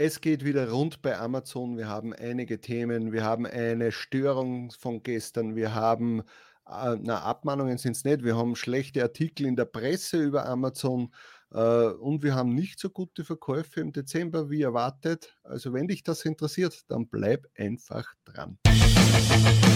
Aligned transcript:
Es 0.00 0.20
geht 0.20 0.44
wieder 0.44 0.70
rund 0.70 1.02
bei 1.02 1.18
Amazon. 1.18 1.76
Wir 1.76 1.88
haben 1.88 2.12
einige 2.12 2.60
Themen. 2.60 3.10
Wir 3.10 3.24
haben 3.24 3.46
eine 3.46 3.90
Störung 3.90 4.70
von 4.70 5.02
gestern. 5.02 5.56
Wir 5.56 5.74
haben, 5.74 6.20
äh, 6.68 6.96
na, 7.02 7.22
Abmahnungen 7.22 7.78
sind 7.78 7.96
es 7.96 8.04
nicht. 8.04 8.22
Wir 8.22 8.36
haben 8.36 8.54
schlechte 8.54 9.02
Artikel 9.02 9.44
in 9.44 9.56
der 9.56 9.64
Presse 9.64 10.22
über 10.22 10.46
Amazon 10.46 11.12
äh, 11.50 11.88
und 11.88 12.22
wir 12.22 12.36
haben 12.36 12.54
nicht 12.54 12.78
so 12.78 12.90
gute 12.90 13.24
Verkäufe 13.24 13.80
im 13.80 13.92
Dezember 13.92 14.50
wie 14.50 14.62
erwartet. 14.62 15.36
Also, 15.42 15.72
wenn 15.72 15.88
dich 15.88 16.04
das 16.04 16.24
interessiert, 16.24 16.84
dann 16.86 17.08
bleib 17.08 17.48
einfach 17.56 18.06
dran. 18.24 18.56
Hallo 18.68 19.67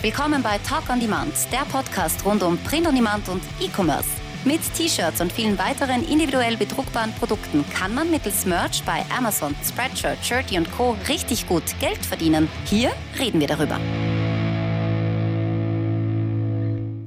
und 0.00 0.04
willkommen 0.04 0.42
bei 0.42 0.58
Talk 0.58 0.88
on 0.88 0.98
Demand, 1.00 1.32
der 1.52 1.64
Podcast 1.70 2.24
rund 2.24 2.42
um 2.42 2.56
Print 2.58 2.86
on 2.86 2.94
Demand 2.94 3.28
und 3.28 3.42
E-Commerce. 3.60 4.08
Mit 4.44 4.60
T-Shirts 4.74 5.20
und 5.20 5.30
vielen 5.30 5.58
weiteren 5.58 6.06
individuell 6.08 6.56
bedruckbaren 6.56 7.12
Produkten 7.12 7.64
kann 7.70 7.94
man 7.94 8.10
mittels 8.10 8.46
Merch 8.46 8.82
bei 8.84 9.04
Amazon, 9.16 9.54
Spreadshirt, 9.62 10.18
Shirty 10.24 10.56
und 10.56 10.70
Co. 10.72 10.96
richtig 11.08 11.46
gut 11.46 11.64
Geld 11.80 12.04
verdienen. 12.04 12.48
Hier 12.64 12.92
reden 13.18 13.40
wir 13.40 13.46
darüber. 13.46 13.78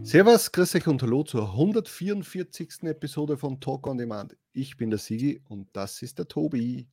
Servus, 0.03 0.51
grüß 0.51 0.75
euch 0.75 0.87
und 0.87 1.01
hallo 1.01 1.23
zur 1.23 1.51
144. 1.51 2.83
Episode 2.83 3.37
von 3.37 3.59
Talk 3.59 3.87
on 3.87 3.97
Demand. 3.97 4.37
Ich 4.51 4.77
bin 4.77 4.91
der 4.91 4.99
Sigi 4.99 5.41
und 5.49 5.67
das 5.73 6.01
ist 6.01 6.19
der 6.19 6.27
Tobi. 6.27 6.87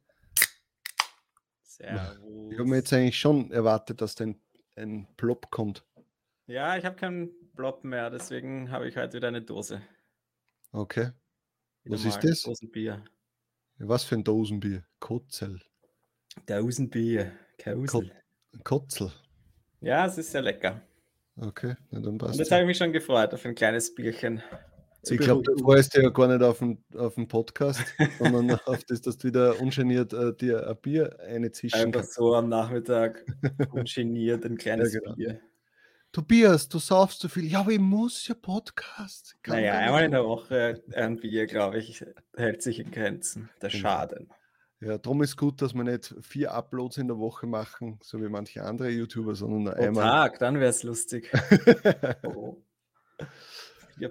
Servus. 1.62 2.18
Ich 2.50 2.58
habe 2.58 2.68
mir 2.68 2.76
jetzt 2.76 2.92
eigentlich 2.92 3.18
schon 3.18 3.50
erwartet, 3.50 4.00
dass 4.00 4.18
ein, 4.20 4.40
ein 4.76 5.06
Plop 5.16 5.50
kommt. 5.50 5.84
Ja, 6.50 6.76
ich 6.76 6.84
habe 6.84 6.96
keinen 6.96 7.30
Blob 7.54 7.84
mehr, 7.84 8.10
deswegen 8.10 8.72
habe 8.72 8.88
ich 8.88 8.96
heute 8.96 9.18
wieder 9.18 9.28
eine 9.28 9.40
Dose. 9.40 9.82
Okay. 10.72 11.10
Wieder 11.84 11.94
Was 11.94 12.04
ist 12.04 12.24
das? 12.24 12.42
Dosenbier. 12.42 13.04
Was 13.78 14.02
für 14.02 14.16
ein 14.16 14.24
Dosenbier? 14.24 14.82
Kotzel. 14.98 15.60
Dosenbier. 16.46 17.30
Kot 17.56 17.86
Kausel. 17.86 18.10
Kotzel. 18.64 19.12
Ja, 19.80 20.06
es 20.06 20.18
ist 20.18 20.32
sehr 20.32 20.42
lecker. 20.42 20.82
Okay, 21.36 21.76
na 21.92 22.00
dann 22.00 22.14
Und 22.14 22.18
passt 22.18 22.40
jetzt 22.40 22.50
habe 22.50 22.62
ich 22.62 22.66
mich 22.66 22.78
schon 22.78 22.92
gefreut 22.92 23.32
auf 23.32 23.44
ein 23.44 23.54
kleines 23.54 23.94
Bierchen. 23.94 24.42
Ich 25.08 25.18
glaube, 25.18 25.44
du 25.44 25.56
freust 25.56 25.94
dich 25.94 26.02
ja 26.02 26.10
gar 26.10 26.26
nicht 26.26 26.42
auf 26.42 26.58
den, 26.58 26.82
auf 26.96 27.14
den 27.14 27.28
Podcast, 27.28 27.80
sondern 28.18 28.58
auf 28.66 28.82
das, 28.88 29.00
dass 29.00 29.18
du 29.18 29.28
wieder 29.28 29.60
ungeniert 29.60 30.12
äh, 30.12 30.34
dir 30.34 30.68
ein 30.68 30.76
Bier 30.82 31.16
einzischen 31.20 31.78
Einfach 31.80 32.00
kannst. 32.00 32.14
so 32.14 32.34
am 32.34 32.48
Nachmittag 32.48 33.24
ungeniert 33.70 34.44
ein 34.44 34.56
kleines 34.58 34.92
genau. 34.92 35.14
Bier. 35.14 35.40
Tobias, 36.12 36.68
du 36.68 36.78
saufst 36.78 37.20
zu 37.20 37.28
viel. 37.28 37.44
Ja, 37.46 37.60
aber 37.60 37.70
ich 37.70 37.78
muss 37.78 38.26
ja 38.26 38.34
Podcast. 38.34 39.36
Kann 39.42 39.56
Naja, 39.56 39.74
einmal 39.74 40.04
in 40.04 40.10
der 40.10 40.22
so. 40.22 40.28
Woche 40.28 40.82
ein 40.92 41.16
Bier, 41.20 41.46
glaube 41.46 41.78
ich, 41.78 42.04
hält 42.36 42.62
sich 42.62 42.80
in 42.80 42.90
Grenzen. 42.90 43.48
Der. 43.62 43.70
Schaden. 43.70 44.28
Ja, 44.80 44.98
darum 44.98 45.22
ist 45.22 45.36
gut, 45.36 45.62
dass 45.62 45.74
wir 45.74 45.84
nicht 45.84 46.14
vier 46.22 46.52
Uploads 46.52 46.96
in 46.96 47.06
der 47.06 47.18
Woche 47.18 47.46
machen, 47.46 48.00
so 48.02 48.20
wie 48.20 48.28
manche 48.28 48.64
andere 48.64 48.88
YouTuber, 48.88 49.34
sondern 49.34 49.64
nur 49.64 49.76
einmal. 49.76 50.04
Tag, 50.04 50.38
dann 50.38 50.58
wäre 50.58 50.70
es 50.70 50.82
lustig. 50.82 51.30
Oh. 52.24 52.56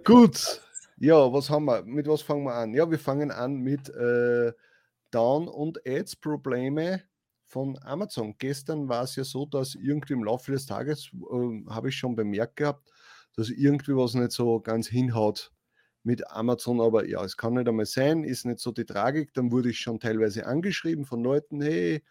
Gut. 0.04 0.62
Ja, 1.00 1.34
was 1.34 1.50
haben 1.50 1.66
wir? 1.66 1.84
Mit 1.84 2.08
was 2.08 2.22
fangen 2.22 2.44
wir 2.44 2.54
an? 2.54 2.76
Ja, 2.76 2.92
wir 2.92 3.00
fangen 3.00 3.32
an 3.32 3.56
mit 3.56 3.90
äh, 3.90 4.54
Down- 5.10 5.48
und 5.48 5.80
Ads-Probleme 5.88 7.02
von 7.50 7.80
Amazon. 7.82 8.36
Gestern 8.38 8.88
war 8.88 9.04
es 9.04 9.16
ja 9.16 9.24
so, 9.24 9.46
dass 9.46 9.76
irgendwie 9.76 10.14
im 10.14 10.24
Laufe 10.24 10.52
des 10.52 10.68
Tages 10.68 11.10
äh, 11.14 11.70
habe 11.70 11.90
ich 11.90 11.96
schon 11.98 12.16
bemerkt 12.16 12.58
gehabt, 12.58 12.88
dass 13.36 13.50
irgendwie 13.50 13.96
was 13.96 14.14
nicht 14.14 14.32
so 14.32 14.60
ganz 14.62 14.88
hinhaut 14.88 15.52
mit 16.04 16.30
Amazon. 16.32 16.80
Aber 16.80 17.08
ja, 17.08 17.24
es 17.24 17.38
kann 17.38 17.56
nicht 17.56 17.68
einmal 17.68 17.88
sein, 17.88 18.24
ist 18.24 18.46
nicht 18.46 18.60
so 18.60 18.72
die 18.72 18.86
Tragik. 18.86 19.34
Dann 19.34 19.52
wurde 19.52 19.72
ich 19.72 19.80
schon 19.80 20.00
teilweise 20.00 20.46
angeschrieben 20.46 21.06
von 21.06 21.24
Leuten, 21.24 21.62
hey, 21.62 22.04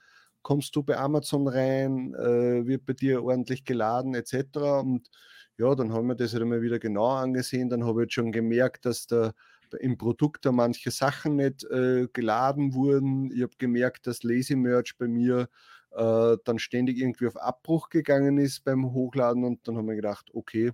kommst 0.43 0.75
du 0.75 0.83
bei 0.83 0.97
Amazon 0.97 1.47
rein, 1.47 2.15
äh, 2.15 2.67
wird 2.67 2.85
bei 2.85 2.95
dir 2.95 3.23
ordentlich 3.23 3.65
geladen 3.65 4.15
etc. 4.15 4.81
Und 4.81 5.09
ja, 5.57 5.75
dann 5.75 5.93
haben 5.93 6.09
wir 6.09 6.15
das 6.17 6.33
halt 6.33 6.43
einmal 6.43 6.63
wieder 6.63 6.81
genau 6.81 7.09
angesehen. 7.11 7.69
Dann 7.69 7.85
habe 7.85 8.03
ich 8.03 8.07
jetzt 8.07 8.15
schon 8.15 8.33
gemerkt, 8.33 8.87
dass 8.87 9.07
da 9.07 9.35
im 9.75 9.99
Produkt 9.99 10.45
da 10.45 10.53
manche 10.53 10.91
Sachen 10.91 11.37
nicht 11.37 11.65
äh, 11.65 12.09
geladen 12.13 12.75
wurden. 12.75 13.31
Ich 13.33 13.43
habe 13.43 13.53
gemerkt, 13.59 14.07
dass 14.07 14.23
Lazy 14.23 14.57
Merch 14.57 14.97
bei 14.99 15.09
mir 15.09 15.49
äh, 15.93 16.37
dann 16.45 16.59
ständig 16.59 16.99
irgendwie 16.99 17.27
auf 17.27 17.37
Abbruch 17.37 17.89
gegangen 17.89 18.39
ist 18.39 18.65
beim 18.65 18.93
Hochladen. 18.93 19.45
Und 19.45 19.67
dann 19.67 19.77
haben 19.77 19.89
wir 19.89 19.97
gedacht, 19.97 20.31
okay, 20.33 20.73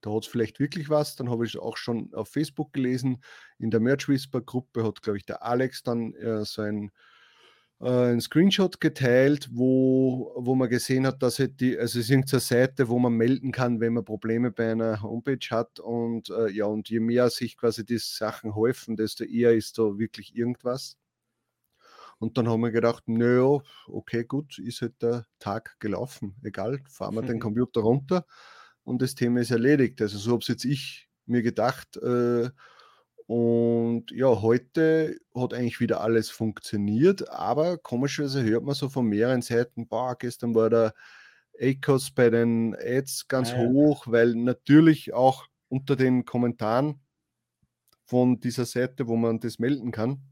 da 0.00 0.12
hat 0.12 0.24
es 0.24 0.28
vielleicht 0.28 0.60
wirklich 0.60 0.88
was. 0.88 1.16
Dann 1.16 1.30
habe 1.30 1.44
ich 1.44 1.54
es 1.54 1.60
auch 1.60 1.76
schon 1.76 2.12
auf 2.14 2.28
Facebook 2.28 2.72
gelesen. 2.72 3.22
In 3.58 3.70
der 3.70 3.80
Merch 3.80 4.08
Whisper 4.08 4.40
Gruppe 4.40 4.84
hat, 4.84 5.02
glaube 5.02 5.18
ich, 5.18 5.26
der 5.26 5.42
Alex 5.42 5.82
dann 5.82 6.14
äh, 6.14 6.44
so 6.44 6.62
ein 6.62 6.90
ein 7.78 8.20
Screenshot 8.22 8.80
geteilt, 8.80 9.50
wo, 9.52 10.32
wo 10.36 10.54
man 10.54 10.70
gesehen 10.70 11.06
hat, 11.06 11.22
dass 11.22 11.38
halt 11.38 11.60
die, 11.60 11.78
also 11.78 11.98
es 11.98 12.06
ist 12.06 12.10
irgendeine 12.10 12.40
Seite, 12.40 12.88
wo 12.88 12.98
man 12.98 13.12
melden 13.12 13.52
kann, 13.52 13.80
wenn 13.80 13.92
man 13.92 14.04
Probleme 14.04 14.50
bei 14.50 14.72
einer 14.72 15.02
Homepage 15.02 15.46
hat. 15.50 15.78
Und 15.80 16.30
äh, 16.30 16.50
ja, 16.50 16.64
und 16.66 16.88
je 16.88 17.00
mehr 17.00 17.28
sich 17.28 17.56
quasi 17.56 17.84
die 17.84 17.98
Sachen 17.98 18.54
häufen, 18.54 18.96
desto 18.96 19.24
eher 19.24 19.54
ist 19.54 19.78
da 19.78 19.98
wirklich 19.98 20.34
irgendwas. 20.34 20.96
Und 22.18 22.38
dann 22.38 22.48
haben 22.48 22.62
wir 22.62 22.70
gedacht, 22.70 23.08
naja, 23.08 23.60
okay, 23.88 24.24
gut, 24.24 24.58
ist 24.58 24.80
halt 24.80 25.02
der 25.02 25.26
Tag 25.38 25.76
gelaufen. 25.78 26.34
Egal, 26.42 26.80
fahren 26.88 27.14
wir 27.14 27.22
den 27.22 27.40
Computer 27.40 27.82
runter 27.82 28.24
und 28.84 29.02
das 29.02 29.14
Thema 29.14 29.40
ist 29.40 29.50
erledigt. 29.50 30.00
Also 30.00 30.16
so 30.16 30.32
habe 30.32 30.40
es 30.40 30.48
jetzt 30.48 30.64
ich 30.64 31.10
mir 31.26 31.42
gedacht. 31.42 31.96
Äh, 31.98 32.50
und 33.26 34.12
ja, 34.12 34.40
heute 34.40 35.18
hat 35.34 35.52
eigentlich 35.52 35.80
wieder 35.80 36.00
alles 36.00 36.30
funktioniert, 36.30 37.28
aber 37.28 37.76
komischerweise 37.78 38.44
hört 38.44 38.64
man 38.64 38.74
so 38.74 38.88
von 38.88 39.06
mehreren 39.06 39.42
Seiten, 39.42 39.88
boah, 39.88 40.16
gestern 40.16 40.54
war 40.54 40.70
der 40.70 40.94
ACOS 41.60 42.12
bei 42.12 42.30
den 42.30 42.76
Ads 42.76 43.28
ganz 43.28 43.52
Ah 43.52 43.62
ja. 43.62 43.68
hoch, 43.68 44.06
weil 44.06 44.34
natürlich 44.34 45.12
auch 45.12 45.46
unter 45.68 45.96
den 45.96 46.24
Kommentaren 46.24 47.00
von 48.04 48.38
dieser 48.38 48.64
Seite, 48.64 49.08
wo 49.08 49.16
man 49.16 49.40
das 49.40 49.58
melden 49.58 49.90
kann, 49.90 50.22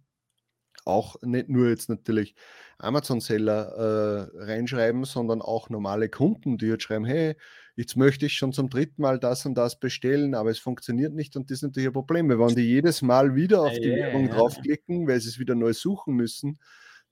auch 0.85 1.17
nicht 1.23 1.49
nur 1.49 1.69
jetzt 1.69 1.89
natürlich 1.89 2.35
Amazon-Seller 2.79 4.31
äh, 4.37 4.45
reinschreiben, 4.45 5.05
sondern 5.05 5.41
auch 5.41 5.71
normale 5.71 6.09
Kunden, 6.09 6.59
die 6.59 6.67
jetzt 6.67 6.85
schreiben, 6.85 7.05
hey, 7.05 7.37
jetzt 7.77 7.97
möchte 7.97 8.27
ich 8.27 8.35
schon 8.35 8.53
zum 8.53 8.69
dritten 8.69 9.03
Mal 9.03 9.19
das 9.19 9.47
und 9.47 9.55
das 9.55 9.79
bestellen, 9.79 10.35
aber 10.35 10.51
es 10.51 10.59
funktioniert 10.59 11.15
nicht 11.15 11.37
und 11.37 11.51
das 11.51 11.59
ist 11.59 11.63
natürlich 11.63 11.89
ein 11.89 11.93
Problem. 11.93 12.29
Wenn 12.29 12.55
die 12.55 12.63
jedes 12.63 13.03
Mal 13.03 13.35
wieder 13.35 13.63
auf 13.63 13.73
die 13.73 13.89
ja, 13.89 13.97
Werbung 13.97 14.29
ja. 14.29 14.35
draufklicken, 14.35 15.07
weil 15.09 15.21
sie 15.21 15.29
es 15.29 15.39
wieder 15.39 15.55
neu 15.55 15.73
suchen 15.73 16.15
müssen, 16.15 16.59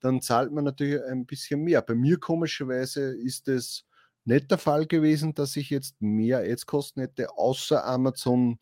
dann 0.01 0.21
zahlt 0.21 0.53
man 0.53 0.65
natürlich 0.65 1.01
ein 1.05 1.27
bisschen 1.27 1.63
mehr. 1.63 1.81
Bei 1.83 1.95
mir 1.95 2.19
komischerweise 2.19 3.15
ist 3.15 3.49
es 3.49 3.85
nicht 4.25 4.51
der 4.51 4.59
Fall 4.59 4.87
gewesen, 4.87 5.35
dass 5.35 5.57
ich 5.57 5.71
jetzt 5.71 6.01
mehr 6.01 6.41
Ads-Kosten 6.41 7.01
hätte, 7.01 7.37
außer 7.37 7.85
Amazon 7.85 8.59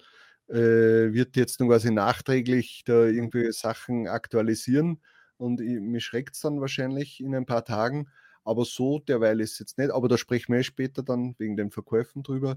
äh, 0.51 1.13
wird 1.13 1.37
jetzt 1.37 1.61
dann 1.61 1.69
quasi 1.69 1.91
nachträglich 1.91 2.83
da 2.85 3.05
irgendwelche 3.07 3.53
Sachen 3.53 4.09
aktualisieren 4.09 5.03
und 5.37 5.61
ich, 5.61 5.81
mir 5.81 6.01
schreckt 6.01 6.35
es 6.35 6.41
dann 6.43 6.61
wahrscheinlich 6.61 7.21
in 7.21 7.35
ein 7.35 7.47
paar 7.47 7.65
Tagen. 7.65 8.09
Aber 8.45 8.65
so 8.65 8.99
derweil 8.99 9.41
ist 9.41 9.53
es 9.53 9.59
jetzt 9.59 9.79
nicht. 9.79 9.91
Aber 9.91 10.09
da 10.09 10.17
sprechen 10.19 10.53
wir 10.53 10.61
eh 10.61 10.65
später 10.65 11.03
dann 11.03 11.35
wegen 11.39 11.57
den 11.57 11.71
Verkäufen 11.71 12.23
drüber. 12.23 12.57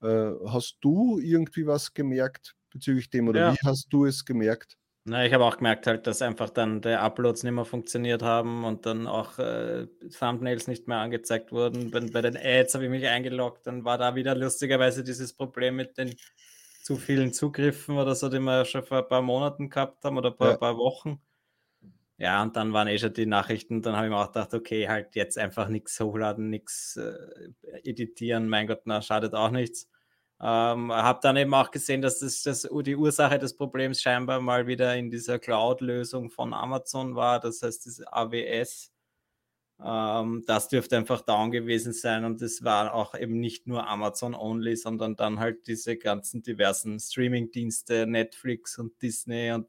Äh, 0.00 0.30
hast 0.46 0.78
du 0.80 1.18
irgendwie 1.18 1.66
was 1.66 1.92
gemerkt 1.94 2.54
bezüglich 2.70 3.10
dem 3.10 3.28
oder 3.28 3.40
Ja. 3.40 3.54
wie 3.54 3.56
hast 3.64 3.88
du 3.90 4.04
es 4.06 4.24
gemerkt? 4.24 4.78
Na, 5.06 5.26
ich 5.26 5.34
habe 5.34 5.44
auch 5.44 5.58
gemerkt 5.58 5.86
halt, 5.86 6.06
dass 6.06 6.22
einfach 6.22 6.48
dann 6.48 6.80
die 6.80 6.88
Uploads 6.88 7.42
nicht 7.42 7.52
mehr 7.52 7.66
funktioniert 7.66 8.22
haben 8.22 8.64
und 8.64 8.86
dann 8.86 9.06
auch 9.06 9.38
äh, 9.38 9.86
Thumbnails 10.18 10.66
nicht 10.66 10.88
mehr 10.88 10.96
angezeigt 10.98 11.52
wurden. 11.52 11.90
Bei, 11.90 12.00
bei 12.00 12.22
den 12.22 12.38
Ads 12.38 12.72
habe 12.74 12.84
ich 12.84 12.90
mich 12.90 13.06
eingeloggt, 13.06 13.66
dann 13.66 13.84
war 13.84 13.98
da 13.98 14.14
wieder 14.14 14.34
lustigerweise 14.34 15.04
dieses 15.04 15.34
Problem 15.34 15.76
mit 15.76 15.98
den 15.98 16.14
zu 16.84 16.96
vielen 16.98 17.32
Zugriffen 17.32 17.98
oder 17.98 18.14
so, 18.14 18.28
die 18.28 18.38
wir 18.40 18.58
ja 18.58 18.64
schon 18.66 18.84
vor 18.84 18.98
ein 18.98 19.08
paar 19.08 19.22
Monaten 19.22 19.70
gehabt 19.70 20.04
haben 20.04 20.18
oder 20.18 20.30
ein 20.32 20.36
paar, 20.38 20.52
Ja. 20.52 20.58
paar 20.58 20.76
Wochen. 20.76 21.20
Ja, 22.18 22.42
und 22.42 22.54
dann 22.56 22.72
waren 22.72 22.86
eh 22.86 22.96
schon 22.98 23.12
die 23.12 23.26
Nachrichten, 23.26 23.82
dann 23.82 23.96
habe 23.96 24.06
ich 24.06 24.10
mir 24.12 24.18
auch 24.18 24.28
gedacht, 24.28 24.54
okay, 24.54 24.88
halt 24.88 25.16
jetzt 25.16 25.36
einfach 25.36 25.68
nichts 25.68 25.98
hochladen, 25.98 26.48
nichts 26.48 26.96
äh, 26.96 27.50
editieren, 27.82 28.48
mein 28.48 28.68
Gott, 28.68 28.82
na, 28.84 29.02
schadet 29.02 29.34
auch 29.34 29.50
nichts. 29.50 29.88
Ähm, 30.40 30.92
habe 30.92 31.18
dann 31.22 31.36
eben 31.36 31.52
auch 31.54 31.70
gesehen, 31.72 32.02
dass 32.02 32.20
das, 32.20 32.42
das 32.42 32.68
die 32.84 32.96
Ursache 32.96 33.38
des 33.40 33.56
Problems 33.56 34.00
scheinbar 34.00 34.40
mal 34.40 34.66
wieder 34.68 34.94
in 34.96 35.10
dieser 35.10 35.38
Cloud-Lösung 35.40 36.30
von 36.30 36.54
Amazon 36.54 37.16
war. 37.16 37.40
Das 37.40 37.62
heißt, 37.62 37.84
diese 37.84 38.12
AWS, 38.12 38.92
das 39.78 40.68
dürfte 40.68 40.96
einfach 40.96 41.22
down 41.22 41.50
gewesen 41.50 41.92
sein 41.92 42.24
und 42.24 42.40
es 42.42 42.62
war 42.62 42.94
auch 42.94 43.14
eben 43.18 43.40
nicht 43.40 43.66
nur 43.66 43.88
Amazon 43.88 44.34
only, 44.34 44.76
sondern 44.76 45.16
dann 45.16 45.40
halt 45.40 45.66
diese 45.66 45.96
ganzen 45.96 46.42
diversen 46.42 47.00
Streaming-Dienste, 47.00 48.06
Netflix 48.06 48.78
und 48.78 49.00
Disney 49.02 49.52
und 49.52 49.66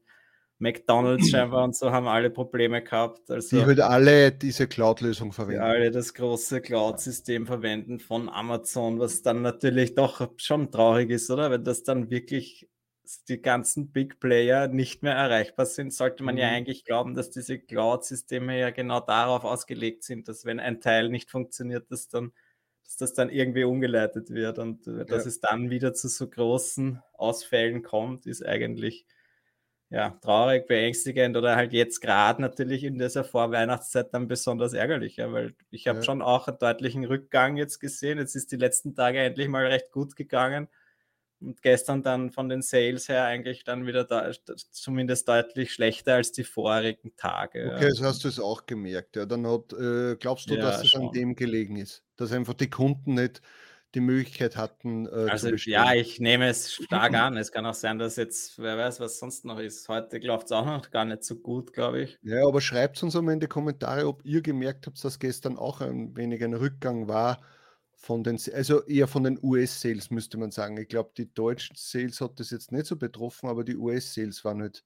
McDonalds 0.59 1.29
scheinbar 1.31 1.63
und 1.63 1.75
so 1.75 1.91
haben 1.91 2.07
alle 2.07 2.29
Probleme 2.29 2.83
gehabt. 2.83 3.29
Also 3.29 3.57
Die 3.57 3.65
halt 3.65 3.79
alle 3.81 4.31
diese 4.31 4.67
Cloud-Lösung 4.67 5.29
die 5.29 5.35
verwenden. 5.35 5.61
alle 5.61 5.91
das 5.91 6.13
große 6.13 6.61
Cloud-System 6.61 7.45
verwenden 7.45 7.99
von 7.99 8.29
Amazon, 8.29 8.99
was 8.99 9.21
dann 9.21 9.41
natürlich 9.41 9.95
doch 9.95 10.31
schon 10.37 10.71
traurig 10.71 11.09
ist, 11.09 11.29
oder? 11.29 11.51
Wenn 11.51 11.63
das 11.63 11.83
dann 11.83 12.09
wirklich 12.09 12.69
die 13.27 13.41
ganzen 13.41 13.91
Big 13.91 14.19
Player 14.19 14.67
nicht 14.67 15.03
mehr 15.03 15.13
erreichbar 15.13 15.65
sind, 15.65 15.93
sollte 15.93 16.23
man 16.23 16.35
mhm. 16.35 16.41
ja 16.41 16.49
eigentlich 16.49 16.85
glauben, 16.85 17.15
dass 17.15 17.29
diese 17.29 17.59
Cloud-Systeme 17.59 18.59
ja 18.59 18.69
genau 18.71 18.99
darauf 18.99 19.43
ausgelegt 19.43 20.03
sind, 20.03 20.27
dass 20.27 20.45
wenn 20.45 20.59
ein 20.59 20.81
Teil 20.81 21.09
nicht 21.09 21.29
funktioniert, 21.31 21.91
dass 21.91 22.07
dann 22.07 22.33
dass 22.83 22.97
das 22.97 23.13
dann 23.15 23.29
irgendwie 23.29 23.63
umgeleitet 23.63 24.29
wird 24.29 24.59
und 24.59 24.85
äh, 24.85 25.05
dass 25.05 25.23
ja. 25.23 25.29
es 25.29 25.39
dann 25.39 25.71
wieder 25.71 25.93
zu 25.93 26.07
so 26.07 26.29
großen 26.29 27.01
Ausfällen 27.13 27.81
kommt, 27.81 28.27
ist 28.27 28.45
eigentlich 28.45 29.07
ja, 29.89 30.11
traurig, 30.21 30.67
beängstigend 30.67 31.37
oder 31.37 31.55
halt 31.55 31.73
jetzt 31.73 31.99
gerade 31.99 32.41
natürlich 32.41 32.83
in 32.83 32.97
dieser 32.97 33.23
Vorweihnachtszeit 33.23 34.13
dann 34.13 34.27
besonders 34.27 34.73
ärgerlich, 34.73 35.17
ja, 35.17 35.31
weil 35.31 35.55
ich 35.71 35.87
habe 35.87 35.99
ja. 35.99 36.03
schon 36.03 36.21
auch 36.21 36.47
einen 36.47 36.59
deutlichen 36.59 37.05
Rückgang 37.05 37.55
jetzt 37.57 37.79
gesehen. 37.79 38.17
Jetzt 38.17 38.35
ist 38.35 38.51
die 38.51 38.57
letzten 38.57 38.95
Tage 38.95 39.19
endlich 39.19 39.47
mal 39.47 39.65
recht 39.65 39.91
gut 39.91 40.15
gegangen 40.15 40.67
und 41.39 41.61
gestern 41.61 42.03
dann 42.03 42.31
von 42.31 42.49
den 42.49 42.61
Sales 42.61 43.09
her 43.09 43.25
eigentlich 43.25 43.63
dann 43.63 43.85
wieder 43.85 44.03
da, 44.03 44.31
zumindest 44.71 45.27
deutlich 45.27 45.73
schlechter 45.73 46.15
als 46.15 46.31
die 46.31 46.43
vorigen 46.43 47.15
Tage. 47.15 47.71
Okay, 47.75 47.85
also 47.85 48.05
hast 48.05 48.23
du 48.23 48.27
es 48.27 48.39
auch 48.39 48.65
gemerkt. 48.65 49.15
Ja, 49.15 49.25
dann 49.25 49.45
hat, 49.47 49.73
äh, 49.73 50.15
glaubst 50.15 50.49
du, 50.49 50.55
ja, 50.55 50.61
dass 50.61 50.81
es 50.81 50.89
schon. 50.89 51.07
an 51.07 51.11
dem 51.11 51.35
gelegen 51.35 51.75
ist, 51.77 52.03
dass 52.15 52.31
einfach 52.31 52.53
die 52.53 52.69
Kunden 52.69 53.15
nicht 53.15 53.41
die 53.95 54.01
Möglichkeit 54.01 54.57
hatten. 54.57 55.07
Äh, 55.07 55.29
also 55.29 55.49
ja, 55.49 55.93
ich 55.93 56.19
nehme 56.19 56.49
es 56.49 56.73
stark 56.73 57.13
an. 57.13 57.37
Es 57.37 57.51
kann 57.51 57.65
auch 57.65 57.73
sein, 57.73 57.97
dass 57.97 58.17
jetzt, 58.17 58.59
wer 58.59 58.77
weiß, 58.77 58.99
was 58.99 59.19
sonst 59.19 59.45
noch 59.45 59.59
ist. 59.59 59.87
Heute 59.87 60.17
läuft 60.17 60.47
es 60.47 60.51
auch 60.51 60.65
noch 60.65 60.91
gar 60.91 61.05
nicht 61.05 61.23
so 61.23 61.35
gut, 61.35 61.73
glaube 61.73 62.01
ich. 62.01 62.19
Ja, 62.21 62.45
aber 62.45 62.59
schreibt 62.59 63.01
uns 63.03 63.15
einmal 63.15 63.33
in 63.33 63.39
die 63.39 63.47
Kommentare, 63.47 64.05
ob 64.07 64.23
ihr 64.25 64.41
gemerkt 64.41 64.85
habt, 64.85 65.01
dass 65.03 65.17
gestern 65.17 65.57
auch 65.57 65.81
ein 65.81 66.15
wenig 66.15 66.43
ein 66.43 66.53
Rückgang 66.53 67.07
war 67.07 67.41
von 68.05 68.23
den, 68.23 68.39
also 68.53 68.83
eher 68.83 69.07
von 69.07 69.23
den 69.23 69.39
US-Sales, 69.41 70.11
müsste 70.11 70.37
man 70.37 70.51
sagen. 70.51 70.77
Ich 70.77 70.87
glaube, 70.87 71.11
die 71.17 71.33
deutschen 71.33 71.75
Sales 71.75 72.21
hat 72.21 72.39
das 72.39 72.51
jetzt 72.51 72.71
nicht 72.71 72.85
so 72.85 72.97
betroffen, 72.97 73.49
aber 73.49 73.63
die 73.63 73.75
US-Sales 73.75 74.45
waren 74.45 74.59
nicht 74.59 74.83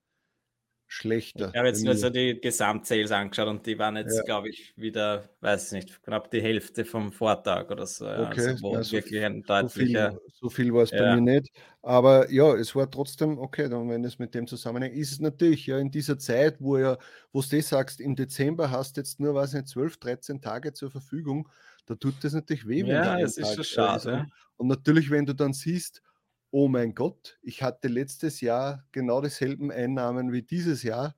schlechter. 0.87 1.49
Ich 1.49 1.57
habe 1.57 1.67
jetzt 1.67 1.83
nur 1.83 1.95
so 1.95 2.09
die 2.09 2.39
Gesamtsales 2.39 3.11
angeschaut 3.11 3.49
und 3.49 3.65
die 3.65 3.77
waren 3.77 3.97
jetzt, 3.97 4.15
ja. 4.15 4.23
glaube 4.23 4.47
ich, 4.47 4.73
wieder, 4.77 5.29
weiß 5.41 5.67
ich 5.67 5.71
nicht, 5.73 6.01
knapp 6.01 6.31
die 6.31 6.41
Hälfte 6.41 6.85
vom 6.85 7.11
Vortag 7.11 7.69
oder 7.69 7.85
so. 7.85 8.05
Okay, 8.05 8.51
also, 8.51 8.73
ja, 8.73 8.91
wirklich 8.91 9.25
ein 9.25 9.43
deutlicher. 9.43 10.11
So 10.11 10.19
viel, 10.19 10.29
so 10.31 10.49
viel 10.49 10.73
war 10.73 10.83
es 10.83 10.91
ja. 10.91 10.99
bei 10.99 11.15
mir 11.15 11.39
nicht. 11.39 11.51
Aber 11.81 12.31
ja, 12.31 12.55
es 12.55 12.73
war 12.73 12.89
trotzdem, 12.89 13.37
okay, 13.37 13.67
dann 13.67 13.89
wenn 13.89 14.05
es 14.05 14.17
mit 14.17 14.33
dem 14.33 14.47
zusammenhängt, 14.47 14.95
ist 14.95 15.11
es 15.11 15.19
natürlich 15.19 15.67
ja 15.67 15.77
in 15.77 15.91
dieser 15.91 16.17
Zeit, 16.17 16.55
wo 16.61 16.77
ja, 16.77 16.97
wo 17.33 17.41
du 17.41 17.61
sagst, 17.61 17.99
im 17.99 18.15
Dezember 18.15 18.71
hast 18.71 18.95
du 18.95 19.01
jetzt 19.01 19.19
nur, 19.19 19.35
weiß 19.35 19.53
nicht, 19.55 19.67
12, 19.67 19.97
13 19.97 20.41
Tage 20.41 20.71
zur 20.71 20.89
Verfügung, 20.89 21.49
da 21.89 21.95
tut 21.95 22.23
das 22.23 22.33
natürlich 22.33 22.67
weh. 22.67 22.83
Ja, 22.83 23.19
es 23.19 23.37
ist 23.37 23.55
schon 23.55 23.63
schade. 23.63 24.27
Und 24.57 24.67
natürlich, 24.67 25.09
wenn 25.09 25.25
du 25.25 25.33
dann 25.33 25.53
siehst, 25.53 26.03
oh 26.51 26.67
mein 26.67 26.93
Gott, 26.93 27.39
ich 27.41 27.63
hatte 27.63 27.87
letztes 27.87 28.41
Jahr 28.41 28.85
genau 28.91 29.21
dieselben 29.21 29.71
Einnahmen 29.71 30.31
wie 30.31 30.43
dieses 30.43 30.83
Jahr, 30.83 31.15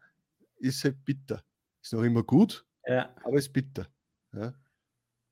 ist 0.60 0.86
halt 0.86 1.04
bitter. 1.04 1.44
Ist 1.82 1.92
noch 1.92 2.04
immer 2.04 2.24
gut, 2.24 2.66
ja. 2.86 3.14
aber 3.22 3.38
ist 3.38 3.52
bitter. 3.52 3.88
Ja. 4.34 4.54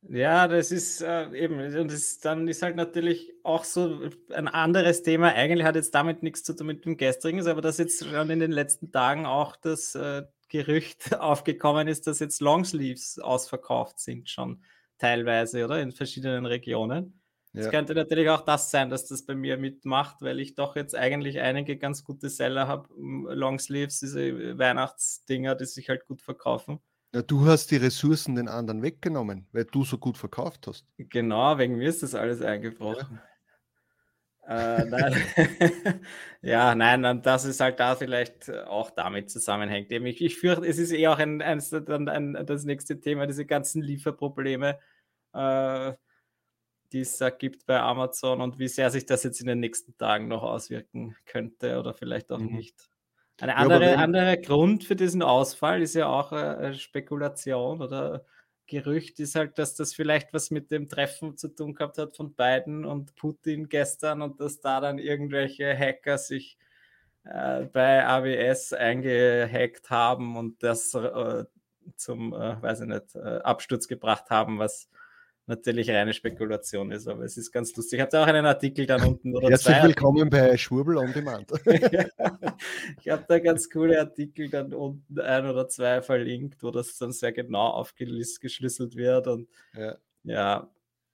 Ja, 0.02 0.48
das 0.48 0.72
ist 0.72 1.02
äh, 1.02 1.30
eben, 1.32 1.60
und 1.60 1.92
das, 1.92 2.20
dann 2.20 2.48
ist 2.48 2.62
halt 2.62 2.76
natürlich 2.76 3.34
auch 3.44 3.64
so 3.64 4.10
ein 4.34 4.48
anderes 4.50 5.04
Thema. 5.04 5.34
Eigentlich 5.34 5.66
hat 5.66 5.76
jetzt 5.76 5.96
damit 5.96 6.22
nichts 6.22 6.44
zu 6.44 6.54
tun 6.54 6.68
mit 6.68 6.84
dem 6.84 6.98
gestrigen, 6.98 7.46
aber 7.48 7.62
dass 7.62 7.78
jetzt 7.78 8.06
schon 8.06 8.30
in 8.30 8.40
den 8.40 8.52
letzten 8.52 8.92
Tagen 8.92 9.26
auch 9.26 9.56
das 9.56 9.96
äh, 9.96 10.24
Gerücht 10.50 11.14
aufgekommen 11.20 11.88
ist, 11.88 12.08
dass 12.08 12.20
jetzt 12.20 12.42
Longsleeves 12.42 13.20
ausverkauft 13.20 14.00
sind, 14.00 14.30
schon 14.30 14.64
teilweise, 15.00 15.66
oder? 15.66 15.82
In 15.82 15.92
verschiedenen 15.92 16.46
Regionen. 16.46 17.20
Es 17.54 17.66
ja. 17.66 17.72
könnte 17.72 17.96
natürlich 17.96 18.30
auch 18.30 18.42
das 18.42 18.70
sein, 18.70 18.92
dass 18.92 19.08
das 19.08 19.26
bei 19.26 19.34
mir 19.34 19.58
mitmacht, 19.58 20.22
weil 20.22 20.40
ich 20.40 20.54
doch 20.54 20.76
jetzt 20.76 20.96
eigentlich 20.96 21.40
einige 21.40 21.78
ganz 21.78 22.04
gute 22.04 22.30
Seller 22.30 22.68
habe. 22.68 22.88
Longsleeves, 22.96 24.00
diese 24.00 24.58
Weihnachtsdinger, 24.60 25.56
die 25.56 25.66
sich 25.66 25.90
halt 25.90 26.06
gut 26.06 26.22
verkaufen. 26.22 26.80
Ja, 27.14 27.24
du 27.24 27.48
hast 27.48 27.72
die 27.72 27.78
Ressourcen 27.78 28.36
den 28.36 28.48
anderen 28.48 28.84
weggenommen, 28.84 29.48
weil 29.52 29.66
du 29.66 29.84
so 29.84 29.98
gut 29.98 30.16
verkauft 30.16 30.68
hast. 30.68 30.86
Genau, 30.98 31.58
wegen 31.58 31.78
mir 31.78 31.90
ist 31.90 32.04
das 32.04 32.14
alles 32.14 32.44
eingebrochen. 32.44 33.20
Ja. 34.48 34.80
Äh, 34.80 34.86
nein. 34.86 35.16
ja, 36.42 36.76
nein, 36.76 37.06
und 37.06 37.26
das 37.26 37.46
ist 37.46 37.60
halt 37.60 37.80
da 37.80 37.96
vielleicht 37.96 38.52
auch 38.52 38.92
damit 38.92 39.30
zusammenhängt. 39.32 39.92
Ich, 39.92 40.22
ich 40.22 40.38
fürchte, 40.38 40.68
es 40.68 40.78
ist 40.78 40.92
eh 40.92 41.08
auch 41.08 41.18
ein, 41.18 41.42
ein, 41.42 41.60
ein, 42.10 42.46
das 42.46 42.64
nächste 42.64 43.00
Thema, 43.00 43.26
diese 43.26 43.46
ganzen 43.46 43.82
Lieferprobleme. 43.82 44.80
Äh, 45.34 45.94
die 46.92 47.02
es 47.02 47.18
da 47.18 47.30
gibt 47.30 47.66
bei 47.66 47.80
Amazon 47.80 48.42
und 48.42 48.58
wie 48.60 48.68
sehr 48.68 48.90
sich 48.90 49.06
das 49.06 49.24
jetzt 49.24 49.42
in 49.42 49.48
den 49.48 49.60
nächsten 49.60 49.96
Tagen 49.98 50.28
noch 50.28 50.44
auswirken 50.44 51.16
könnte 51.26 51.80
oder 51.80 51.94
vielleicht 51.94 52.32
auch 52.32 52.40
mhm. 52.40 52.56
nicht. 52.56 52.90
Ein 53.40 53.52
andere, 53.52 53.92
ja, 53.92 53.96
anderer 53.96 54.38
Grund 54.38 54.84
für 54.84 54.96
diesen 54.96 55.22
Ausfall 55.22 55.82
ist 55.82 55.96
ja 55.96 56.08
auch 56.08 56.32
eine 56.32 56.74
Spekulation 56.74 57.82
oder 57.82 58.26
Gerücht 58.68 59.20
ist 59.20 59.36
halt, 59.36 59.58
dass 59.58 59.76
das 59.76 59.94
vielleicht 59.94 60.34
was 60.34 60.52
mit 60.52 60.70
dem 60.72 60.90
Treffen 60.90 61.38
zu 61.38 61.48
tun 61.48 61.74
gehabt 61.74 61.98
hat 61.98 62.16
von 62.16 62.34
Biden 62.34 62.86
und 62.86 63.16
Putin 63.16 63.68
gestern 63.68 64.22
und 64.22 64.40
dass 64.40 64.60
da 64.60 64.80
dann 64.80 65.00
irgendwelche 65.00 65.76
Hacker 65.76 66.18
sich 66.18 66.58
äh, 67.24 67.66
bei 67.66 68.06
AWS 68.06 68.74
eingehackt 68.74 69.90
haben 69.90 70.38
und 70.38 70.62
das 70.62 70.94
äh, 70.94 71.46
zum, 71.96 72.34
äh, 72.34 72.62
weiß 72.62 72.82
ich 72.82 72.88
nicht, 72.88 73.16
äh, 73.16 73.40
Absturz 73.40 73.88
gebracht 73.88 74.30
haben, 74.30 74.60
was 74.60 74.90
natürlich 75.50 75.90
reine 75.90 76.14
Spekulation 76.14 76.92
ist, 76.92 77.08
aber 77.08 77.24
es 77.24 77.36
ist 77.36 77.52
ganz 77.52 77.76
lustig. 77.76 78.00
Ich 78.00 78.02
habe 78.02 78.22
auch 78.22 78.28
einen 78.28 78.46
Artikel 78.46 78.86
dann 78.86 79.02
unten. 79.02 79.36
Oder 79.36 79.50
Herzlich 79.50 79.76
zwei 79.76 79.88
willkommen 79.88 80.30
bei 80.30 80.56
Schwurbel 80.56 80.98
on 80.98 81.12
Demand. 81.12 81.52
ich 81.66 83.10
habe 83.10 83.26
da 83.28 83.40
ganz 83.40 83.70
coole 83.70 84.00
Artikel 84.00 84.50
dann 84.50 84.74
unten 84.74 85.20
ein 85.20 85.46
oder 85.48 85.68
zwei 85.68 86.02
verlinkt, 86.02 86.64
wo 86.64 86.72
das 86.72 86.98
dann 86.98 87.12
sehr 87.12 87.34
genau 87.34 87.68
aufgeschlüsselt 87.72 88.96
wird 88.96 89.28
und 89.28 89.50
ja, 89.76 89.98
ja 90.24 90.70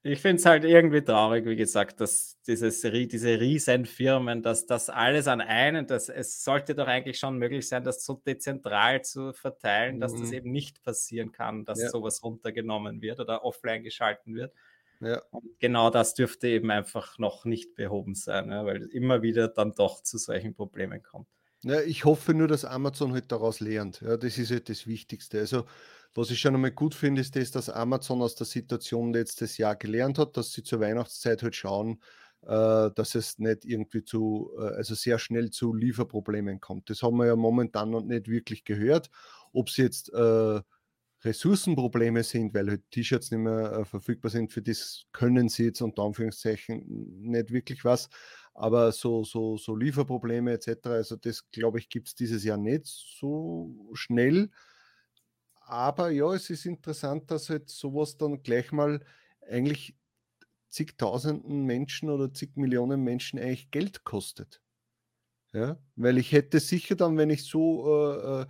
ich 0.08 0.22
finde 0.22 0.36
es 0.36 0.46
halt 0.46 0.64
irgendwie 0.66 1.02
traurig, 1.02 1.48
wie 1.48 1.56
gesagt, 1.56 2.00
dass 2.00 2.40
dieses, 2.46 2.82
diese 2.82 3.40
Riesenfirmen, 3.40 4.44
dass 4.44 4.68
das 4.68 4.92
alles 4.92 5.28
an 5.28 5.42
einen, 5.42 5.88
dass 5.88 6.10
es 6.10 6.44
sollte 6.44 6.76
doch 6.76 6.86
eigentlich 6.86 7.18
schon 7.18 7.40
möglich 7.40 7.68
sein, 7.68 7.84
das 7.84 8.06
so 8.06 8.14
dezentral 8.14 9.04
zu 9.04 9.34
verteilen, 9.34 10.00
dass 10.00 10.14
mhm. 10.14 10.22
das 10.22 10.32
eben 10.32 10.52
nicht 10.52 10.84
passieren 10.84 11.32
kann, 11.32 11.66
dass 11.66 11.82
ja. 11.82 11.90
sowas 11.90 12.24
runtergenommen 12.24 13.02
wird 13.02 13.20
oder 13.20 13.44
offline 13.44 13.82
geschalten 13.82 14.36
wird. 14.36 14.54
Ja. 15.02 15.24
Und 15.32 15.60
genau 15.60 15.90
das 15.90 16.14
dürfte 16.14 16.50
eben 16.50 16.70
einfach 16.70 17.18
noch 17.18 17.46
nicht 17.46 17.74
behoben 17.74 18.14
sein, 18.14 18.52
ja, 18.52 18.64
weil 18.64 18.84
immer 18.84 19.24
wieder 19.24 19.48
dann 19.48 19.74
doch 19.74 20.04
zu 20.04 20.20
solchen 20.20 20.54
Problemen 20.54 21.02
kommt. 21.02 21.28
Ja, 21.64 21.82
ich 21.82 22.06
hoffe 22.06 22.36
nur, 22.36 22.48
dass 22.48 22.64
Amazon 22.64 23.14
halt 23.14 23.32
daraus 23.32 23.60
lernt. 23.60 24.02
Ja, 24.02 24.18
das 24.18 24.38
ist 24.38 24.52
halt 24.52 24.70
das 24.70 24.86
Wichtigste. 24.86 25.40
Also 25.40 25.66
was 26.16 26.32
ich 26.32 26.40
schon 26.40 26.56
einmal 26.56 26.72
gut 26.72 26.96
finde, 26.96 27.22
ist 27.22 27.36
das, 27.36 27.52
dass 27.52 27.70
Amazon 27.70 28.22
aus 28.22 28.36
der 28.36 28.48
Situation 28.48 29.14
letztes 29.14 29.58
Jahr 29.58 29.76
gelernt 29.76 30.18
hat, 30.18 30.38
dass 30.38 30.54
sie 30.54 30.64
zur 30.64 30.80
Weihnachtszeit 30.80 31.44
halt 31.44 31.56
schauen, 31.56 32.02
äh, 32.44 32.90
dass 32.96 33.16
es 33.16 33.38
nicht 33.38 33.66
irgendwie 33.66 34.04
zu, 34.04 34.52
äh, 34.58 34.76
also 34.76 34.96
sehr 34.96 35.20
schnell 35.20 35.52
zu 35.52 35.74
Lieferproblemen 35.74 36.62
kommt. 36.62 36.90
Das 36.90 37.04
haben 37.04 37.18
wir 37.18 37.28
ja 37.28 37.36
momentan 37.36 37.90
noch 37.92 38.04
nicht 38.04 38.30
wirklich 38.30 38.64
gehört. 38.64 39.10
Ob 39.52 39.68
es 39.70 39.78
jetzt 39.78 40.14
äh, 40.14 40.62
Ressourcenprobleme 41.24 42.24
sind, 42.24 42.54
weil 42.54 42.70
halt 42.70 42.84
T-Shirts 42.92 43.32
nicht 43.32 43.42
mehr 43.42 43.72
äh, 43.74 43.86
verfügbar 43.86 44.32
sind, 44.32 44.52
für 44.52 44.62
das 44.62 45.06
können 45.12 45.50
sie 45.50 45.66
jetzt 45.66 45.82
unter 45.82 46.04
Anführungszeichen 46.04 46.84
nicht 47.22 47.52
wirklich 47.52 47.84
was. 47.84 48.10
Aber 48.54 48.92
so, 48.94 49.24
so, 49.24 49.58
so 49.58 49.76
Lieferprobleme 49.76 50.54
etc., 50.54 50.88
also 50.88 51.16
das 51.18 51.50
glaube 51.52 51.80
ich, 51.80 51.90
gibt 51.90 52.08
es 52.08 52.16
dieses 52.16 52.44
Jahr 52.44 52.58
nicht 52.58 52.86
so 52.86 53.90
schnell. 53.94 54.50
Aber 55.68 56.12
ja, 56.12 56.32
es 56.34 56.50
ist 56.50 56.66
interessant, 56.66 57.32
dass 57.32 57.50
halt 57.50 57.70
sowas 57.70 58.18
dann 58.18 58.44
gleich 58.44 58.72
mal 58.72 59.04
eigentlich 59.50 59.98
zigtausenden 60.70 61.66
Menschen 61.66 62.10
oder 62.10 62.34
zig 62.34 62.56
Millionen 62.56 63.02
Menschen 63.02 63.40
eigentlich 63.40 63.72
Geld 63.72 64.04
kostet. 64.04 64.62
Ja, 65.54 65.80
weil 65.96 66.18
ich 66.18 66.32
hätte 66.34 66.60
sicher 66.60 66.96
dann, 66.96 67.18
wenn 67.18 67.30
ich 67.30 67.46
so 67.46 67.88
äh, 67.88 68.42
äh 68.42 68.46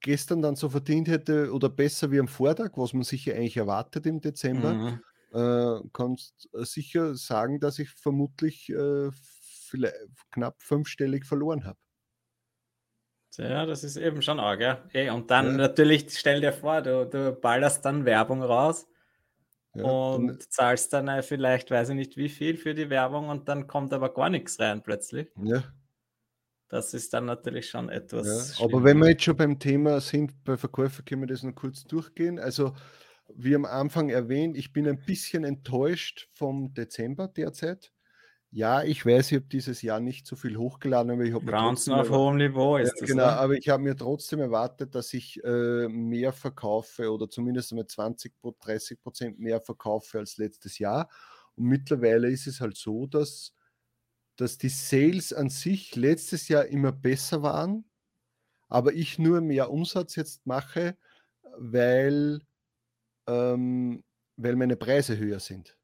gestern 0.00 0.42
dann 0.42 0.54
so 0.54 0.68
verdient 0.68 1.08
hätte 1.08 1.52
oder 1.52 1.68
besser 1.68 2.12
wie 2.12 2.20
am 2.20 2.28
Vortag, 2.28 2.72
was 2.76 2.92
man 2.92 3.02
sicher 3.02 3.34
eigentlich 3.34 3.56
erwartet 3.56 4.06
im 4.06 4.20
Dezember, 4.20 4.72
mhm. 4.74 5.00
äh, 5.32 5.88
kannst 5.92 6.48
sicher 6.52 7.16
sagen, 7.16 7.58
dass 7.58 7.80
ich 7.80 7.90
vermutlich 7.90 8.68
äh, 8.68 9.10
knapp 10.30 10.62
fünfstellig 10.62 11.24
verloren 11.24 11.64
habe. 11.64 11.78
Ja, 13.38 13.66
das 13.66 13.84
ist 13.84 13.96
eben 13.96 14.22
schon 14.22 14.40
arg, 14.40 14.60
ja. 14.60 14.82
Hey, 14.88 15.10
und 15.10 15.30
dann 15.30 15.46
ja. 15.46 15.52
natürlich, 15.52 16.06
stell 16.10 16.40
dir 16.40 16.52
vor, 16.52 16.82
du, 16.82 17.06
du 17.06 17.32
ballerst 17.32 17.84
dann 17.84 18.04
Werbung 18.04 18.42
raus 18.42 18.86
ja, 19.74 19.84
und 19.84 20.28
dann, 20.28 20.40
zahlst 20.40 20.92
dann 20.92 21.22
vielleicht, 21.22 21.70
weiß 21.70 21.90
ich 21.90 21.94
nicht 21.94 22.16
wie 22.16 22.28
viel 22.28 22.56
für 22.56 22.74
die 22.74 22.88
Werbung 22.88 23.28
und 23.28 23.48
dann 23.48 23.66
kommt 23.66 23.92
aber 23.92 24.12
gar 24.12 24.30
nichts 24.30 24.58
rein 24.58 24.82
plötzlich. 24.82 25.28
Ja. 25.42 25.64
Das 26.68 26.94
ist 26.94 27.14
dann 27.14 27.26
natürlich 27.26 27.68
schon 27.68 27.90
etwas. 27.90 28.58
Ja, 28.58 28.64
aber 28.64 28.82
wenn 28.82 28.98
wir 28.98 29.10
jetzt 29.10 29.22
schon 29.22 29.36
beim 29.36 29.58
Thema 29.58 30.00
sind, 30.00 30.42
bei 30.42 30.56
Verkäufer 30.56 31.02
können 31.02 31.22
wir 31.22 31.28
das 31.28 31.42
noch 31.42 31.54
kurz 31.54 31.84
durchgehen. 31.84 32.40
Also, 32.40 32.74
wie 33.34 33.54
am 33.54 33.64
Anfang 33.64 34.08
erwähnt, 34.08 34.56
ich 34.56 34.72
bin 34.72 34.88
ein 34.88 35.04
bisschen 35.04 35.44
enttäuscht 35.44 36.28
vom 36.32 36.74
Dezember 36.74 37.28
derzeit. 37.28 37.92
Ja, 38.50 38.82
ich 38.82 39.04
weiß, 39.04 39.32
ich 39.32 39.36
habe 39.36 39.46
dieses 39.46 39.82
Jahr 39.82 40.00
nicht 40.00 40.26
so 40.26 40.36
viel 40.36 40.56
hochgeladen, 40.56 41.10
aber 41.10 41.24
ich 41.24 41.34
habe 41.34 41.44
Browns 41.44 41.88
auf 41.88 42.08
hohem 42.08 42.36
Niveau 42.36 42.76
ist 42.76 42.94
das. 43.00 43.08
Genau, 43.08 43.24
oder? 43.24 43.38
aber 43.38 43.54
ich 43.54 43.68
habe 43.68 43.82
mir 43.82 43.96
trotzdem 43.96 44.40
erwartet, 44.40 44.94
dass 44.94 45.12
ich 45.12 45.42
äh, 45.44 45.88
mehr 45.88 46.32
verkaufe 46.32 47.12
oder 47.12 47.28
zumindest 47.28 47.72
einmal 47.72 47.86
20, 47.86 48.34
30 48.60 49.00
Prozent 49.02 49.38
mehr 49.38 49.60
verkaufe 49.60 50.18
als 50.18 50.38
letztes 50.38 50.78
Jahr. 50.78 51.10
Und 51.56 51.66
mittlerweile 51.66 52.30
ist 52.30 52.46
es 52.46 52.60
halt 52.60 52.76
so, 52.76 53.06
dass, 53.06 53.52
dass 54.36 54.58
die 54.58 54.68
Sales 54.68 55.32
an 55.32 55.50
sich 55.50 55.96
letztes 55.96 56.48
Jahr 56.48 56.66
immer 56.66 56.92
besser 56.92 57.42
waren, 57.42 57.84
aber 58.68 58.92
ich 58.94 59.18
nur 59.18 59.40
mehr 59.40 59.70
Umsatz 59.70 60.16
jetzt 60.16 60.46
mache, 60.46 60.96
weil, 61.58 62.40
ähm, 63.26 64.04
weil 64.36 64.56
meine 64.56 64.76
Preise 64.76 65.18
höher 65.18 65.40
sind. 65.40 65.76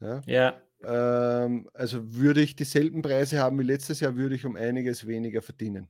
Ja. 0.00 0.22
ja. 0.26 0.62
Ähm, 0.82 1.68
also 1.74 2.14
würde 2.14 2.40
ich 2.40 2.56
dieselben 2.56 3.02
Preise 3.02 3.38
haben 3.38 3.58
wie 3.58 3.64
letztes 3.64 4.00
Jahr, 4.00 4.16
würde 4.16 4.34
ich 4.34 4.44
um 4.44 4.56
einiges 4.56 5.06
weniger 5.06 5.42
verdienen. 5.42 5.88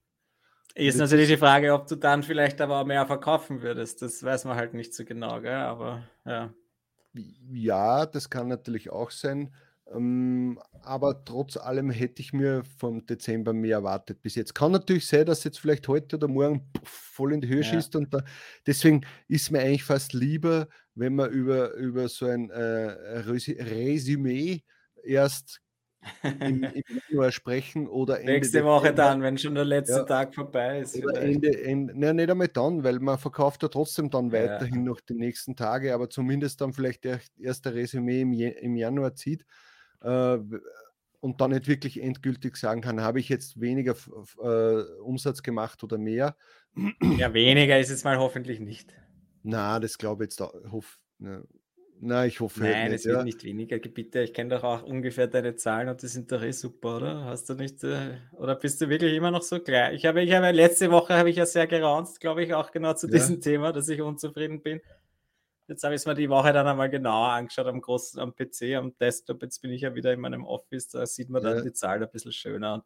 Ist 0.74 0.98
natürlich 0.98 1.28
die 1.28 1.36
Frage, 1.36 1.74
ob 1.74 1.88
du 1.88 1.96
dann 1.96 2.22
vielleicht 2.22 2.60
aber 2.60 2.80
auch 2.80 2.86
mehr 2.86 3.04
verkaufen 3.06 3.62
würdest. 3.62 4.00
Das 4.00 4.22
weiß 4.22 4.44
man 4.44 4.56
halt 4.56 4.74
nicht 4.74 4.94
so 4.94 5.04
genau, 5.04 5.40
gell? 5.40 5.52
aber 5.52 6.02
ja. 6.24 6.54
Ja, 7.50 8.06
das 8.06 8.30
kann 8.30 8.48
natürlich 8.48 8.90
auch 8.90 9.10
sein. 9.10 9.50
Ähm, 9.92 10.58
aber 10.82 11.24
trotz 11.24 11.56
allem 11.56 11.90
hätte 11.90 12.22
ich 12.22 12.32
mir 12.32 12.62
vom 12.78 13.06
Dezember 13.06 13.52
mehr 13.52 13.78
erwartet 13.78 14.22
bis 14.22 14.34
jetzt. 14.34 14.54
Kann 14.54 14.72
natürlich 14.72 15.06
sein, 15.06 15.26
dass 15.26 15.44
jetzt 15.44 15.58
vielleicht 15.58 15.88
heute 15.88 16.16
oder 16.16 16.28
morgen 16.28 16.70
voll 16.84 17.32
in 17.32 17.40
die 17.40 17.48
Höhe 17.48 17.62
ja. 17.62 17.64
schießt 17.64 17.96
und 17.96 18.12
da, 18.12 18.22
deswegen 18.66 19.02
ist 19.26 19.50
mir 19.50 19.60
eigentlich 19.60 19.84
fast 19.84 20.12
lieber, 20.12 20.68
wenn 20.94 21.14
man 21.14 21.30
über, 21.30 21.74
über 21.74 22.08
so 22.08 22.26
ein 22.26 22.50
äh, 22.50 22.60
Resümee 22.60 24.62
erst 25.08 25.60
im, 26.22 26.62
im 26.62 26.84
Januar 27.08 27.32
sprechen 27.32 27.88
oder 27.88 28.20
Ende 28.20 28.32
Nächste 28.32 28.64
Woche 28.64 28.88
Dezember. 28.88 29.02
dann, 29.02 29.22
wenn 29.22 29.38
schon 29.38 29.54
der 29.54 29.64
letzte 29.64 29.98
ja, 29.98 30.04
Tag 30.04 30.34
vorbei 30.34 30.80
ist. 30.80 31.02
Oder 31.02 31.20
Ende, 31.20 31.62
Ende, 31.64 31.92
na, 31.96 32.12
nicht 32.12 32.30
einmal 32.30 32.48
dann, 32.48 32.84
weil 32.84 32.98
man 33.00 33.18
verkauft 33.18 33.62
ja 33.62 33.68
trotzdem 33.68 34.10
dann 34.10 34.32
weiterhin 34.32 34.84
ja. 34.84 34.90
noch 34.90 35.00
die 35.00 35.14
nächsten 35.14 35.56
Tage, 35.56 35.94
aber 35.94 36.08
zumindest 36.08 36.60
dann 36.60 36.72
vielleicht 36.72 37.04
der 37.04 37.20
erste 37.38 37.74
Resümee 37.74 38.22
im, 38.22 38.32
im 38.32 38.76
Januar 38.76 39.14
zieht 39.14 39.44
äh, 40.02 40.38
und 41.20 41.40
dann 41.40 41.50
nicht 41.50 41.66
wirklich 41.66 42.00
endgültig 42.00 42.56
sagen 42.56 42.80
kann, 42.80 43.00
habe 43.00 43.18
ich 43.20 43.28
jetzt 43.28 43.60
weniger 43.60 43.96
äh, 44.40 45.00
Umsatz 45.00 45.42
gemacht 45.42 45.82
oder 45.82 45.98
mehr. 45.98 46.36
Ja, 47.16 47.34
weniger 47.34 47.78
ist 47.78 47.90
es 47.90 48.04
mal 48.04 48.18
hoffentlich 48.18 48.60
nicht. 48.60 48.94
Na, 49.42 49.80
das 49.80 49.98
glaube 49.98 50.24
ich 50.24 50.30
jetzt, 50.30 50.40
hoff, 50.40 51.00
ne, 51.18 51.42
na, 52.00 52.26
ich 52.26 52.40
hoffe 52.40 52.62
halt 52.62 52.72
Nein, 52.72 52.90
nicht, 52.90 53.00
es 53.00 53.06
wird 53.06 53.16
ja. 53.16 53.24
nicht 53.24 53.44
weniger. 53.44 53.78
Bitte, 53.78 54.20
ich 54.20 54.32
kenne 54.32 54.54
doch 54.54 54.64
auch 54.64 54.82
ungefähr 54.84 55.26
deine 55.26 55.56
Zahlen 55.56 55.88
und 55.88 56.00
die 56.02 56.06
sind 56.06 56.30
doch 56.30 56.42
eh 56.42 56.52
super, 56.52 56.96
oder? 56.96 57.24
Hast 57.24 57.48
du 57.48 57.54
nicht, 57.54 57.82
äh, 57.82 58.18
oder 58.32 58.54
bist 58.54 58.80
du 58.80 58.88
wirklich 58.88 59.14
immer 59.14 59.30
noch 59.30 59.42
so 59.42 59.60
gleich? 59.60 59.94
Ich 59.94 60.06
habe, 60.06 60.22
ich 60.22 60.32
habe 60.32 60.50
letzte 60.52 60.90
Woche 60.90 61.14
habe 61.14 61.30
ich 61.30 61.36
ja 61.36 61.46
sehr 61.46 61.66
geraunzt, 61.66 62.20
glaube 62.20 62.44
ich, 62.44 62.54
auch 62.54 62.70
genau 62.70 62.94
zu 62.94 63.06
ja. 63.08 63.14
diesem 63.14 63.40
Thema, 63.40 63.72
dass 63.72 63.88
ich 63.88 64.00
unzufrieden 64.00 64.62
bin. 64.62 64.80
Jetzt 65.66 65.82
habe 65.84 65.94
ich 65.94 66.00
es 66.00 66.06
mir 66.06 66.14
die 66.14 66.30
Woche 66.30 66.52
dann 66.52 66.66
einmal 66.66 66.88
genauer 66.88 67.28
angeschaut 67.28 67.66
am 67.66 67.80
großen, 67.80 68.20
am 68.20 68.34
PC, 68.34 68.74
am 68.76 68.96
Desktop. 68.98 69.42
Jetzt 69.42 69.60
bin 69.60 69.70
ich 69.72 69.82
ja 69.82 69.94
wieder 69.94 70.12
in 70.12 70.20
meinem 70.20 70.44
Office, 70.44 70.88
da 70.88 71.04
sieht 71.04 71.28
man 71.28 71.42
dann 71.42 71.58
ja. 71.58 71.62
die 71.62 71.72
Zahl 71.72 72.02
ein 72.02 72.10
bisschen 72.10 72.32
schöner. 72.32 72.84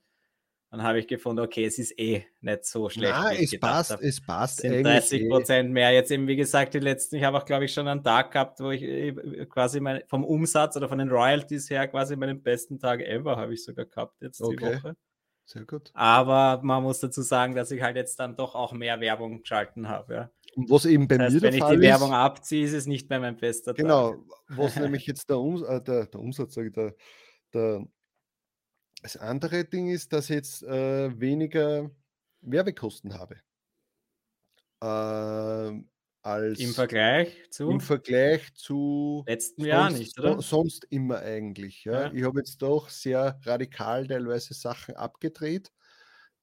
Dann 0.72 0.82
habe 0.84 0.98
ich 0.98 1.06
gefunden, 1.06 1.40
okay, 1.40 1.66
es 1.66 1.78
ist 1.78 1.98
eh 1.98 2.24
nicht 2.40 2.64
so 2.64 2.88
schlecht. 2.88 3.12
Ja, 3.12 3.30
es 3.30 3.60
passt, 3.60 3.90
habe. 3.90 4.02
es 4.02 4.18
passt. 4.22 4.64
Es 4.64 4.70
sind 4.70 4.82
30 4.82 5.28
Prozent 5.28 5.68
eh. 5.68 5.72
mehr. 5.72 5.92
Jetzt 5.92 6.10
eben, 6.10 6.26
wie 6.26 6.34
gesagt, 6.34 6.72
die 6.72 6.78
letzten, 6.78 7.16
ich 7.16 7.24
habe 7.24 7.36
auch, 7.36 7.44
glaube 7.44 7.66
ich, 7.66 7.74
schon 7.74 7.86
einen 7.86 8.02
Tag 8.02 8.30
gehabt, 8.30 8.58
wo 8.58 8.70
ich 8.70 8.82
äh, 8.82 9.44
quasi 9.50 9.80
mein, 9.80 10.00
vom 10.08 10.24
Umsatz 10.24 10.74
oder 10.78 10.88
von 10.88 10.96
den 10.96 11.10
Royalties 11.10 11.68
her 11.68 11.88
quasi 11.88 12.16
meinen 12.16 12.42
besten 12.42 12.78
Tag 12.78 13.02
ever 13.02 13.36
habe 13.36 13.52
ich 13.52 13.62
sogar 13.62 13.84
gehabt 13.84 14.22
jetzt 14.22 14.40
okay. 14.40 14.56
die 14.56 14.62
Woche. 14.62 14.96
Sehr 15.44 15.66
gut. 15.66 15.90
Aber 15.92 16.62
man 16.62 16.82
muss 16.82 17.00
dazu 17.00 17.20
sagen, 17.20 17.54
dass 17.54 17.70
ich 17.70 17.82
halt 17.82 17.96
jetzt 17.96 18.18
dann 18.18 18.34
doch 18.34 18.54
auch 18.54 18.72
mehr 18.72 18.98
Werbung 18.98 19.42
geschalten 19.42 19.90
habe. 19.90 20.14
Ja. 20.14 20.30
Und 20.56 20.70
was 20.70 20.86
eben 20.86 21.06
bei 21.06 21.18
das 21.18 21.34
heißt, 21.34 21.42
mir 21.42 21.50
der 21.50 21.50
Fall 21.50 21.58
ist. 21.58 21.62
Wenn 21.62 21.74
ich 21.74 21.80
die 21.80 21.86
Werbung 21.92 22.14
abziehe, 22.14 22.64
ist 22.64 22.72
es 22.72 22.86
nicht 22.86 23.10
mehr 23.10 23.20
mein 23.20 23.36
bester 23.36 23.74
Genau, 23.74 24.12
Tag. 24.12 24.20
was 24.48 24.76
nämlich 24.76 25.06
jetzt 25.06 25.28
der, 25.28 25.38
um, 25.38 25.62
äh, 25.62 25.82
der, 25.82 26.06
der 26.06 26.18
Umsatz, 26.18 26.54
sage 26.54 26.68
ich, 26.68 26.72
der, 26.72 26.94
der, 27.52 27.84
das 29.02 29.16
andere 29.16 29.64
Ding 29.64 29.88
ist, 29.88 30.12
dass 30.12 30.30
ich 30.30 30.36
jetzt 30.36 30.62
äh, 30.62 31.20
weniger 31.20 31.90
Werbekosten 32.40 33.14
habe. 33.14 33.36
Äh, 34.80 35.82
als 36.24 36.60
Im 36.60 36.72
Vergleich 36.72 37.50
zu? 37.50 37.68
Im 37.68 37.80
Vergleich 37.80 38.54
zu 38.54 39.24
letzten 39.26 39.64
Jahr 39.64 39.90
nicht, 39.90 40.18
oder? 40.20 40.40
Sonst 40.40 40.86
immer 40.90 41.18
eigentlich. 41.18 41.84
Ja. 41.84 42.04
ja. 42.04 42.12
Ich 42.12 42.22
habe 42.22 42.38
jetzt 42.38 42.62
doch 42.62 42.88
sehr 42.88 43.40
radikal 43.42 44.06
teilweise 44.06 44.54
Sachen 44.54 44.94
abgedreht, 44.94 45.72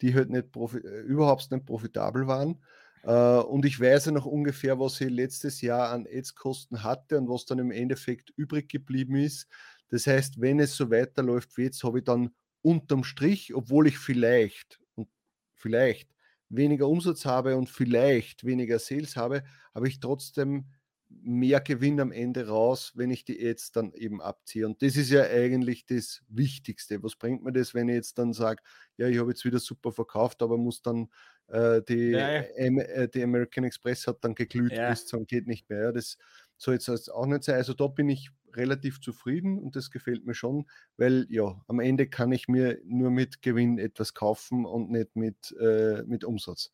die 0.01 0.13
halt 0.13 0.29
nicht 0.29 0.55
äh, 0.55 1.01
überhaupt 1.01 1.49
nicht 1.49 1.65
profitabel 1.65 2.27
waren. 2.27 2.61
Uh, 3.01 3.41
und 3.47 3.63
ich 3.63 3.79
weiß 3.79 4.07
ja 4.07 4.11
noch 4.11 4.25
ungefähr, 4.25 4.77
was 4.77 4.99
ich 4.99 5.09
letztes 5.09 5.61
Jahr 5.61 5.91
an 5.91 6.05
Ads-Kosten 6.05 6.83
hatte 6.83 7.17
und 7.17 7.29
was 7.29 7.45
dann 7.45 7.57
im 7.57 7.71
Endeffekt 7.71 8.33
übrig 8.35 8.67
geblieben 8.67 9.15
ist. 9.15 9.47
Das 9.87 10.05
heißt, 10.05 10.41
wenn 10.41 10.59
es 10.59 10.75
so 10.75 10.91
weiterläuft 10.91 11.55
wie 11.55 11.63
jetzt, 11.63 11.81
habe 11.85 11.99
ich 11.99 12.03
dann 12.03 12.31
unterm 12.61 13.03
Strich, 13.03 13.53
obwohl 13.53 13.87
ich 13.87 13.97
vielleicht 13.97 14.79
und 14.95 15.07
vielleicht 15.53 16.09
weniger 16.49 16.87
Umsatz 16.87 17.25
habe 17.25 17.55
und 17.57 17.69
vielleicht 17.69 18.45
weniger 18.45 18.79
Sales 18.79 19.15
habe, 19.15 19.43
habe 19.73 19.87
ich 19.87 19.99
trotzdem 19.99 20.65
mehr 21.09 21.59
Gewinn 21.59 21.99
am 21.99 22.11
Ende 22.11 22.47
raus, 22.47 22.91
wenn 22.95 23.09
ich 23.09 23.25
die 23.25 23.43
Ads 23.47 23.71
dann 23.71 23.93
eben 23.93 24.21
abziehe. 24.21 24.65
Und 24.65 24.81
das 24.81 24.95
ist 24.95 25.09
ja 25.09 25.23
eigentlich 25.23 25.85
das 25.85 26.21
Wichtigste. 26.27 27.01
Was 27.01 27.15
bringt 27.15 27.43
mir 27.43 27.51
das, 27.51 27.73
wenn 27.73 27.89
ich 27.89 27.95
jetzt 27.95 28.19
dann 28.19 28.31
sage, 28.31 28.61
ja, 28.97 29.07
ich 29.07 29.17
habe 29.17 29.31
jetzt 29.31 29.43
wieder 29.43 29.59
super 29.59 29.91
verkauft, 29.91 30.41
aber 30.43 30.57
muss 30.57 30.81
dann 30.81 31.09
äh, 31.47 31.81
die, 31.81 32.11
ja, 32.11 32.33
ja. 32.33 32.41
Äh, 32.41 33.09
die 33.09 33.23
American 33.23 33.63
Express 33.63 34.05
hat 34.05 34.23
dann 34.23 34.35
geglüht 34.35 34.71
ja. 34.71 34.91
bis 34.91 35.07
zum 35.07 35.25
geht 35.25 35.47
nicht 35.47 35.67
mehr. 35.69 35.91
Das 35.91 36.17
soll 36.61 36.75
jetzt 36.75 37.09
auch 37.09 37.25
nicht 37.25 37.43
sein. 37.43 37.55
Also 37.55 37.73
da 37.73 37.87
bin 37.87 38.09
ich 38.09 38.29
relativ 38.53 39.01
zufrieden 39.01 39.59
und 39.59 39.75
das 39.75 39.91
gefällt 39.91 40.25
mir 40.25 40.33
schon, 40.33 40.65
weil 40.97 41.27
ja, 41.29 41.61
am 41.67 41.79
Ende 41.79 42.07
kann 42.07 42.31
ich 42.31 42.47
mir 42.47 42.79
nur 42.85 43.11
mit 43.11 43.41
Gewinn 43.41 43.77
etwas 43.79 44.13
kaufen 44.13 44.65
und 44.65 44.91
nicht 44.91 45.15
mit, 45.15 45.55
äh, 45.59 46.03
mit 46.03 46.23
Umsatz. 46.23 46.71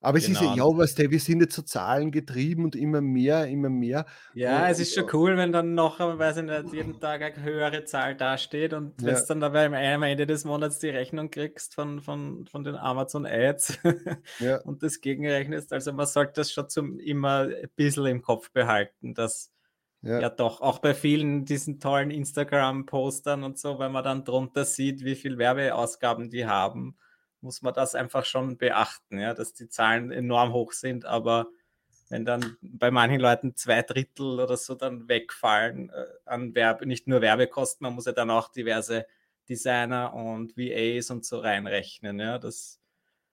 Aber 0.00 0.18
es 0.18 0.26
genau. 0.26 0.38
ist 0.38 0.44
ja, 0.44 0.52
genau. 0.52 0.72
ja, 0.72 0.78
was 0.78 0.94
der, 0.94 1.10
wir 1.10 1.18
sind 1.18 1.40
jetzt 1.40 1.54
so 1.54 1.62
Zahlen 1.62 2.10
getrieben 2.10 2.64
und 2.64 2.76
immer 2.76 3.00
mehr, 3.00 3.46
immer 3.46 3.70
mehr. 3.70 4.06
Ja, 4.34 4.64
und, 4.64 4.70
es 4.70 4.78
ist 4.78 4.94
schon 4.94 5.06
cool, 5.12 5.36
wenn 5.36 5.52
dann 5.52 5.74
noch, 5.74 5.98
weiß 5.98 6.38
ich 6.38 6.42
nicht, 6.44 6.72
jeden 6.72 7.00
Tag 7.00 7.22
eine 7.22 7.42
höhere 7.42 7.84
Zahl 7.84 8.14
dasteht 8.14 8.74
und 8.74 9.00
ja. 9.00 9.08
wenn 9.08 9.14
du 9.14 9.24
dann 9.26 9.40
dabei 9.40 9.66
am 9.66 10.02
Ende 10.02 10.26
des 10.26 10.44
Monats 10.44 10.78
die 10.78 10.90
Rechnung 10.90 11.30
kriegst 11.30 11.74
von, 11.74 12.00
von, 12.00 12.46
von 12.46 12.62
den 12.62 12.76
Amazon 12.76 13.26
Ads 13.26 13.78
ja. 14.38 14.60
und 14.62 14.82
das 14.82 15.00
gegenrechnest. 15.00 15.72
Also 15.72 15.92
man 15.92 16.06
sollte 16.06 16.34
das 16.36 16.52
schon 16.52 16.68
zum, 16.68 16.98
immer 16.98 17.48
ein 17.48 17.70
bisschen 17.74 18.06
im 18.06 18.22
Kopf 18.22 18.52
behalten, 18.52 19.14
dass 19.14 19.50
ja. 20.02 20.20
ja, 20.20 20.30
doch, 20.30 20.60
auch 20.60 20.78
bei 20.78 20.94
vielen 20.94 21.46
diesen 21.46 21.80
tollen 21.80 22.10
Instagram-Postern 22.10 23.42
und 23.42 23.58
so, 23.58 23.78
wenn 23.78 23.90
man 23.90 24.04
dann 24.04 24.24
drunter 24.24 24.64
sieht, 24.64 25.04
wie 25.04 25.16
viel 25.16 25.38
Werbeausgaben 25.38 26.30
die 26.30 26.46
haben, 26.46 26.96
muss 27.46 27.62
man 27.62 27.72
das 27.72 27.94
einfach 27.94 28.24
schon 28.24 28.58
beachten, 28.58 29.18
ja, 29.18 29.32
dass 29.32 29.54
die 29.54 29.68
Zahlen 29.68 30.10
enorm 30.10 30.52
hoch 30.52 30.72
sind, 30.72 31.06
aber 31.06 31.46
wenn 32.08 32.24
dann 32.24 32.56
bei 32.60 32.90
manchen 32.90 33.20
Leuten 33.20 33.56
zwei 33.56 33.82
Drittel 33.82 34.38
oder 34.40 34.56
so 34.56 34.74
dann 34.74 35.08
wegfallen 35.08 35.90
äh, 35.90 36.04
an 36.24 36.54
Werbe, 36.54 36.86
nicht 36.86 37.08
nur 37.08 37.20
Werbekosten, 37.22 37.84
man 37.84 37.94
muss 37.94 38.06
ja 38.06 38.12
dann 38.12 38.30
auch 38.30 38.52
diverse 38.52 39.06
Designer 39.48 40.12
und 40.12 40.56
VAs 40.56 41.10
und 41.10 41.24
so 41.24 41.38
reinrechnen, 41.38 42.18
ja, 42.20 42.38
das 42.38 42.80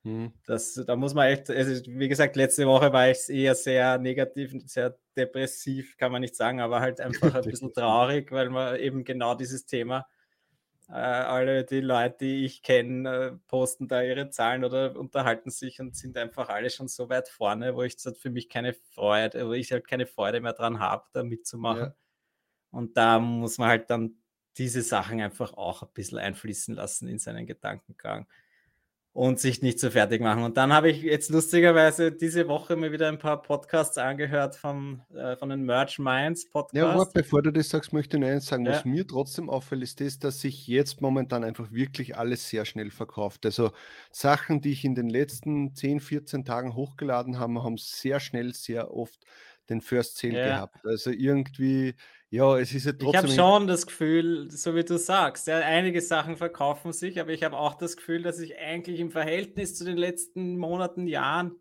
hm. 0.06 0.34
Das, 0.46 0.74
da 0.86 0.96
muss 0.98 1.14
man 1.14 1.28
echt, 1.28 1.50
also 1.50 1.82
wie 1.88 2.10
gesagt, 2.10 2.36
letzte 2.36 2.68
Woche 2.68 2.92
war 2.92 3.10
ich 3.10 3.30
eher 3.30 3.56
sehr 3.56 3.98
negativ, 3.98 4.54
sehr 4.66 4.98
depressiv, 5.16 5.96
kann 5.98 6.12
man 6.12 6.22
nicht 6.22 6.36
sagen, 6.36 6.60
aber 6.60 6.82
halt 6.82 7.00
einfach 7.00 7.34
ein 7.34 7.44
bisschen 7.50 7.74
traurig, 7.74 8.30
weil 8.32 8.50
man 8.50 8.78
eben 8.78 9.06
genau 9.06 9.34
dieses 9.34 9.66
Thema, 9.66 10.06
äh, 10.90 10.94
alle 10.94 11.64
die 11.66 11.82
Leute, 11.82 12.18
die 12.22 12.46
ich 12.46 12.62
kenne, 12.62 13.10
äh, 13.10 13.32
posten 13.48 13.88
da 13.88 14.02
ihre 14.02 14.30
Zahlen 14.30 14.64
oder 14.64 14.98
unterhalten 14.98 15.50
sich 15.50 15.80
und 15.80 15.96
sind 15.96 16.18
einfach 16.18 16.50
alle 16.50 16.70
schon 16.70 16.88
so 16.88 17.10
weit 17.10 17.30
vorne, 17.30 17.76
wo 17.76 17.84
ich 17.84 17.96
halt 18.06 18.18
für 18.18 18.30
mich 18.30 18.50
keine 18.50 18.74
Freude, 18.74 19.48
wo 19.48 19.54
ich 19.54 19.72
halt 19.72 19.88
keine 19.88 20.06
Freude 20.06 20.42
mehr 20.42 20.54
dran 20.54 20.80
habe, 20.80 21.06
da 21.14 21.24
mitzumachen. 21.24 21.82
Ja. 21.82 21.96
Und 22.72 22.98
da 22.98 23.20
muss 23.20 23.58
man 23.58 23.70
halt 23.70 23.90
dann 23.90 24.18
diese 24.58 24.82
Sachen 24.82 25.22
einfach 25.22 25.54
auch 25.54 25.84
ein 25.84 25.90
bisschen 25.94 26.20
einfließen 26.20 26.76
lassen 26.76 27.08
in 27.08 27.20
seinen 27.20 27.46
Gedankengang 27.48 28.28
und 29.14 29.40
sich 29.40 29.62
nicht 29.62 29.80
so 29.80 29.92
fertig 29.92 30.22
machen. 30.22 30.44
Und 30.44 30.58
dann 30.58 30.74
habe 30.74 30.90
ich 30.90 31.04
jetzt 31.04 31.30
lustigerweise 31.30 32.12
diese 32.12 32.48
Woche 32.48 32.76
mir 32.76 32.92
wieder 32.92 33.08
ein 33.08 33.20
paar 33.20 33.44
Podcasts 33.44 34.00
angehört 34.00 34.56
vom, 34.56 35.02
äh, 35.14 35.36
von 35.36 35.50
den 35.50 35.64
Merch 35.64 36.00
Minds 36.00 36.50
Podcast. 36.50 36.76
Ja, 36.76 36.90
aber 36.90 37.06
bevor 37.14 37.44
du 37.44 37.52
das 37.52 37.70
sagst, 37.70 37.94
möchte 37.94 38.18
ich 38.18 38.22
nur 38.22 38.32
eins 38.32 38.48
sagen. 38.48 38.66
Ja. 38.66 38.72
Was 38.72 38.86
mir 38.86 39.06
trotzdem 39.06 39.52
auffällt, 39.52 39.84
ist 39.84 40.02
das, 40.02 40.18
dass 40.18 40.42
sich 40.42 40.68
jetzt 40.68 41.02
momentan 41.02 41.44
einfach 41.44 41.72
wirklich 41.72 42.18
alles 42.18 42.50
sehr 42.50 42.66
schnell 42.66 42.90
verkauft. 42.90 43.46
Also 43.46 43.72
Sachen, 44.12 44.62
die 44.62 44.72
ich 44.72 44.84
in 44.84 44.96
den 44.96 45.10
letzten 45.10 45.76
10, 45.76 46.00
14 46.00 46.44
Tagen 46.44 46.76
hochgeladen 46.76 47.38
habe, 47.38 47.64
haben 47.64 47.78
sehr 47.78 48.20
schnell, 48.20 48.56
sehr 48.56 48.92
oft 48.92 49.24
den 49.70 49.82
First 49.82 50.18
Sale 50.18 50.40
ja. 50.40 50.46
gehabt. 50.48 50.86
Also 50.86 51.12
irgendwie 51.12 51.94
Ja, 52.34 52.58
es 52.58 52.74
ist 52.74 52.86
ja 52.88 52.94
Ich 53.00 53.06
habe 53.06 53.28
trotzdem. 53.28 53.36
schon 53.36 53.68
das 53.68 53.86
Gefühl, 53.86 54.50
so 54.50 54.74
wie 54.76 54.84
du 54.84 54.98
sagst, 54.98 55.46
ja, 55.46 55.60
einige 55.60 56.02
Sachen 56.02 56.36
verkaufen 56.36 56.92
sich, 56.92 57.20
aber 57.22 57.30
ich 57.32 57.44
habe 57.44 57.56
auch 57.56 57.76
das 57.76 57.96
Gefühl, 57.96 58.24
dass 58.24 58.40
ich 58.40 58.58
eigentlich 58.58 59.00
im 59.00 59.12
Verhältnis 59.12 59.76
zu 59.76 59.86
den 59.86 59.98
letzten 59.98 60.58
Monaten, 60.58 61.06
Jahren 61.06 61.52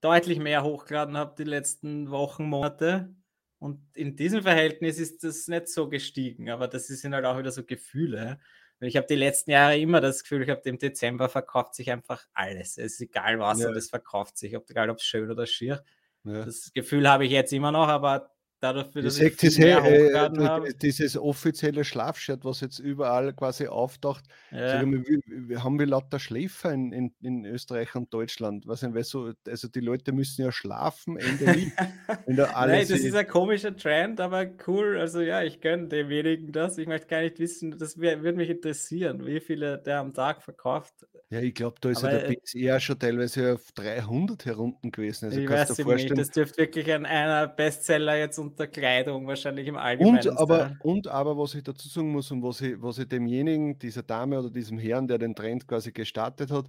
deutlich 0.00 0.38
mehr 0.38 0.64
hochgeladen 0.64 1.18
habe, 1.18 1.34
die 1.36 1.44
letzten 1.44 2.10
Wochen, 2.10 2.44
Monate. 2.44 3.14
Und 3.58 3.82
in 3.94 4.16
diesem 4.16 4.40
Verhältnis 4.42 4.98
ist 4.98 5.22
das 5.22 5.48
nicht 5.48 5.68
so 5.68 5.90
gestiegen, 5.90 6.48
aber 6.48 6.66
das 6.66 6.86
sind 6.86 7.12
halt 7.12 7.26
auch 7.26 7.36
wieder 7.38 7.50
so 7.52 7.62
Gefühle. 7.62 8.38
Ich 8.80 8.96
habe 8.96 9.06
die 9.06 9.16
letzten 9.16 9.50
Jahre 9.50 9.78
immer 9.78 10.00
das 10.00 10.22
Gefühl, 10.22 10.40
ich 10.44 10.48
habe 10.48 10.62
im 10.64 10.78
Dezember 10.78 11.28
verkauft 11.28 11.74
sich 11.74 11.90
einfach 11.90 12.24
alles. 12.32 12.78
Es 12.78 12.94
ist 12.94 13.02
egal 13.02 13.38
was 13.38 13.60
Ja. 13.60 13.68
und 13.68 13.76
es 13.76 13.90
verkauft 13.90 14.38
sich, 14.38 14.56
ob- 14.56 14.70
egal 14.70 14.88
ob 14.88 14.96
es 14.96 15.04
schön 15.04 15.30
oder 15.30 15.44
schier. 15.46 15.84
Ja. 16.24 16.46
Das 16.46 16.72
Gefühl 16.72 17.06
habe 17.06 17.26
ich 17.26 17.32
jetzt 17.32 17.52
immer 17.52 17.70
noch, 17.70 17.88
aber 17.88 18.30
dadurch, 18.60 18.94
Ich 18.94 19.04
dass 19.04 19.18
ich 19.18 19.58
mehr 19.58 19.82
äh, 19.84 20.08
äh, 20.12 20.74
dieses 20.80 21.16
offizielle 21.16 21.84
Schlafshirt, 21.84 22.44
was 22.44 22.60
jetzt 22.60 22.78
überall 22.78 23.32
quasi 23.32 23.66
auftaucht, 23.66 24.24
Ja. 24.50 24.84
mal, 24.84 25.02
wir, 25.04 25.64
haben 25.64 25.78
wir 25.78 25.86
lauter 25.86 26.18
Schläfer 26.18 26.72
in, 26.72 26.92
in, 26.92 27.14
in 27.22 27.44
Österreich 27.46 27.94
und 27.94 28.12
Deutschland. 28.12 28.66
Was 28.66 28.82
weil 28.82 29.04
so, 29.04 29.32
also 29.46 29.68
die 29.68 29.80
Leute 29.80 30.12
müssen 30.12 30.42
ja 30.42 30.52
schlafen, 30.52 31.16
Ende 31.16 31.52
Lied. 31.52 31.72
Nein, 32.26 32.86
das 32.88 32.90
ist 32.90 33.14
ein 33.14 33.26
komischer 33.26 33.76
Trend, 33.76 34.20
aber 34.20 34.46
cool. 34.66 34.98
Also 34.98 35.20
ja, 35.20 35.42
ich 35.42 35.60
gönne 35.60 35.88
demjenigen 35.88 36.52
das. 36.52 36.78
Ich 36.78 36.86
möchte 36.86 37.06
gar 37.06 37.22
nicht 37.22 37.38
wissen, 37.38 37.76
das 37.78 37.98
würde 37.98 38.32
mich 38.34 38.50
interessieren, 38.50 39.26
wie 39.26 39.40
viele 39.40 39.78
der 39.78 40.00
am 40.00 40.12
Tag 40.14 40.42
verkauft. 40.42 40.94
ja, 41.30 41.40
ich 41.40 41.54
glaube, 41.54 41.76
da 41.80 41.90
ist 41.90 42.02
ja 42.02 42.08
aber, 42.08 42.18
der 42.18 42.28
äh, 42.30 42.36
BSR 42.36 42.80
schon 42.80 42.98
teilweise 42.98 43.54
auf 43.54 43.72
300 43.72 44.44
herunten 44.44 44.90
gewesen. 44.90 45.26
Also 45.26 45.40
ich 45.40 45.46
kannst 45.46 45.70
weiß 45.70 45.76
dir 45.76 45.82
eben 45.82 45.90
nicht, 45.90 46.08
vorstellen. 46.08 46.18
das 46.18 46.30
dürfte 46.30 46.58
wirklich 46.58 46.92
ein 46.92 47.06
einer 47.06 47.46
Bestseller 47.46 48.16
jetzt 48.16 48.38
unter 48.50 48.66
Kleidung 48.66 49.26
wahrscheinlich 49.26 49.66
im 49.66 49.76
Allgemeinen 49.76 50.28
Und 50.28 50.38
aber, 50.38 50.76
und 50.82 51.08
aber, 51.08 51.38
was 51.38 51.54
ich 51.54 51.62
dazu 51.62 51.88
sagen 51.88 52.12
muss 52.12 52.30
und 52.30 52.42
was 52.42 52.60
ich, 52.60 52.80
was 52.80 52.98
ich 52.98 53.08
demjenigen, 53.08 53.78
dieser 53.78 54.02
Dame 54.02 54.38
oder 54.38 54.50
diesem 54.50 54.78
Herrn, 54.78 55.08
der 55.08 55.18
den 55.18 55.34
Trend 55.34 55.66
quasi 55.66 55.92
gestartet 55.92 56.50
hat, 56.50 56.66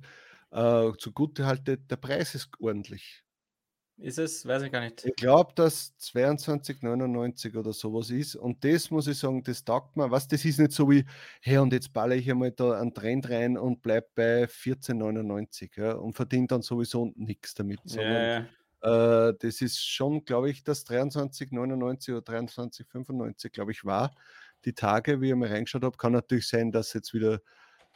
äh, 0.52 0.92
zugute 0.98 1.46
halte, 1.46 1.78
der 1.78 1.96
Preis 1.98 2.36
ist 2.36 2.50
ordentlich. 2.60 3.24
Ist 3.98 4.18
es? 4.18 4.48
Weiß 4.48 4.64
ich 4.64 4.72
gar 4.72 4.82
nicht. 4.82 5.06
Ich 5.06 5.16
glaube, 5.16 5.54
dass 5.54 5.94
22,99 6.00 7.56
oder 7.56 7.72
sowas 7.72 8.10
ist. 8.10 8.36
Und 8.36 8.64
das 8.66 8.90
muss 8.90 9.06
ich 9.08 9.20
sagen, 9.20 9.44
das 9.44 9.64
taugt 9.64 9.96
mir. 9.96 10.10
Was, 10.10 10.28
das 10.28 10.44
ist 10.44 10.60
nicht 10.60 10.72
so 10.72 10.90
wie, 10.90 11.06
hey, 11.42 11.60
und 11.60 11.72
jetzt 11.72 11.94
balle 11.94 12.16
ich 12.16 12.30
einmal 12.30 12.52
da 12.52 12.80
einen 12.80 12.96
Trend 12.96 13.30
rein 13.30 13.58
und 13.60 13.84
bleib 13.84 14.16
bei 14.16 14.46
14,99 14.46 15.80
ja, 15.80 15.94
und 15.94 16.16
verdiene 16.16 16.48
dann 16.48 16.64
sowieso 16.64 17.12
nichts 17.16 17.54
damit. 17.54 17.80
Ja, 17.86 18.40
ja. 18.40 18.46
Äh, 18.82 19.34
das 19.40 19.62
ist 19.62 19.86
schon, 19.88 20.26
glaube 20.26 20.50
ich, 20.50 20.64
das 20.64 20.86
23,99 20.86 22.16
oder 22.16 22.22
23,95, 22.22 23.50
glaube 23.50 23.72
ich, 23.72 23.86
war. 23.86 24.16
Die 24.66 24.74
Tage, 24.74 25.22
wie 25.22 25.30
ich 25.30 25.36
mal 25.36 25.50
reingeschaut 25.50 25.84
habe, 25.84 25.98
kann 25.98 26.14
natürlich 26.14 26.48
sein, 26.48 26.72
dass 26.72 26.94
jetzt 26.94 27.14
wieder, 27.14 27.42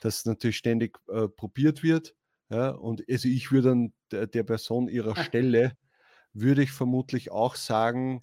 dass 0.01 0.25
natürlich 0.25 0.57
ständig 0.57 0.97
äh, 1.09 1.27
probiert 1.27 1.83
wird. 1.83 2.15
Ja, 2.49 2.69
und 2.69 3.03
also 3.09 3.27
ich 3.27 3.51
würde 3.51 3.69
dann 3.69 3.93
der, 4.11 4.27
der 4.27 4.43
Person 4.43 4.87
ihrer 4.87 5.15
Stelle, 5.23 5.77
würde 6.33 6.63
ich 6.63 6.71
vermutlich 6.71 7.31
auch 7.31 7.55
sagen, 7.55 8.21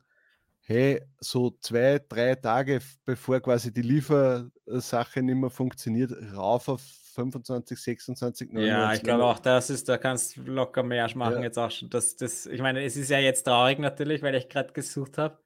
hey, 0.60 1.02
so 1.18 1.50
zwei, 1.60 2.00
drei 2.08 2.36
Tage 2.36 2.80
bevor 3.04 3.40
quasi 3.40 3.72
die 3.72 3.82
Liefersache 3.82 5.22
nicht 5.22 5.34
mehr 5.36 5.50
funktioniert, 5.50 6.12
rauf 6.36 6.68
auf 6.68 6.82
25, 7.14 7.78
26, 7.78 8.50
Ja, 8.52 8.58
99. 8.58 8.96
ich 8.98 9.02
glaube 9.04 9.24
auch, 9.24 9.38
das 9.38 9.70
ist, 9.70 9.88
da 9.88 9.98
kannst 9.98 10.36
du 10.36 10.42
locker 10.42 10.82
mehr 10.82 11.08
machen 11.16 11.36
Ja. 11.36 11.42
jetzt 11.42 11.58
auch 11.58 11.70
schon. 11.70 11.90
Das, 11.90 12.16
das, 12.16 12.46
ich 12.46 12.60
meine, 12.60 12.82
es 12.84 12.96
ist 12.96 13.10
ja 13.10 13.18
jetzt 13.18 13.42
traurig 13.44 13.78
natürlich, 13.78 14.22
weil 14.22 14.34
ich 14.34 14.48
gerade 14.48 14.72
gesucht 14.72 15.18
habe. 15.18 15.38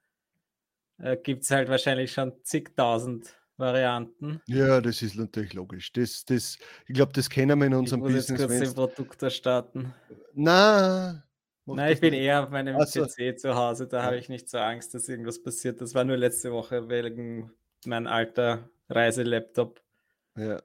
Äh, 0.99 1.17
Gibt 1.19 1.43
es 1.43 1.51
halt 1.51 1.69
wahrscheinlich 1.69 2.13
schon 2.13 2.33
zigtausend 2.43 3.35
Varianten. 3.59 4.41
Ja, 4.47 4.81
das 4.81 5.03
ist 5.03 5.17
natürlich 5.17 5.55
logisch. 5.55 5.93
Das, 5.93 6.25
das, 6.25 6.59
ich 6.87 6.95
glaube, 6.95 7.13
das 7.13 7.29
kennen 7.31 7.59
wir 7.59 7.67
in 7.67 7.73
Ich 7.73 7.79
unserem 7.79 8.07
jetzt 8.07 8.29
Business. 8.29 8.47
kurz 8.47 8.59
den 8.61 8.75
Produktor 8.75 9.31
starten. 9.31 9.95
Na, 10.35 11.23
Nein, 11.65 11.93
ich 11.93 12.01
bin 12.01 12.13
nicht. 12.13 12.21
eher 12.23 12.45
auf 12.45 12.51
meinem 12.51 12.77
Ach 12.81 12.87
so. 12.87 13.05
PC 13.05 13.39
zu 13.39 13.55
Hause, 13.57 13.89
da 13.89 13.99
Ja. 13.99 14.03
habe 14.05 14.19
ich 14.19 14.29
nicht 14.29 14.49
so 14.49 14.59
Angst, 14.59 14.95
dass 14.95 15.09
irgendwas 15.09 15.43
passiert. 15.43 15.81
Das 15.81 15.95
war 15.95 16.05
nur 16.05 16.17
letzte 16.17 16.53
Woche 16.53 16.89
wegen 16.89 17.51
mein 17.87 18.07
alter 18.07 18.69
Reiselaptop. 18.89 19.81
Ja. 20.37 20.61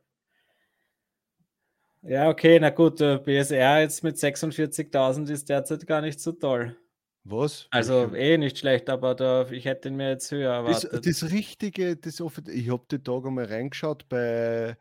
Ja, 2.03 2.29
okay, 2.29 2.59
na 2.59 2.71
gut, 2.71 2.99
der 2.99 3.19
BSR 3.19 3.81
jetzt 3.81 4.03
mit 4.03 4.17
46.000 4.17 5.29
ist 5.29 5.49
derzeit 5.49 5.85
gar 5.85 6.01
nicht 6.01 6.19
so 6.19 6.31
toll. 6.31 6.75
Was? 7.23 7.67
Also 7.69 8.15
eh 8.15 8.37
nicht 8.39 8.57
schlecht, 8.57 8.89
aber 8.89 9.13
da, 9.13 9.47
ich 9.51 9.65
hätte 9.65 9.89
ihn 9.89 9.95
mir 9.95 10.09
jetzt 10.09 10.31
höher 10.31 10.63
das, 10.63 10.83
erwartet. 10.85 11.05
das 11.05 11.31
Richtige, 11.31 11.95
das 11.95 12.19
ich 12.47 12.69
habe 12.71 12.85
die 12.89 13.03
Tage 13.03 13.29
mal 13.29 13.45
reingeschaut 13.45 14.09
bei 14.09 14.75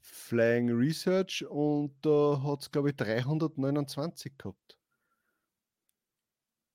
Flying 0.00 0.70
Research 0.70 1.44
und 1.48 1.94
da 2.02 2.40
hat 2.44 2.62
es, 2.62 2.70
glaube 2.70 2.90
ich, 2.90 2.96
329 2.96 4.38
gehabt. 4.38 4.78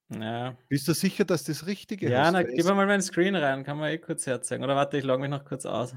Ja, 0.10 0.58
Bist 0.70 0.88
du 0.88 0.94
sicher, 0.94 1.26
dass 1.26 1.44
das 1.44 1.66
Richtige 1.68 2.10
ja 2.10 2.26
hast? 2.26 2.32
na, 2.34 2.40
Weil 2.40 2.56
gib 2.56 2.66
mal 2.66 2.86
meinen 2.86 3.02
Screen 3.02 3.36
rein, 3.36 3.64
kann 3.64 3.78
man 3.78 3.90
eh 3.92 3.98
kurz 3.98 4.26
herzeigen. 4.26 4.64
Oder 4.64 4.76
warte, 4.76 4.98
ich 4.98 5.04
logge 5.04 5.22
mich 5.22 5.30
noch 5.30 5.46
kurz 5.46 5.66
aus. 5.66 5.96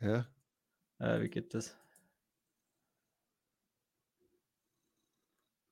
Ja. 0.00 0.26
Äh, 1.00 1.20
wie 1.20 1.28
geht 1.28 1.54
das? 1.54 1.76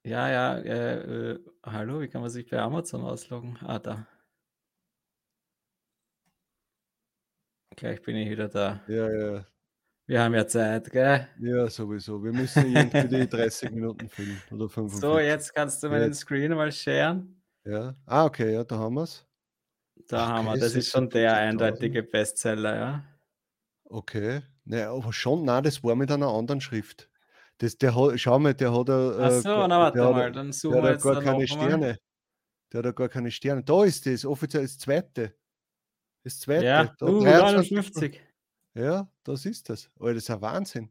Ja, 0.06 0.28
ja, 0.30 0.58
äh, 0.58 1.32
äh, 1.32 1.44
hallo, 1.64 2.00
wie 2.00 2.06
kann 2.06 2.20
man 2.20 2.30
sich 2.30 2.48
bei 2.48 2.60
Amazon 2.60 3.02
ausloggen? 3.02 3.58
Ah, 3.60 3.80
da. 3.80 4.06
Gleich 7.74 8.00
bin 8.02 8.14
ich 8.16 8.30
wieder 8.30 8.48
da. 8.48 8.80
Ja, 8.86 9.10
ja, 9.10 9.46
Wir 10.06 10.22
haben 10.22 10.34
ja 10.34 10.46
Zeit, 10.46 10.90
gell? 10.92 11.28
ja, 11.40 11.68
sowieso. 11.68 12.22
Wir 12.22 12.32
müssen 12.32 12.74
irgendwie 12.76 13.08
die 13.08 13.28
30 13.28 13.70
Minuten 13.72 14.08
füllen 14.08 14.40
oder 14.52 14.68
45. 14.68 15.00
So, 15.00 15.18
jetzt 15.18 15.54
kannst 15.54 15.82
du 15.82 15.88
meinen 15.88 16.04
Jetzt. 16.04 16.20
Screen 16.20 16.52
mal 16.54 16.70
sharen. 16.72 17.42
Ja. 17.64 17.96
Ah, 18.06 18.24
okay, 18.26 18.54
ja, 18.54 18.64
da 18.64 18.78
haben 18.78 18.94
wir 18.94 19.02
es. 19.02 19.26
Da 20.08 20.24
Ach, 20.24 20.28
haben 20.28 20.46
wir, 20.46 20.56
das 20.56 20.74
ist 20.74 20.90
schon 20.90 21.10
der 21.10 21.32
46.000. 21.32 21.36
eindeutige 21.36 22.02
Bestseller, 22.04 22.76
ja. 22.76 23.04
Okay. 23.84 24.42
Naja, 24.64 24.92
aber 24.92 25.12
schon, 25.12 25.44
nein, 25.44 25.64
das 25.64 25.82
war 25.82 25.94
mit 25.96 26.10
einer 26.10 26.28
anderen 26.28 26.60
Schrift. 26.60 27.08
Das, 27.58 27.78
der 27.78 27.94
hat, 27.94 28.20
schau 28.20 28.38
mal, 28.38 28.54
der 28.54 28.72
hat 28.72 28.88
ja, 28.88 29.10
Ach 29.18 29.30
äh, 29.30 29.40
so, 29.40 29.48
gar- 29.48 29.68
na 29.68 29.78
warte 29.78 30.04
hat, 30.04 30.12
mal, 30.12 30.20
ja- 30.22 30.30
dann 30.30 30.52
suchen 30.52 30.76
wir 30.76 30.84
ja 30.84 30.90
jetzt 30.92 31.02
gar 31.02 31.22
keine. 31.22 31.46
Sterne. 31.48 31.98
Der 32.72 32.78
hat 32.78 32.84
ja 32.84 32.92
gar 32.92 33.08
keine 33.08 33.30
Sterne. 33.30 33.62
Da 33.64 33.84
ist 33.84 34.04
das, 34.06 34.24
offiziell 34.24 34.62
das 34.64 34.78
zweite. 34.78 35.34
Das 36.22 36.38
zweite. 36.40 36.64
Ja, 36.66 36.94
da 36.98 37.06
uh, 37.06 37.22
23. 37.22 37.70
59. 37.72 38.20
Ja, 38.74 39.08
das 39.24 39.46
ist 39.46 39.70
das. 39.70 39.88
Oh, 39.98 40.06
das 40.08 40.16
ist 40.16 40.30
ein 40.30 40.40
Wahnsinn. 40.42 40.90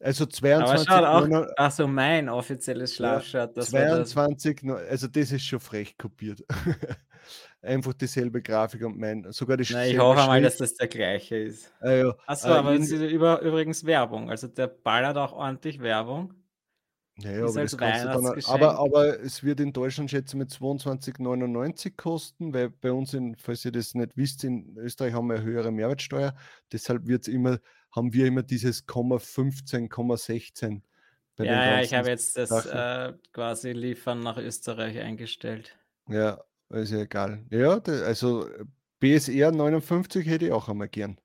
Also 0.00 0.24
Aber 0.24 0.30
22, 0.32 0.88
schaut 0.88 1.04
auch, 1.04 1.20
99 1.22 1.54
ach 1.56 1.70
so, 1.72 1.86
mein 1.88 2.28
offizielles 2.28 2.94
Schlafshirt, 2.94 3.56
das 3.56 3.70
das. 3.70 3.80
22, 4.10 4.62
no- 4.62 4.74
also 4.76 5.08
das 5.08 5.32
ist 5.32 5.44
schon 5.44 5.58
frech 5.60 5.96
kopiert. 5.96 6.44
Einfach 7.60 7.92
dieselbe 7.92 8.40
Grafik 8.40 8.84
und 8.84 8.98
mein, 8.98 9.32
sogar 9.32 9.56
die 9.56 9.66
Na, 9.70 9.84
ich 9.84 9.98
hoffe 9.98 10.26
mal, 10.26 10.40
dass 10.40 10.58
das 10.58 10.74
der 10.74 10.86
gleiche 10.86 11.36
ist. 11.36 11.72
Ah, 11.80 11.90
ja. 11.90 12.14
Achso, 12.26 12.48
Äh, 12.48 12.52
aber 12.52 12.74
es 12.74 12.90
ist 12.90 13.02
über, 13.02 13.42
übrigens 13.42 13.84
Werbung. 13.84 14.30
Also 14.30 14.46
der 14.46 14.68
ballert 14.68 15.16
auch 15.16 15.32
ordentlich 15.32 15.80
Werbung. 15.80 16.34
Ja, 17.20 17.30
Ist 17.30 17.36
ja, 17.36 17.46
aber 17.46 17.60
als 17.60 17.70
das 17.72 17.78
kannst 17.78 18.04
du 18.04 18.08
dann, 18.08 18.44
aber, 18.46 18.78
aber 18.78 19.20
es 19.20 19.42
wird 19.42 19.58
in 19.58 19.72
Deutschland 19.72 20.08
schätze 20.08 20.36
mit 20.36 20.50
22,99 20.50 21.96
kosten, 21.96 22.54
weil 22.54 22.70
bei 22.70 22.92
uns, 22.92 23.12
in, 23.12 23.34
falls 23.34 23.64
ihr 23.64 23.72
das 23.72 23.94
nicht 23.94 24.16
wisst, 24.16 24.44
in 24.44 24.76
Österreich 24.76 25.14
haben 25.14 25.26
wir 25.26 25.34
eine 25.34 25.44
höhere 25.44 25.72
Mehrwertsteuer. 25.72 26.36
Deshalb 26.70 27.08
wird's 27.08 27.26
immer, 27.26 27.58
haben 27.90 28.12
wir 28.12 28.26
immer 28.26 28.44
dieses 28.44 28.86
Komma 28.86 29.18
15, 29.18 29.88
Komma 29.88 30.16
16. 30.16 30.84
bei 31.34 31.44
den 31.44 31.52
Ja, 31.52 31.64
ja, 31.72 31.80
ich 31.80 31.92
habe 31.92 32.08
jetzt 32.08 32.36
das 32.36 32.66
äh, 32.66 33.14
quasi 33.32 33.72
Liefern 33.72 34.20
nach 34.20 34.38
Österreich 34.38 35.00
eingestellt. 35.00 35.76
Ja, 36.08 36.38
ist 36.70 36.90
ja 36.92 36.98
egal. 37.00 37.44
Ja, 37.50 37.80
da- 37.80 38.02
also 38.02 38.46
BSR 39.00 39.52
59 39.52 40.26
hätte 40.26 40.46
ich 40.46 40.52
auch 40.52 40.68
einmal 40.68 40.88
gern. 40.88 41.18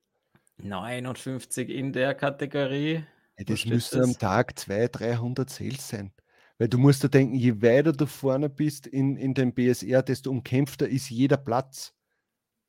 59 0.58 1.68
in 1.70 1.92
der 1.92 2.14
Kategorie. 2.14 3.04
Ja, 3.38 3.44
das 3.44 3.64
müsste 3.64 4.02
am? 4.02 4.16
Tag 4.18 4.58
200, 4.58 5.00
300 5.00 5.50
Sales 5.50 5.88
sein. 5.88 6.12
Weil 6.58 6.68
du 6.68 6.78
musst 6.78 7.02
da 7.02 7.08
denken, 7.08 7.34
je 7.34 7.60
weiter 7.62 7.92
du 7.92 8.06
vorne 8.06 8.48
bist 8.48 8.86
in, 8.86 9.16
in 9.16 9.34
dem 9.34 9.52
BSR, 9.54 10.02
desto 10.02 10.30
umkämpfter 10.30 10.88
ist 10.88 11.10
jeder 11.10 11.36
Platz. 11.36 11.92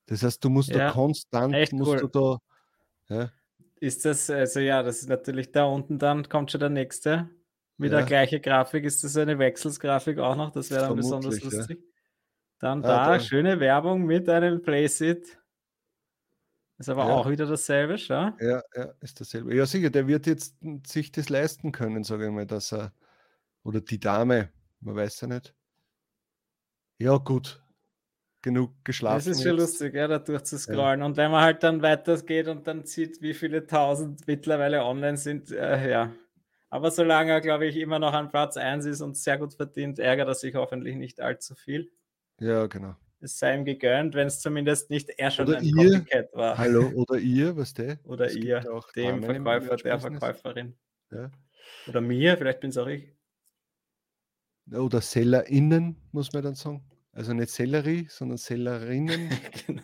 Das 0.08 0.24
heißt, 0.24 0.44
du 0.44 0.50
musst 0.50 0.76
da 0.76 0.80
Ja, 0.80 0.92
konstant, 0.92 1.54
echt 1.54 1.74
musst 1.74 1.92
cool. 1.92 2.00
du 2.02 2.08
da, 2.08 2.38
ja, 3.16 3.32
Ist 3.80 4.06
das, 4.06 4.30
also 4.30 4.60
ja, 4.60 4.84
das 4.84 5.02
ist 5.02 5.10
natürlich 5.10 5.52
da 5.52 5.66
unten, 5.66 6.00
dann 6.00 6.28
kommt 6.30 6.52
schon 6.52 6.60
der 6.60 6.70
nächste. 6.70 7.30
Wieder 7.78 8.00
Ja. 8.00 8.06
gleiche 8.06 8.40
Grafik. 8.40 8.86
Ist 8.86 9.04
das 9.04 9.18
eine 9.18 9.38
Wechselsgrafik 9.38 10.18
auch 10.20 10.36
noch? 10.36 10.52
Das 10.52 10.72
wäre 10.72 10.82
dann 10.88 10.96
besonders 10.96 11.40
Vermutlich, 11.40 11.54
ja. 11.54 11.68
Dann 12.60 12.84
Ah, 12.84 13.00
da, 13.00 13.18
da. 13.18 13.20
schöne 13.20 13.60
Werbung 13.60 14.06
mit 14.06 14.30
einem 14.30 14.62
Playsit. 14.62 15.40
Ist 16.78 16.90
aber 16.90 17.06
Ja. 17.06 17.14
auch 17.14 17.30
wieder 17.30 17.46
dasselbe, 17.46 17.98
schau. 17.98 18.32
ja, 18.40 18.62
ja, 18.76 18.94
ist 19.02 19.20
dasselbe. 19.22 19.56
Ja, 19.56 19.66
sicher, 19.66 19.90
der 19.90 20.08
wird 20.08 20.28
jetzt 20.28 20.58
sich 20.88 21.12
das 21.12 21.30
leisten 21.30 21.72
können, 21.72 22.04
sage 22.04 22.26
ich 22.26 22.32
mal, 22.32 22.46
dass 22.46 22.74
er, 22.74 22.94
oder 23.64 23.82
die 23.82 24.00
Dame, 24.00 24.52
man 24.82 24.96
weiß 24.96 25.22
ja 25.22 25.28
nicht. 25.30 25.54
Ja, 27.00 27.18
gut. 27.18 27.62
genug 28.42 28.74
geschlafen. 28.86 29.18
Das 29.18 29.28
ist 29.28 29.44
schon 29.44 29.54
jetzt. 29.58 29.60
lustig, 29.82 29.96
ja, 29.96 30.08
da 30.08 30.20
durchzuscrollen. 30.20 31.00
Ja. 31.02 31.06
Und 31.08 31.18
wenn 31.18 31.32
man 31.32 31.44
halt 31.44 31.64
dann 31.64 31.82
weitergeht 31.82 32.48
und 32.48 32.68
dann 32.68 32.86
sieht, 32.86 33.22
wie 33.22 33.34
viele 33.34 33.66
tausend 33.68 34.28
mittlerweile 34.28 34.86
online 34.86 35.18
sind, 35.18 35.52
äh, 35.52 35.90
ja. 35.90 36.14
Aber 36.70 36.92
solange 36.92 37.32
er, 37.32 37.42
glaube 37.42 37.66
ich, 37.68 37.76
immer 37.78 38.00
noch 38.00 38.14
an 38.14 38.30
Platz 38.30 38.58
1 38.58 38.86
ist 38.86 39.02
und 39.02 39.18
sehr 39.18 39.38
gut 39.40 39.56
verdient, 39.56 40.00
ärgert 40.00 40.28
er 40.28 40.36
sich 40.36 40.56
hoffentlich 40.56 40.96
nicht 40.96 41.22
allzu 41.22 41.56
viel. 41.56 41.92
Ja, 42.40 42.68
genau. 42.68 42.96
Es 43.22 43.40
sei 43.40 43.56
ihm 43.56 43.66
gegönnt, 43.66 44.14
wenn 44.14 44.28
es 44.28 44.40
zumindest 44.40 44.90
nicht 44.90 45.10
er 45.10 45.32
schon 45.32 45.48
Oder 45.48 45.58
ein 45.58 45.64
ihr. 45.64 46.00
Copycat 46.00 46.34
war. 46.34 46.58
Hallo, 46.58 46.92
oder 46.96 47.18
ihr, 47.18 47.56
was 47.56 47.74
der? 47.74 47.98
Oder 48.04 48.28
gibt 48.28 48.44
ihr, 48.44 48.74
auch 48.74 48.92
dem 48.92 49.24
Verkäufer, 49.24 49.78
der. 49.78 50.00
Verkäuferin. 50.00 50.76
Ja. 51.12 51.32
Oder 51.88 52.02
mir, 52.02 52.38
vielleicht 52.38 52.60
bin 52.60 52.70
es 52.70 52.78
auch 52.78 52.88
ich. 52.88 53.12
Oder 54.72 55.02
SellerInnen, 55.02 55.96
muss 56.12 56.34
man 56.34 56.44
dann 56.44 56.56
sagen. 56.56 56.84
Also 57.14 57.34
nicht 57.34 57.50
Sellerie, 57.50 58.08
sondern 58.10 58.38
Sellerinnen. 58.38 59.30
genau. 59.66 59.84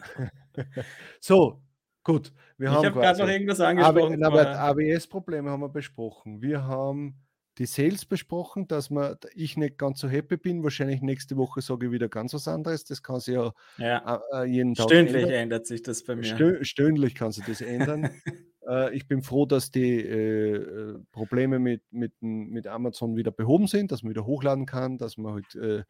so, 1.21 1.63
gut. 2.03 2.33
Wir 2.57 2.69
Ich 2.69 2.75
haben 2.75 2.85
habe 2.85 2.99
gerade 2.99 3.19
noch 3.19 3.29
irgendwas 3.29 3.59
angesprochen. 3.61 4.23
ABS-Probleme 4.23 5.49
haben 5.49 5.61
wir 5.61 5.69
besprochen. 5.69 6.41
Wir 6.41 6.63
haben 6.63 7.15
die 7.57 7.65
Sales 7.65 8.05
besprochen, 8.05 8.67
dass 8.67 8.89
man, 8.89 9.17
ich 9.35 9.57
nicht 9.57 9.77
ganz 9.77 9.99
so 9.99 10.09
happy 10.09 10.37
bin. 10.37 10.63
Wahrscheinlich 10.63 11.01
nächste 11.01 11.37
Woche 11.37 11.61
sage 11.61 11.87
ich 11.87 11.91
wieder 11.91 12.07
ganz 12.09 12.33
was 12.33 12.47
anderes. 12.47 12.85
Das 12.85 13.03
kann 13.03 13.19
sich 13.19 13.35
ja 13.35 13.51
ja. 13.77 14.21
äh, 14.33 14.43
äh, 14.43 14.45
jeden 14.45 14.73
Tag 14.73 14.85
Stündlich 14.85 15.23
ändern. 15.23 15.39
ändert 15.41 15.67
sich 15.67 15.81
das 15.81 16.03
bei 16.03 16.15
mir. 16.15 16.23
Stö 16.23 16.63
stündlich 16.63 17.15
kann 17.15 17.31
sich 17.31 17.45
das 17.45 17.61
ändern. 17.61 18.09
äh, 18.67 18.95
ich 18.95 19.07
bin 19.07 19.21
froh, 19.21 19.45
dass 19.45 19.71
die 19.71 19.99
äh, 19.99 20.55
äh, 20.55 20.99
Probleme 21.11 21.59
mit, 21.59 21.81
mit, 21.91 22.13
mit 22.21 22.67
Amazon 22.67 23.15
wieder 23.15 23.31
behoben 23.31 23.67
sind, 23.67 23.91
dass 23.91 24.03
man 24.03 24.11
wieder 24.11 24.25
hochladen 24.25 24.65
kann, 24.65 24.97
dass 24.97 25.17
man 25.17 25.33
halt 25.33 25.55
äh, 25.55 25.83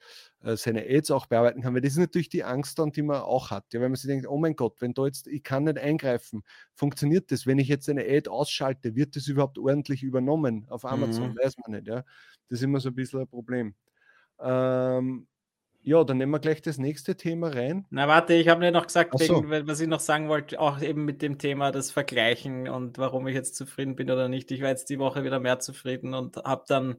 seine 0.55 0.85
Ads 0.87 1.11
auch 1.11 1.25
bearbeiten 1.25 1.61
kann, 1.61 1.73
weil 1.73 1.81
das 1.81 1.93
ist 1.93 1.99
natürlich 1.99 2.29
die 2.29 2.43
Angst 2.43 2.79
dann, 2.79 2.91
die 2.91 3.01
man 3.01 3.21
auch 3.21 3.51
hat. 3.51 3.73
Ja, 3.73 3.81
wenn 3.81 3.91
man 3.91 3.95
sich 3.95 4.07
denkt, 4.07 4.27
oh 4.27 4.37
mein 4.37 4.55
Gott, 4.55 4.75
wenn 4.79 4.93
da 4.93 5.05
jetzt, 5.05 5.27
ich 5.27 5.43
kann 5.43 5.65
nicht 5.65 5.77
eingreifen, 5.77 6.43
funktioniert 6.73 7.31
das? 7.31 7.45
Wenn 7.45 7.59
ich 7.59 7.67
jetzt 7.67 7.89
eine 7.89 8.03
Ad 8.03 8.29
ausschalte, 8.29 8.95
wird 8.95 9.15
das 9.15 9.27
überhaupt 9.27 9.57
ordentlich 9.59 10.03
übernommen 10.03 10.65
auf 10.69 10.85
Amazon? 10.85 11.31
Mhm. 11.31 11.37
Weiß 11.41 11.55
man 11.57 11.77
nicht, 11.77 11.87
ja. 11.87 12.03
Das 12.49 12.59
ist 12.59 12.63
immer 12.63 12.79
so 12.79 12.89
ein 12.89 12.95
bisschen 12.95 13.21
ein 13.21 13.27
Problem. 13.27 13.75
Ähm, 14.39 15.27
ja, 15.83 16.03
dann 16.03 16.17
nehmen 16.17 16.31
wir 16.31 16.39
gleich 16.39 16.61
das 16.61 16.77
nächste 16.77 17.15
Thema 17.15 17.49
rein. 17.49 17.85
Na, 17.89 18.07
warte, 18.07 18.33
ich 18.33 18.47
habe 18.47 18.61
dir 18.61 18.71
noch 18.71 18.85
gesagt, 18.87 19.17
so. 19.19 19.43
wegen, 19.49 19.67
was 19.67 19.79
ich 19.79 19.87
noch 19.87 19.99
sagen 19.99 20.29
wollte, 20.29 20.59
auch 20.59 20.81
eben 20.81 21.05
mit 21.05 21.21
dem 21.21 21.37
Thema 21.39 21.71
das 21.71 21.91
Vergleichen 21.91 22.67
und 22.69 22.97
warum 22.97 23.27
ich 23.27 23.33
jetzt 23.35 23.55
zufrieden 23.55 23.95
bin 23.95 24.11
oder 24.11 24.29
nicht. 24.29 24.51
Ich 24.51 24.61
war 24.61 24.69
jetzt 24.69 24.89
die 24.89 24.99
Woche 24.99 25.23
wieder 25.23 25.39
mehr 25.39 25.59
zufrieden 25.59 26.13
und 26.13 26.37
habe 26.37 26.63
dann, 26.67 26.97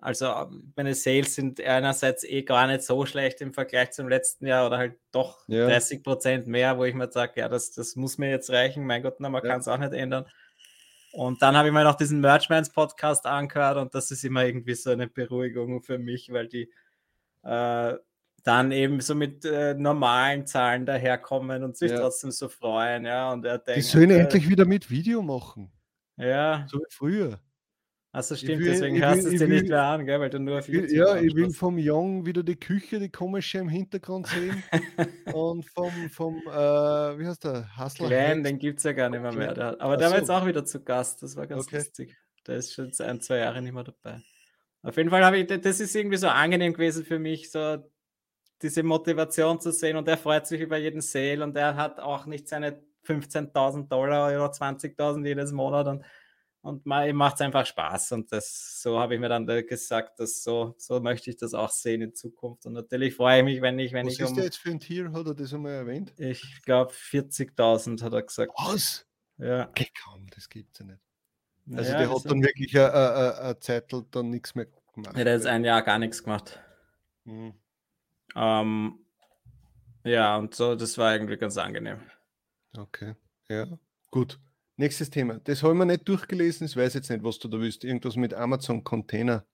also 0.00 0.32
meine 0.76 0.94
Sales 0.94 1.34
sind 1.34 1.60
einerseits 1.60 2.24
eh 2.24 2.42
gar 2.42 2.66
nicht 2.66 2.82
so 2.82 3.06
schlecht 3.06 3.40
im 3.40 3.52
Vergleich 3.52 3.92
zum 3.92 4.08
letzten 4.08 4.46
Jahr 4.46 4.66
oder 4.66 4.78
halt 4.78 4.98
doch 5.12 5.44
Ja. 5.46 5.66
30 5.66 6.02
Prozent 6.02 6.46
mehr, 6.48 6.76
wo 6.76 6.84
ich 6.84 6.94
mir 6.94 7.10
sage, 7.12 7.40
ja, 7.40 7.48
das, 7.48 7.70
das 7.72 7.94
muss 7.94 8.18
mir 8.18 8.30
jetzt 8.30 8.50
reichen. 8.50 8.84
Mein 8.84 9.02
Gott, 9.02 9.16
na, 9.20 9.28
man 9.28 9.44
Ja. 9.44 9.50
kann 9.50 9.60
es 9.60 9.68
auch 9.68 9.78
nicht 9.78 9.92
ändern. 9.92 10.26
Und 11.12 11.40
dann 11.40 11.56
habe 11.56 11.68
ich 11.68 11.74
mir 11.74 11.84
noch 11.84 11.94
diesen 11.96 12.20
Merchmans 12.20 12.70
Podcast 12.70 13.26
angehört 13.26 13.76
und 13.78 13.94
das 13.94 14.10
ist 14.10 14.24
immer 14.24 14.44
irgendwie 14.44 14.74
so 14.74 14.90
eine 14.90 15.06
Beruhigung 15.08 15.82
für 15.82 15.98
mich, 15.98 16.32
weil 16.32 16.48
die 16.48 16.70
äh, 17.44 17.94
dann 18.44 18.72
eben 18.72 19.00
so 19.00 19.14
mit 19.14 19.44
äh, 19.44 19.74
normalen 19.74 20.46
Zahlen 20.46 20.86
daherkommen 20.86 21.62
und 21.64 21.76
sich 21.76 21.90
Ja. 21.90 22.00
trotzdem 22.00 22.30
so 22.30 22.48
freuen, 22.48 23.04
ja. 23.04 23.32
Und 23.32 23.44
er 23.44 23.58
Die 23.58 23.64
denkt, 23.72 23.84
sollen 23.84 24.10
äh, 24.10 24.18
endlich 24.20 24.48
wieder 24.48 24.64
mit 24.64 24.90
Video 24.90 25.22
machen, 25.22 25.70
ja, 26.16 26.66
so 26.70 26.78
wie 26.78 26.84
früher. 26.90 27.40
also 28.12 28.34
stimmt, 28.36 28.60
will- 28.60 28.70
deswegen 28.70 29.00
hörst 29.00 29.24
du 29.24 29.28
es 29.32 29.38
dir 29.38 29.48
nicht 29.48 29.68
mehr 29.68 29.82
an, 29.82 30.06
gell, 30.06 30.18
weil 30.20 30.30
du 30.30 30.38
nur 30.40 30.58
auf 30.58 30.68
YouTube 30.68 30.90
ja, 30.90 31.16
ich 31.20 31.34
will 31.34 31.50
vom 31.52 31.76
Young 31.78 32.24
wieder 32.26 32.42
die 32.42 32.56
Küche, 32.56 32.98
die 32.98 33.10
komische 33.10 33.58
im 33.58 33.68
Hintergrund 33.68 34.26
sehen. 34.28 34.62
und 35.34 35.64
vom, 35.70 35.92
vom 36.10 36.36
äh, 36.46 37.18
wie 37.18 37.26
heißt 37.26 37.44
der? 37.44 37.68
Hustler 37.76 38.08
Hacks. 38.10 38.42
den 38.42 38.58
gibt 38.58 38.78
es 38.78 38.84
ja 38.84 38.92
gar 38.92 39.10
nicht 39.10 39.20
mehr. 39.20 39.32
mehr. 39.32 39.54
Der, 39.54 39.80
aber 39.80 39.94
Ach 39.94 39.98
der 39.98 40.06
war 40.06 40.14
so. 40.14 40.16
jetzt 40.16 40.30
auch 40.30 40.46
wieder 40.46 40.64
zu 40.64 40.82
Gast, 40.82 41.22
das 41.22 41.36
war 41.36 41.46
ganz 41.46 41.66
Okay. 41.66 41.76
lustig. 41.76 42.16
Der 42.46 42.56
ist 42.56 42.72
schon 42.72 42.90
ein, 43.00 43.20
zwei 43.20 43.38
Jahre 43.38 43.60
nicht 43.60 43.74
mehr 43.74 43.84
dabei. 43.84 44.22
Auf 44.82 44.96
jeden 44.96 45.10
Fall 45.10 45.24
habe 45.24 45.38
ich, 45.38 45.46
das 45.46 45.80
ist 45.80 45.94
irgendwie 45.94 46.16
so 46.16 46.28
angenehm 46.28 46.72
gewesen 46.72 47.04
für 47.04 47.18
mich, 47.18 47.50
so 47.50 47.78
diese 48.62 48.82
Motivation 48.82 49.60
zu 49.60 49.72
sehen 49.72 49.96
und 49.96 50.08
er 50.08 50.18
freut 50.18 50.46
sich 50.46 50.60
über 50.60 50.76
jeden 50.76 51.00
Sale 51.00 51.42
und 51.42 51.56
er 51.56 51.76
hat 51.76 52.00
auch 52.00 52.26
nicht 52.26 52.48
seine 52.48 52.82
15.000 53.04 53.88
Dollar 53.88 54.28
oder 54.28 54.52
20.000 54.52 55.26
jedes 55.26 55.52
Monat 55.52 55.86
und, 55.86 56.04
und 56.62 56.84
ihm 56.86 57.16
macht 57.16 57.36
es 57.36 57.40
einfach 57.40 57.64
Spaß 57.64 58.12
und 58.12 58.32
das, 58.32 58.80
so 58.82 58.98
habe 58.98 59.14
ich 59.14 59.20
mir 59.20 59.28
dann 59.28 59.46
da 59.46 59.62
gesagt, 59.62 60.18
dass 60.20 60.42
so, 60.42 60.74
so 60.76 61.00
möchte 61.00 61.30
ich 61.30 61.36
das 61.36 61.54
auch 61.54 61.70
sehen 61.70 62.02
in 62.02 62.14
Zukunft 62.14 62.66
und 62.66 62.72
natürlich 62.72 63.14
freue 63.14 63.38
ich 63.38 63.44
mich, 63.44 63.62
wenn 63.62 63.78
ich, 63.78 63.92
wenn 63.92 64.06
Was 64.06 64.14
ich 64.14 64.20
ist 64.20 64.30
um, 64.30 64.36
der 64.36 64.44
jetzt 64.44 64.58
für 64.58 64.70
ein 64.70 64.80
Tier? 64.80 65.12
Hat 65.12 65.26
er 65.26 65.34
das 65.34 65.54
einmal 65.54 65.72
erwähnt? 65.72 66.12
ich 66.16 66.62
glaube 66.62 66.92
40.000 66.92 68.02
hat 68.02 68.12
er 68.12 68.22
gesagt. 68.22 68.52
Was? 68.56 69.06
Ja. 69.38 69.68
Okay, 69.68 69.88
kaum, 70.04 70.26
das 70.34 70.48
gibt 70.48 70.72
es 70.72 70.80
ja 70.80 70.86
nicht. 70.86 71.00
Also 71.70 71.92
Ja, 71.92 71.98
der 71.98 72.10
hat 72.10 72.24
dann 72.24 72.42
wirklich 72.42 72.76
eine, 72.76 72.92
eine, 72.92 73.38
eine 73.38 73.60
Zeitel 73.60 74.04
dann 74.10 74.30
nichts 74.30 74.54
mehr 74.54 74.66
gemacht. 74.94 75.16
Ja, 75.16 75.24
der 75.24 75.38
hat 75.38 75.46
ein 75.46 75.64
Jahr 75.64 75.82
gar 75.82 75.98
nichts 75.98 76.22
gemacht. 76.22 76.60
Mhm. 77.24 77.54
Ähm, 78.38 79.00
ja, 80.04 80.36
und 80.36 80.54
so, 80.54 80.76
das 80.76 80.96
war 80.96 81.12
irgendwie 81.12 81.36
ganz 81.36 81.56
angenehm. 81.58 81.98
Okay, 82.76 83.14
ja, 83.48 83.66
gut. 84.10 84.38
Nächstes 84.76 85.10
Thema. 85.10 85.40
Das 85.42 85.64
haben 85.64 85.76
wir 85.78 85.84
nicht 85.84 86.08
durchgelesen, 86.08 86.68
ich 86.68 86.76
weiß 86.76 86.94
jetzt 86.94 87.10
nicht, 87.10 87.24
was 87.24 87.40
du 87.40 87.48
da 87.48 87.58
willst. 87.58 87.82
Irgendwas 87.82 88.14
mit 88.14 88.32
Amazon 88.32 88.84
Container. 88.84 89.44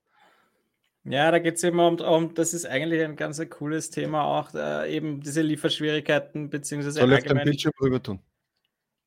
Ja, 1.05 1.31
da 1.31 1.38
geht 1.38 1.57
es 1.57 1.62
immer 1.62 1.88
um, 1.88 1.99
um, 2.01 2.35
das 2.35 2.53
ist 2.53 2.66
eigentlich 2.66 3.03
ein 3.03 3.16
ganz 3.16 3.40
cooles 3.49 3.90
Thema 3.90 4.25
auch, 4.25 4.55
äh, 4.55 4.94
eben 4.94 5.20
diese 5.23 5.40
Lieferschwierigkeiten, 5.40 6.51
beziehungsweise 6.51 7.01
Soll 7.01 7.12
ich 7.12 7.18
auf 7.18 7.23
allgemein. 7.23 7.44
Bildschirm 7.44 7.73
rüber 7.81 8.03
tun? 8.03 8.20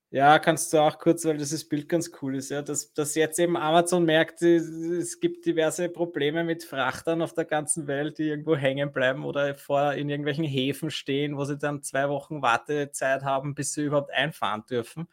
Ja, 0.10 0.40
kannst 0.40 0.72
du 0.72 0.78
auch 0.80 1.00
kurz, 1.00 1.26
weil 1.26 1.36
dieses 1.38 1.68
Bild 1.68 1.90
ganz 1.90 2.12
cool 2.22 2.38
ist, 2.38 2.50
ja, 2.50 2.62
dass, 2.62 2.94
dass 2.94 3.14
jetzt 3.16 3.40
eben 3.40 3.58
Amazon 3.58 4.06
merkt, 4.06 4.42
es- 4.42 5.20
gibt 5.20 5.46
diverse 5.46 5.90
Probleme 5.90 6.46
mit 6.46 6.64
Frachtern 6.64 7.22
auf 7.22 7.34
der 7.34 7.44
ganzen 7.44 7.88
Welt, 7.88 8.18
die 8.18 8.30
irgendwo 8.30 8.56
hängen 8.56 8.94
bleiben 8.94 9.26
oder 9.26 9.54
vor 9.56 9.94
in 9.94 10.10
irgendwelchen 10.10 10.46
Häfen 10.46 10.92
stehen, 10.92 11.36
wo 11.36 11.44
sie 11.44 11.58
dann 11.58 11.84
zwei 11.84 12.08
Wochen 12.08 12.42
Wartezeit 12.42 13.24
haben, 13.24 13.54
bis 13.54 13.74
sie 13.74 13.84
überhaupt 13.84 14.12
einfahren 14.14 14.64
dürfen. 14.70 15.10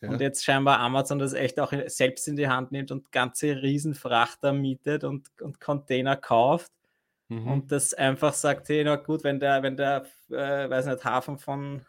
Ja. 0.00 0.10
Und 0.10 0.20
jetzt 0.20 0.44
scheinbar 0.44 0.78
Amazon 0.78 1.18
das 1.18 1.32
echt 1.32 1.58
auch 1.58 1.72
selbst 1.86 2.28
in 2.28 2.36
die 2.36 2.48
Hand 2.48 2.70
nimmt 2.70 2.92
und 2.92 3.10
ganze 3.10 3.60
Riesenfrachter 3.60 4.52
mietet 4.52 5.02
und, 5.04 5.28
und 5.40 5.60
Container 5.60 6.16
kauft 6.16 6.70
Mhm. 7.30 7.46
und 7.48 7.72
das 7.72 7.92
einfach 7.94 8.32
sagt, 8.34 8.68
hey, 8.70 8.84
na 8.84 8.96
gut, 8.96 9.22
wenn 9.24 9.38
der, 9.40 9.62
wenn 9.62 9.76
der, 9.76 10.06
äh, 10.30 10.70
weiß 10.70 10.86
nicht, 10.86 11.04
Hafen 11.04 11.38
von, 11.38 11.84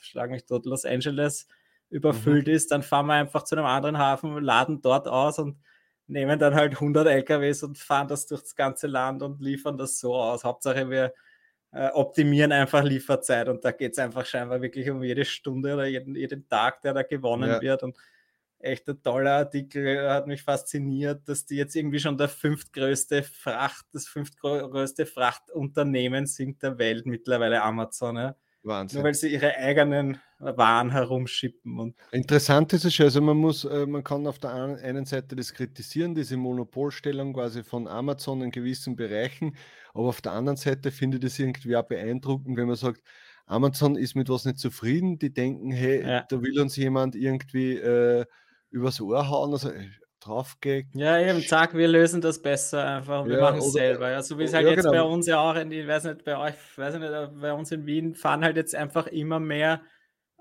schlag 0.00 0.30
mich 0.30 0.46
tot, 0.46 0.64
Los 0.66 0.84
Angeles 0.86 1.46
überfüllt 1.90 2.46
Mhm. 2.46 2.48
ist, 2.48 2.70
dann 2.72 2.82
fahren 2.82 3.06
wir 3.06 3.14
einfach 3.14 3.44
zu 3.44 3.56
einem 3.56 3.66
anderen 3.66 3.98
Hafen, 3.98 4.42
laden 4.42 4.82
dort 4.82 5.08
aus 5.08 5.38
und 5.38 5.58
nehmen 6.06 6.38
dann 6.38 6.54
halt 6.54 6.80
100 6.80 7.06
LKWs 7.08 7.62
und 7.62 7.78
fahren 7.78 8.08
das 8.08 8.26
durch 8.26 8.42
das 8.42 8.56
ganze 8.56 8.86
Land 8.88 9.22
und 9.22 9.40
liefern 9.40 9.78
das 9.78 9.98
so 10.00 10.14
aus. 10.16 10.44
Hauptsache 10.44 10.90
wir 10.90 11.14
äh, 11.72 11.88
optimieren 11.90 12.52
einfach 12.52 12.82
Lieferzeit 12.84 13.48
und 13.48 13.64
da 13.64 13.72
geht 13.72 13.92
es 13.92 13.98
einfach 13.98 14.26
scheinbar 14.26 14.60
wirklich 14.62 14.90
um 14.90 15.02
jede 15.02 15.24
Stunde 15.24 15.74
oder 15.74 15.86
jeden, 15.86 16.16
jeden 16.16 16.48
Tag, 16.48 16.82
der 16.82 16.94
da 16.94 17.02
gewonnen 17.02 17.60
Ja. 17.60 17.60
wird 17.60 17.82
und 17.84 17.96
echt 18.58 18.88
ein 18.88 19.02
toller 19.02 19.32
Artikel, 19.38 20.10
hat 20.10 20.26
mich 20.26 20.42
fasziniert, 20.42 21.28
dass 21.28 21.46
die 21.46 21.56
jetzt 21.56 21.74
irgendwie 21.76 22.00
schon 22.00 22.18
der 22.18 22.28
fünftgrößte 22.28 23.22
Fracht, 23.22 23.86
das 23.92 24.06
fünftgrößte 24.08 25.06
Frachtunternehmen 25.06 26.26
sind 26.26 26.62
der 26.62 26.78
Welt 26.78 27.06
mittlerweile 27.06 27.62
Amazon, 27.62 28.16
ja? 28.16 28.36
Nur 28.62 28.74
Wahnsinn. 28.74 29.02
weil 29.02 29.14
sie 29.14 29.28
ihre 29.32 29.54
eigenen 29.56 30.18
Waren 30.38 30.90
herumschippen 30.90 31.78
und 31.78 31.96
Interessant 32.12 32.72
ist 32.72 32.84
es 32.86 32.94
schon, 32.94 33.04
also 33.06 33.20
man 33.20 33.36
muss, 33.36 33.64
äh, 33.64 33.86
man 33.86 34.02
kann 34.04 34.26
auf 34.26 34.38
der 34.38 34.52
einen- 34.54 34.76
einen 34.76 35.04
Seite 35.04 35.36
das 35.36 35.52
kritisieren, 35.52 36.14
diese 36.14 36.36
Monopolstellung 36.36 37.34
quasi 37.34 37.62
von 37.62 37.86
Amazon 37.88 38.40
in 38.42 38.50
gewissen 38.50 38.96
Bereichen, 38.96 39.56
aber 39.92 40.08
auf 40.08 40.22
der 40.22 40.32
anderen 40.32 40.56
Seite 40.56 40.90
finde 40.92 41.18
ich 41.18 41.22
das 41.24 41.38
irgendwie 41.38 41.76
auch 41.76 41.82
beeindruckend, 41.86 42.56
wenn 42.56 42.66
man 42.68 42.76
sagt, 42.76 43.02
Amazon 43.46 43.96
ist 43.96 44.14
mit 44.14 44.28
was 44.28 44.44
nicht 44.44 44.58
zufrieden, 44.58 45.18
die 45.18 45.32
denken, 45.32 45.72
hey, 45.72 46.02
Ja. 46.06 46.24
da 46.28 46.40
will 46.40 46.58
uns 46.60 46.76
jemand 46.76 47.16
irgendwie 47.16 47.74
äh, 47.76 48.24
übers 48.70 49.00
Ohr 49.00 49.28
hauen, 49.28 49.52
also 49.52 49.70
äh, 49.70 49.88
draufgeht. 50.20 50.86
Ja, 50.94 51.18
eben, 51.18 51.42
zack, 51.42 51.74
wir 51.74 51.88
lösen 51.88 52.20
das 52.20 52.40
besser 52.42 52.84
einfach. 52.84 53.26
Wir 53.26 53.38
Ja, 53.38 53.40
machen 53.40 53.58
es 53.58 53.72
selber. 53.72 54.10
Ja, 54.10 54.22
so 54.22 54.38
wie 54.38 54.44
es 54.44 54.52
ja, 54.52 54.58
halt 54.58 54.68
jetzt 54.68 54.84
bei 54.84 54.90
genau. 54.90 55.12
uns 55.12 55.26
ja 55.26 55.38
auch, 55.40 55.56
in, 55.56 55.70
ich 55.72 55.86
weiß 55.86 56.04
nicht, 56.04 56.24
bei 56.24 56.36
euch, 56.36 56.54
weiß 56.76 56.94
ich 56.94 57.00
nicht, 57.00 57.40
bei 57.40 57.52
uns 57.52 57.72
in 57.72 57.86
Wien 57.86 58.14
fahren 58.14 58.44
halt 58.44 58.56
jetzt 58.56 58.74
einfach 58.74 59.06
immer 59.06 59.40
mehr 59.40 59.82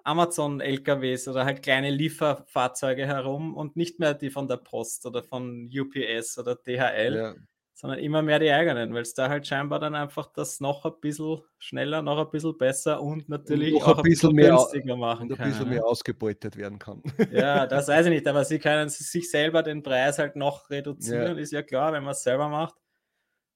Amazon-LKWs 0.03 1.27
oder 1.27 1.45
halt 1.45 1.61
kleine 1.61 1.91
Lieferfahrzeuge 1.91 3.05
herum 3.05 3.55
und 3.55 3.75
nicht 3.75 3.99
mehr 3.99 4.13
die 4.13 4.29
von 4.29 4.47
der 4.47 4.57
Post 4.57 5.05
oder 5.05 5.23
von 5.23 5.69
UPS 5.73 6.37
oder 6.37 6.55
DHL, 6.55 7.15
Ja, 7.15 7.35
sondern 7.79 7.99
immer 7.99 8.21
mehr 8.21 8.39
die 8.39 8.51
eigenen, 8.51 8.93
weil 8.93 9.03
es 9.03 9.13
da 9.13 9.29
halt 9.29 9.47
scheinbar 9.47 9.79
dann 9.79 9.95
einfach 9.95 10.27
das 10.33 10.59
noch 10.59 10.83
ein 10.83 10.99
bisschen 10.99 11.39
schneller, 11.59 12.01
noch 12.01 12.17
ein 12.19 12.29
bisschen 12.29 12.57
besser 12.57 13.01
und 13.01 13.29
natürlich 13.29 13.73
noch 13.73 13.87
auch 13.87 13.97
ein 13.99 14.03
bisschen 14.03 14.33
mehr- 14.33 14.49
günstiger 14.49 14.97
machen 14.97 15.27
und 15.27 15.31
ein 15.31 15.37
können. 15.37 15.51
bisschen 15.51 15.69
mehr 15.69 15.85
ausgebeutet 15.85 16.57
werden 16.57 16.77
kann. 16.77 17.01
Ja, 17.31 17.65
das 17.67 17.87
weiß 17.87 18.07
ich 18.07 18.11
nicht, 18.11 18.27
aber 18.27 18.43
sie 18.43 18.59
können 18.59 18.89
sich 18.89 19.31
selber 19.31 19.63
den 19.63 19.81
Preis 19.81 20.19
halt 20.19 20.35
noch 20.35 20.69
reduzieren, 20.69 21.37
ist 21.37 21.53
ja 21.53 21.61
klar, 21.63 21.93
wenn 21.93 22.03
man 22.03 22.11
es 22.11 22.21
selber 22.21 22.49
macht. 22.49 22.75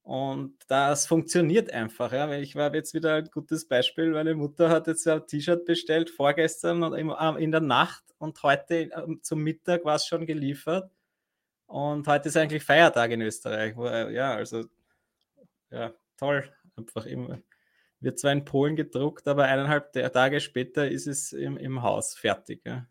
Und 0.03 0.55
das 0.67 1.05
funktioniert 1.05 1.71
einfach. 1.71 2.13
Ja. 2.13 2.31
Ich 2.33 2.55
war 2.55 2.73
jetzt 2.73 2.93
wieder 2.93 3.15
ein 3.15 3.29
gutes 3.29 3.67
Beispiel. 3.67 4.11
Meine 4.11 4.35
Mutter 4.35 4.69
hat 4.69 4.87
jetzt 4.87 5.05
ein 5.05 5.27
T-Shirt 5.27 5.65
bestellt 5.65 6.09
vorgestern 6.09 6.83
und 6.83 6.93
in 6.93 7.51
der 7.51 7.61
Nacht 7.61 8.03
und 8.19 8.41
heute 8.41 8.89
ähm, 8.95 9.19
zum 9.21 9.41
Mittag 9.41 9.83
war 9.83 9.95
es 9.95 10.05
schon 10.05 10.25
geliefert. 10.25 10.89
Und 11.65 12.07
heute 12.07 12.29
ist 12.29 12.37
eigentlich 12.37 12.63
Feiertag 12.63 13.11
in 13.11 13.21
Österreich. 13.21 13.75
Wo, 13.75 13.85
äh, 13.85 14.13
ja, 14.13 14.35
also 14.35 14.65
ja, 15.71 15.93
toll. 16.17 16.49
Einfach 16.75 17.05
immer. 17.05 17.39
Wird 17.99 18.19
zwar 18.19 18.31
in 18.31 18.45
Polen 18.45 18.75
gedruckt, 18.75 19.27
aber 19.27 19.45
eineinhalb 19.45 19.93
Tage 19.93 20.39
später 20.39 20.89
ist 20.89 21.07
es 21.07 21.31
im, 21.31 21.57
im 21.57 21.81
Haus 21.81 22.15
fertig. 22.15 22.61
Ja. 22.65 22.87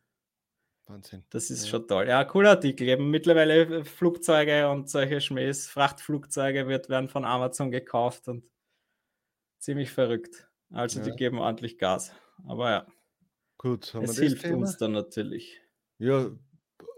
Wahnsinn. 0.86 1.24
Das 1.30 1.50
ist 1.50 1.64
ja. 1.64 1.70
schon 1.70 1.88
toll. 1.88 2.08
Ja, 2.08 2.24
cooler 2.24 2.50
Artikel. 2.50 2.88
Eben 2.88 3.10
mittlerweile 3.10 3.62
äh, 3.62 3.84
Flugzeuge 3.84 4.68
und 4.68 4.90
solche 4.90 5.20
Schmähs, 5.20 5.68
Frachtflugzeuge 5.68 6.66
wird, 6.68 6.88
werden 6.88 7.08
von 7.08 7.24
Amazon 7.24 7.70
gekauft 7.70 8.28
und 8.28 8.44
ziemlich 9.58 9.90
verrückt. 9.90 10.48
Also 10.70 11.00
ja. 11.00 11.06
die 11.06 11.12
geben 11.12 11.38
ordentlich 11.38 11.78
Gas. 11.78 12.12
Aber 12.46 12.70
ja. 12.70 12.86
Gut, 13.58 13.94
es 13.94 14.18
hilft 14.18 14.42
Thema? 14.42 14.58
uns 14.58 14.76
dann 14.76 14.92
natürlich. 14.92 15.60
Ja. 15.98 16.30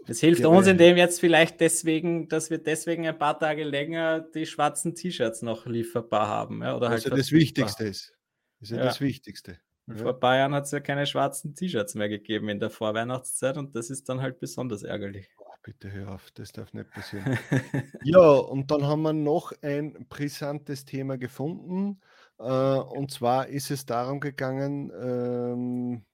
Es 0.07 0.19
hilft 0.19 0.45
uns, 0.45 0.67
indem 0.67 0.97
jetzt 0.97 1.19
vielleicht 1.19 1.59
deswegen, 1.61 2.27
dass 2.27 2.49
wir 2.49 2.59
deswegen 2.59 3.07
ein 3.07 3.17
paar 3.17 3.39
Tage 3.39 3.63
länger 3.63 4.19
die 4.19 4.45
schwarzen 4.45 4.93
T-Shirts 4.93 5.41
noch 5.41 5.65
lieferbar 5.65 6.27
haben. 6.27 6.61
Ja, 6.61 6.75
oder 6.75 6.89
also 6.89 7.09
halt 7.09 7.19
das 7.19 7.31
Wichtigste 7.31 7.85
ist. 7.85 8.13
Das 8.59 8.71
ist 8.71 8.77
ja 8.77 8.83
das 8.83 9.01
Wichtigste. 9.01 9.59
Ja. 9.87 9.95
Vor 9.97 10.19
Bayern 10.19 10.53
hat 10.53 10.65
es 10.65 10.71
ja 10.71 10.79
keine 10.79 11.05
schwarzen 11.05 11.55
T-Shirts 11.55 11.95
mehr 11.95 12.09
gegeben 12.09 12.49
in 12.49 12.59
der 12.59 12.69
Vorweihnachtszeit 12.69 13.57
und 13.57 13.75
das 13.75 13.89
ist 13.89 14.09
dann 14.09 14.21
halt 14.21 14.39
besonders 14.39 14.83
ärgerlich. 14.83 15.27
Oh, 15.37 15.45
bitte 15.63 15.91
hör 15.91 16.13
auf, 16.13 16.31
das 16.31 16.51
darf 16.51 16.73
nicht 16.73 16.89
passieren. 16.91 17.37
ja, 18.03 18.19
und 18.19 18.71
dann 18.71 18.85
haben 18.85 19.03
wir 19.03 19.13
noch 19.13 19.53
ein 19.61 20.05
brisantes 20.09 20.85
Thema 20.85 21.17
gefunden. 21.17 21.99
Äh, 22.39 22.43
und 22.43 23.11
zwar 23.11 23.47
ist 23.47 23.71
es 23.71 23.85
darum 23.85 24.19
gegangen, 24.19 24.91
ähm, 24.99 26.05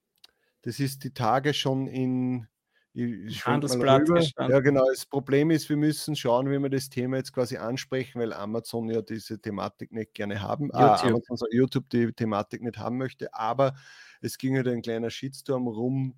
das 0.62 0.78
ist 0.78 1.04
die 1.04 1.12
Tage 1.12 1.54
schon 1.54 1.86
in 1.86 2.46
ich 2.94 3.46
Handelsblatt 3.46 4.08
Ja, 4.38 4.60
genau. 4.60 4.84
Das 4.88 5.06
Problem 5.06 5.50
ist, 5.50 5.68
wir 5.68 5.76
müssen 5.76 6.14
schauen, 6.14 6.50
wie 6.50 6.58
wir 6.58 6.68
das 6.68 6.90
Thema 6.90 7.16
jetzt 7.16 7.32
quasi 7.32 7.56
ansprechen, 7.56 8.20
weil 8.20 8.32
Amazon 8.32 8.90
ja 8.90 9.00
diese 9.00 9.40
Thematik 9.40 9.92
nicht 9.92 10.14
gerne 10.14 10.42
haben. 10.42 10.70
Ah, 10.72 10.80
YouTube, 10.80 11.04
ah, 11.04 11.08
Amazon, 11.08 11.30
also 11.30 11.46
YouTube 11.50 11.90
die 11.90 12.12
Thematik 12.12 12.62
nicht 12.62 12.78
haben 12.78 12.98
möchte. 12.98 13.32
Aber 13.32 13.74
es 14.20 14.36
ging 14.36 14.56
halt 14.56 14.68
ein 14.68 14.82
kleiner 14.82 15.10
Shitstorm 15.10 15.68
rum 15.68 16.14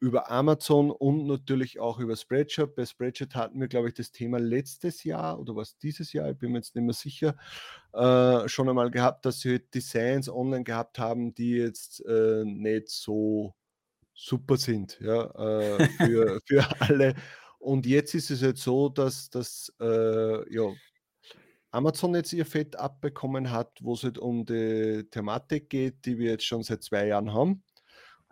über 0.00 0.30
Amazon 0.30 0.90
und 0.90 1.26
natürlich 1.26 1.80
auch 1.80 1.98
über 1.98 2.16
Spreadshirt. 2.16 2.74
Bei 2.76 2.86
Spreadshirt 2.86 3.34
hatten 3.34 3.60
wir, 3.60 3.68
glaube 3.68 3.88
ich, 3.88 3.94
das 3.94 4.12
Thema 4.12 4.38
letztes 4.38 5.04
Jahr 5.04 5.38
oder 5.38 5.56
was 5.56 5.76
dieses 5.76 6.12
Jahr, 6.12 6.30
ich 6.30 6.38
bin 6.38 6.52
mir 6.52 6.58
jetzt 6.58 6.74
nicht 6.74 6.84
mehr 6.84 6.94
sicher, 6.94 7.36
äh, 7.92 8.48
schon 8.48 8.68
einmal 8.68 8.90
gehabt, 8.90 9.26
dass 9.26 9.40
sie 9.40 9.50
halt 9.50 9.74
Designs 9.74 10.28
online 10.28 10.64
gehabt 10.64 10.98
haben, 10.98 11.34
die 11.34 11.56
jetzt 11.56 12.04
äh, 12.06 12.44
nicht 12.44 12.88
so 12.88 13.54
super 14.18 14.56
sind 14.56 14.98
ja, 15.00 15.24
äh, 15.36 15.88
für, 15.96 16.40
für 16.44 16.80
alle. 16.80 17.14
Und 17.58 17.86
jetzt 17.86 18.14
ist 18.14 18.30
es 18.30 18.40
jetzt 18.40 18.62
so, 18.62 18.88
dass, 18.88 19.30
dass 19.30 19.72
äh, 19.80 20.54
ja, 20.54 20.72
Amazon 21.70 22.14
jetzt 22.14 22.32
ihr 22.32 22.46
Fett 22.46 22.76
abbekommen 22.76 23.50
hat, 23.50 23.78
wo 23.80 23.94
es 23.94 24.02
halt 24.02 24.18
um 24.18 24.44
die 24.44 25.06
Thematik 25.10 25.70
geht, 25.70 26.04
die 26.04 26.18
wir 26.18 26.32
jetzt 26.32 26.46
schon 26.46 26.62
seit 26.62 26.82
zwei 26.82 27.06
Jahren 27.06 27.32
haben. 27.32 27.62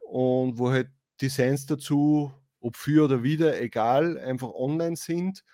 Und 0.01 0.59
wo 0.59 0.71
halt 0.71 0.89
Designs 1.21 1.67
dazu, 1.67 2.33
ob 2.61 2.77
für 2.77 3.05
oder 3.05 3.23
wieder, 3.23 3.61
egal, 3.61 4.19
einfach 4.19 4.51
online 4.51 4.97
sind. 4.97 5.45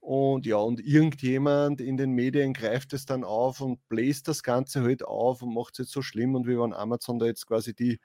Und 0.00 0.46
ja, 0.46 0.56
und 0.56 0.80
irgendjemand 0.80 1.80
in 1.80 1.96
den 1.96 2.12
Medien 2.12 2.54
greift 2.54 2.92
es 2.92 3.06
dann 3.06 3.24
auf 3.24 3.60
und 3.60 3.86
bläst 3.88 4.28
das 4.28 4.42
Ganze 4.42 4.82
halt 4.82 5.04
auf 5.04 5.42
und 5.42 5.54
macht 5.54 5.74
es 5.74 5.78
jetzt 5.78 5.92
so 5.92 6.02
schlimm. 6.02 6.34
Und 6.34 6.46
wir 6.46 6.58
waren 6.58 6.72
Amazon 6.72 7.18
da 7.18 7.26
jetzt 7.26 7.46
quasi 7.46 7.74
die 7.74 7.98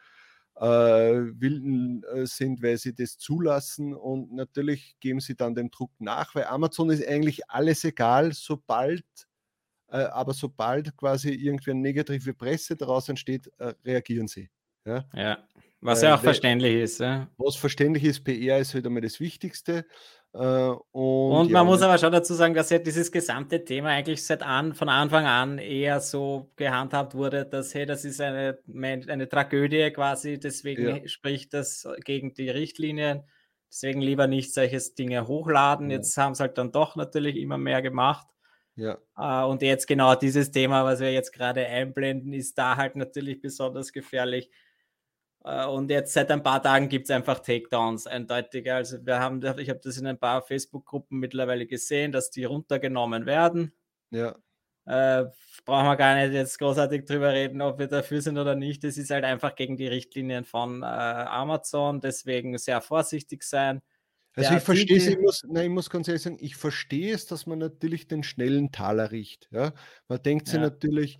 Wilden 0.61 2.03
äh, 2.03 2.25
sind, 2.25 2.63
weil 2.63 2.77
sie 2.77 2.93
das 2.93 3.17
zulassen 3.17 3.93
und 3.93 4.33
natürlich 4.33 4.95
geben 4.99 5.19
sie 5.19 5.35
dann 5.35 5.55
dem 5.55 5.69
Druck 5.69 5.91
nach, 5.99 6.33
weil 6.35 6.45
Amazon 6.45 6.89
ist 6.89 7.07
eigentlich 7.07 7.49
alles 7.49 7.83
egal, 7.83 8.33
sobald, 8.33 9.05
äh, 9.89 9.97
aber 9.97 10.33
sobald 10.33 10.95
quasi 10.97 11.29
irgendwie 11.29 11.71
eine 11.71 11.81
negative 11.81 12.33
Presse 12.33 12.75
daraus 12.75 13.07
entsteht, 13.09 13.51
äh, 13.59 13.73
reagieren 13.85 14.27
sie. 14.27 14.49
Ja, 14.85 15.05
ja. 15.13 15.37
was 15.81 16.01
ja 16.01 16.15
auch 16.15 16.21
verständlich 16.21 16.75
ist. 16.75 16.99
Ja. 17.01 17.29
Was 17.37 17.55
verständlich 17.57 18.05
ist, 18.05 18.23
PR 18.23 18.59
ist 18.59 18.73
halt 18.73 18.85
einmal 18.85 19.01
das 19.01 19.19
Wichtigste. 19.19 19.85
Äh, 20.33 20.39
und, 20.39 20.81
und, 20.91 21.51
man 21.51 21.61
ja, 21.61 21.63
muss 21.63 21.81
aber 21.81 21.97
schon 21.97 22.11
dazu 22.11 22.33
sagen, 22.33 22.53
dass 22.53 22.69
ja 22.69 22.79
dieses 22.79 23.11
gesamte 23.11 23.63
Thema 23.63 23.89
eigentlich 23.89 24.25
seit 24.25 24.43
an, 24.43 24.73
von 24.73 24.89
Anfang 24.89 25.25
an 25.25 25.57
eher 25.57 25.99
so 25.99 26.51
gehandhabt 26.55 27.15
wurde, 27.15 27.45
dass 27.45 27.73
hey, 27.73 27.85
das 27.85 28.05
ist 28.05 28.21
eine, 28.21 28.59
eine 28.67 29.29
Tragödie 29.29 29.91
quasi, 29.91 30.39
deswegen 30.39 30.97
ja. 30.97 31.07
spricht 31.07 31.53
das 31.53 31.87
gegen 32.03 32.33
die 32.33 32.49
Richtlinien. 32.49 33.23
Deswegen 33.69 34.01
lieber 34.01 34.27
nicht 34.27 34.53
solche 34.53 34.79
Dinge 34.97 35.27
hochladen. 35.27 35.89
Ja. 35.89 35.97
Jetzt 35.97 36.15
haben 36.17 36.31
es 36.31 36.39
halt 36.39 36.57
dann 36.57 36.71
doch 36.71 36.95
natürlich 36.95 37.35
immer 37.35 37.57
mehr 37.57 37.81
gemacht. 37.81 38.27
Ja. 38.75 38.97
Uh, 39.17 39.49
und 39.49 39.61
jetzt 39.61 39.87
genau 39.87 40.15
dieses 40.15 40.51
Thema, 40.51 40.85
was 40.85 40.99
wir 40.99 41.11
jetzt 41.11 41.33
gerade 41.33 41.65
einblenden, 41.65 42.31
ist 42.31 42.57
da 42.57 42.77
halt 42.77 42.95
natürlich 42.95 43.41
besonders 43.41 43.91
gefährlich. 43.91 44.51
Äh, 45.47 45.65
und 45.65 45.89
jetzt 45.89 46.13
seit 46.13 46.29
ein 46.29 46.43
paar 46.43 46.61
Tagen 46.61 46.89
gibt 46.89 47.05
es 47.05 47.11
einfach 47.11 47.39
Takedowns, 47.39 48.05
eindeutige. 48.05 48.75
Also 48.75 49.05
wir 49.05 49.19
haben, 49.19 49.41
ich 49.59 49.69
habe 49.69 49.79
das 49.81 49.97
in 49.97 50.05
ein 50.05 50.17
paar 50.17 50.41
Facebook-Gruppen 50.41 51.19
mittlerweile 51.19 51.65
gesehen, 51.65 52.11
dass 52.11 52.29
die 52.29 52.43
runtergenommen 52.43 53.25
werden. 53.25 53.71
Ja. 54.11 54.35
Äh, 54.85 55.25
brauchen 55.65 55.85
wir 55.85 55.95
gar 55.95 56.15
nicht 56.15 56.33
jetzt 56.33 56.59
großartig 56.59 57.05
drüber 57.05 57.33
reden, 57.33 57.61
ob 57.61 57.79
wir 57.79 57.87
dafür 57.87 58.21
sind 58.21 58.37
oder 58.37 58.55
nicht. 58.55 58.83
Es 58.83 58.97
ist 58.97 59.09
halt 59.09 59.23
einfach 59.23 59.55
gegen 59.55 59.77
die 59.77 59.87
Richtlinien 59.87 60.45
von 60.45 60.81
äh, 60.81 60.85
Amazon, 60.85 61.99
deswegen 62.01 62.57
sehr 62.57 62.81
vorsichtig 62.81 63.43
sein. 63.43 63.81
Also 64.35 64.49
Der 64.49 64.57
ich 64.59 64.63
verstehe 64.63 64.97
es, 64.97 65.07
ich 65.07 65.17
muss, 65.17 65.43
nein, 65.47 65.65
ich 65.65 65.71
muss 65.71 65.89
ganz 65.89 66.07
ehrlich 66.07 66.21
sagen, 66.21 66.37
ich 66.39 66.55
verstehe 66.55 67.13
es, 67.13 67.25
dass 67.25 67.47
man 67.47 67.59
natürlich 67.59 68.07
den 68.07 68.23
schnellen 68.23 68.71
Taler 68.71 69.11
riecht. 69.11 69.49
Ja? 69.51 69.73
Man 70.07 70.21
denkt 70.21 70.47
ja. 70.47 70.53
sich 70.53 70.61
natürlich, 70.61 71.19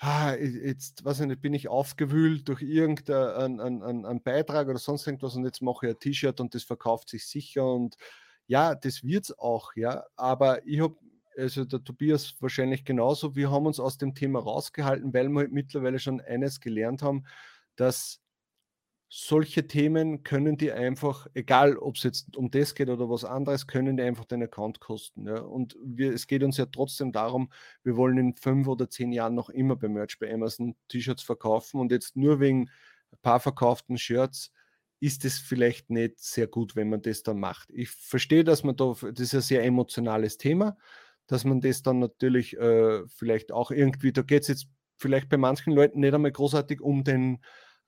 jetzt 0.00 1.04
weiß 1.04 1.20
ich 1.20 1.26
nicht, 1.26 1.40
bin 1.40 1.54
ich 1.54 1.68
aufgewühlt 1.68 2.48
durch 2.48 2.62
irgendeinen 2.62 3.60
einen, 3.60 4.04
einen 4.04 4.22
Beitrag 4.22 4.68
oder 4.68 4.78
sonst 4.78 5.06
irgendwas 5.06 5.34
und 5.34 5.44
jetzt 5.44 5.60
mache 5.60 5.86
ich 5.86 5.94
ein 5.94 5.98
T-Shirt 5.98 6.40
und 6.40 6.54
das 6.54 6.62
verkauft 6.62 7.08
sich 7.08 7.26
sicher 7.26 7.66
und 7.66 7.96
ja, 8.46 8.74
das 8.74 9.02
wird 9.02 9.24
es 9.24 9.38
auch, 9.38 9.72
ja, 9.74 10.04
aber 10.16 10.66
ich 10.66 10.80
habe, 10.80 10.96
also 11.36 11.64
der 11.64 11.82
Tobias 11.82 12.34
wahrscheinlich 12.40 12.84
genauso, 12.84 13.34
wir 13.36 13.50
haben 13.50 13.66
uns 13.66 13.80
aus 13.80 13.98
dem 13.98 14.14
Thema 14.14 14.38
rausgehalten, 14.40 15.12
weil 15.12 15.28
wir 15.28 15.40
halt 15.40 15.52
mittlerweile 15.52 15.98
schon 15.98 16.20
eines 16.20 16.60
gelernt 16.60 17.02
haben, 17.02 17.24
dass 17.76 18.20
solche 19.10 19.66
Themen 19.66 20.22
können 20.22 20.58
die 20.58 20.70
einfach, 20.70 21.26
egal 21.32 21.78
ob 21.78 21.96
es 21.96 22.02
jetzt 22.02 22.36
um 22.36 22.50
das 22.50 22.74
geht 22.74 22.90
oder 22.90 23.08
was 23.08 23.24
anderes, 23.24 23.66
können 23.66 23.96
die 23.96 24.02
einfach 24.02 24.26
den 24.26 24.42
Account 24.42 24.80
kosten. 24.80 25.26
Ja? 25.26 25.40
Und 25.40 25.76
wir, 25.82 26.12
es 26.12 26.26
geht 26.26 26.42
uns 26.42 26.58
ja 26.58 26.66
trotzdem 26.66 27.10
darum, 27.12 27.50
wir 27.82 27.96
wollen 27.96 28.18
in 28.18 28.34
fünf 28.34 28.68
oder 28.68 28.90
zehn 28.90 29.12
Jahren 29.12 29.34
noch 29.34 29.48
immer 29.48 29.76
bei 29.76 29.88
Merch 29.88 30.18
bei 30.18 30.32
Amazon 30.32 30.76
T-Shirts 30.88 31.22
verkaufen 31.22 31.80
und 31.80 31.90
jetzt 31.90 32.16
nur 32.16 32.38
wegen 32.38 32.70
ein 33.10 33.18
paar 33.22 33.40
verkauften 33.40 33.96
Shirts 33.96 34.52
ist 35.00 35.24
es 35.24 35.38
vielleicht 35.38 35.90
nicht 35.90 36.20
sehr 36.20 36.46
gut, 36.46 36.76
wenn 36.76 36.90
man 36.90 37.00
das 37.00 37.22
dann 37.22 37.40
macht. 37.40 37.70
Ich 37.70 37.90
verstehe, 37.90 38.44
dass 38.44 38.62
man 38.62 38.76
da, 38.76 38.94
das 39.00 39.20
ist 39.20 39.34
ein 39.34 39.40
sehr 39.40 39.64
emotionales 39.64 40.36
Thema, 40.36 40.76
dass 41.26 41.44
man 41.44 41.60
das 41.60 41.82
dann 41.82 41.98
natürlich 41.98 42.58
äh, 42.58 43.06
vielleicht 43.06 43.52
auch 43.52 43.70
irgendwie, 43.70 44.12
da 44.12 44.22
geht 44.22 44.42
es 44.42 44.48
jetzt 44.48 44.68
vielleicht 44.98 45.28
bei 45.28 45.36
manchen 45.36 45.72
Leuten 45.72 46.00
nicht 46.00 46.12
einmal 46.12 46.32
großartig 46.32 46.80
um 46.80 47.04
den 47.04 47.38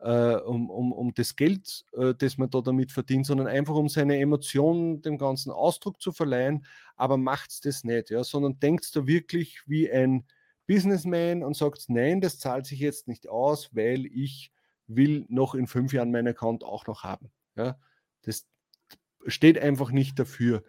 äh, 0.00 0.36
um, 0.36 0.70
um, 0.70 0.92
um 0.92 1.14
das 1.14 1.36
Geld, 1.36 1.84
äh, 1.92 2.14
das 2.16 2.38
man 2.38 2.50
da 2.50 2.60
damit 2.60 2.92
verdient, 2.92 3.26
sondern 3.26 3.46
einfach 3.46 3.74
um 3.74 3.88
seine 3.88 4.18
Emotionen 4.18 5.02
dem 5.02 5.18
ganzen 5.18 5.50
Ausdruck 5.50 6.00
zu 6.00 6.12
verleihen, 6.12 6.64
aber 6.96 7.16
macht 7.16 7.50
es 7.50 7.60
das 7.60 7.84
nicht, 7.84 8.10
ja, 8.10 8.24
sondern 8.24 8.58
denkt 8.58 8.94
da 8.96 9.06
wirklich 9.06 9.62
wie 9.66 9.90
ein 9.90 10.24
Businessman 10.66 11.42
und 11.42 11.56
sagt, 11.56 11.86
nein, 11.88 12.20
das 12.20 12.38
zahlt 12.38 12.66
sich 12.66 12.78
jetzt 12.78 13.08
nicht 13.08 13.28
aus, 13.28 13.74
weil 13.74 14.06
ich 14.06 14.52
will 14.86 15.26
noch 15.28 15.54
in 15.54 15.66
fünf 15.66 15.92
Jahren 15.92 16.10
meinen 16.10 16.28
Account 16.28 16.64
auch 16.64 16.86
noch 16.86 17.02
haben. 17.02 17.30
Ja, 17.56 17.78
das 18.22 18.46
steht 19.26 19.58
einfach 19.58 19.90
nicht 19.90 20.18
dafür. 20.18 20.62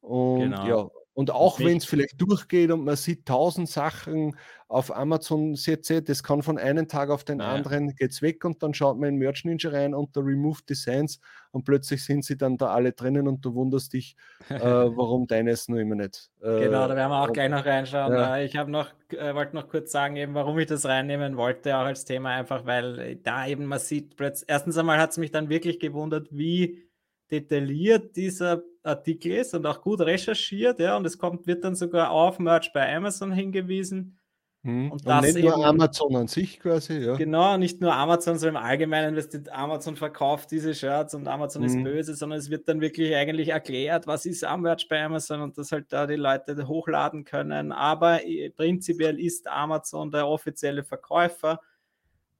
Und 0.00 0.40
genau. 0.40 0.66
ja, 0.66 0.90
und 1.14 1.30
auch 1.30 1.60
wenn 1.60 1.76
es 1.76 1.84
vielleicht 1.84 2.20
durchgeht 2.20 2.70
und 2.70 2.84
man 2.84 2.96
sieht 2.96 3.26
tausend 3.26 3.68
Sachen 3.68 4.34
auf 4.68 4.94
Amazon 4.96 5.54
Sätze, 5.56 6.00
das 6.00 6.22
kann 6.22 6.42
von 6.42 6.56
einem 6.56 6.88
Tag 6.88 7.10
auf 7.10 7.24
den 7.24 7.40
ja. 7.40 7.52
anderen 7.52 7.94
geht's 7.94 8.22
weg 8.22 8.46
und 8.46 8.62
dann 8.62 8.72
schaut 8.72 8.98
man 8.98 9.10
in 9.10 9.16
Merch 9.16 9.44
Ninja 9.44 9.70
rein 9.70 9.94
unter 9.94 10.24
Remove 10.24 10.60
Designs 10.66 11.20
und 11.50 11.64
plötzlich 11.64 12.02
sind 12.02 12.24
sie 12.24 12.38
dann 12.38 12.56
da 12.56 12.68
alle 12.68 12.92
drinnen 12.92 13.28
und 13.28 13.44
du 13.44 13.54
wunderst 13.54 13.92
dich, 13.92 14.16
äh, 14.48 14.54
warum 14.58 15.26
deines 15.26 15.68
nur 15.68 15.80
immer 15.80 15.96
nicht. 15.96 16.30
Äh, 16.40 16.60
genau, 16.60 16.88
da 16.88 16.96
werden 16.96 17.10
wir 17.10 17.20
auch 17.20 17.26
und, 17.26 17.34
gleich 17.34 17.50
noch 17.50 17.66
reinschauen. 17.66 18.14
Ja. 18.14 18.38
Ich 18.38 18.56
habe 18.56 18.70
noch, 18.70 18.88
äh, 19.10 19.34
wollte 19.34 19.54
noch 19.54 19.68
kurz 19.68 19.92
sagen, 19.92 20.16
eben, 20.16 20.32
warum 20.32 20.58
ich 20.58 20.66
das 20.66 20.86
reinnehmen 20.86 21.36
wollte, 21.36 21.76
auch 21.76 21.84
als 21.84 22.06
Thema, 22.06 22.30
einfach 22.30 22.64
weil 22.64 23.16
da 23.16 23.46
eben 23.46 23.66
man 23.66 23.80
sieht, 23.80 24.16
erstens 24.46 24.78
einmal 24.78 24.98
hat 24.98 25.10
es 25.10 25.18
mich 25.18 25.30
dann 25.30 25.50
wirklich 25.50 25.78
gewundert, 25.78 26.28
wie 26.30 26.88
detailliert 27.30 28.16
dieser 28.16 28.62
Artikel 28.82 29.32
ist 29.32 29.54
und 29.54 29.66
auch 29.66 29.80
gut 29.80 30.00
recherchiert, 30.00 30.80
ja, 30.80 30.96
und 30.96 31.06
es 31.06 31.18
kommt, 31.18 31.46
wird 31.46 31.64
dann 31.64 31.74
sogar 31.74 32.10
auf 32.10 32.38
Merch 32.38 32.72
bei 32.72 32.94
Amazon 32.94 33.32
hingewiesen. 33.32 34.18
Mhm. 34.64 34.92
Und, 34.92 35.06
und 35.06 35.22
nicht 35.22 35.36
eben, 35.36 35.48
nur 35.48 35.66
Amazon 35.66 36.14
an 36.14 36.28
sich 36.28 36.60
quasi, 36.60 36.98
ja. 36.98 37.16
Genau, 37.16 37.56
nicht 37.56 37.80
nur 37.80 37.92
Amazon, 37.92 38.38
sondern 38.38 38.62
im 38.62 38.68
Allgemeinen, 38.68 39.16
was 39.16 39.28
Amazon 39.50 39.96
verkauft 39.96 40.52
diese 40.52 40.72
Shirts 40.72 41.14
und 41.14 41.26
Amazon 41.26 41.62
mhm. 41.62 41.68
ist 41.68 41.82
böse, 41.82 42.14
sondern 42.14 42.38
es 42.38 42.48
wird 42.48 42.68
dann 42.68 42.80
wirklich 42.80 43.14
eigentlich 43.14 43.48
erklärt, 43.48 44.06
was 44.06 44.24
ist 44.24 44.44
am 44.44 44.62
Merch 44.62 44.86
bei 44.88 45.02
Amazon 45.02 45.40
und 45.40 45.58
dass 45.58 45.72
halt 45.72 45.92
da 45.92 46.06
die 46.06 46.14
Leute 46.14 46.68
hochladen 46.68 47.24
können. 47.24 47.72
Aber 47.72 48.24
äh, 48.24 48.50
prinzipiell 48.50 49.18
ist 49.18 49.48
Amazon 49.48 50.12
der 50.12 50.28
offizielle 50.28 50.84
Verkäufer. 50.84 51.60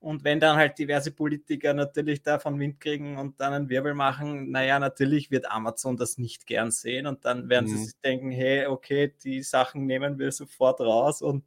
Und 0.02 0.24
wenn 0.24 0.40
dann 0.40 0.56
halt 0.56 0.80
diverse 0.80 1.12
Politiker 1.12 1.74
natürlich 1.74 2.22
davon 2.22 2.58
Wind 2.58 2.80
kriegen 2.80 3.18
und 3.18 3.40
dann 3.40 3.52
einen 3.52 3.68
Wirbel 3.68 3.94
machen, 3.94 4.50
naja, 4.50 4.80
natürlich 4.80 5.30
wird 5.30 5.48
Amazon 5.48 5.96
das 5.96 6.18
nicht 6.18 6.44
gern 6.46 6.72
sehen 6.72 7.06
und 7.06 7.24
dann 7.24 7.48
werden 7.48 7.70
mhm. 7.70 7.76
sie 7.76 7.84
sich 7.84 8.00
denken, 8.00 8.32
hey, 8.32 8.66
okay, 8.66 9.14
die 9.22 9.44
Sachen 9.44 9.86
nehmen 9.86 10.18
wir 10.18 10.32
sofort 10.32 10.80
raus 10.80 11.22
und 11.22 11.44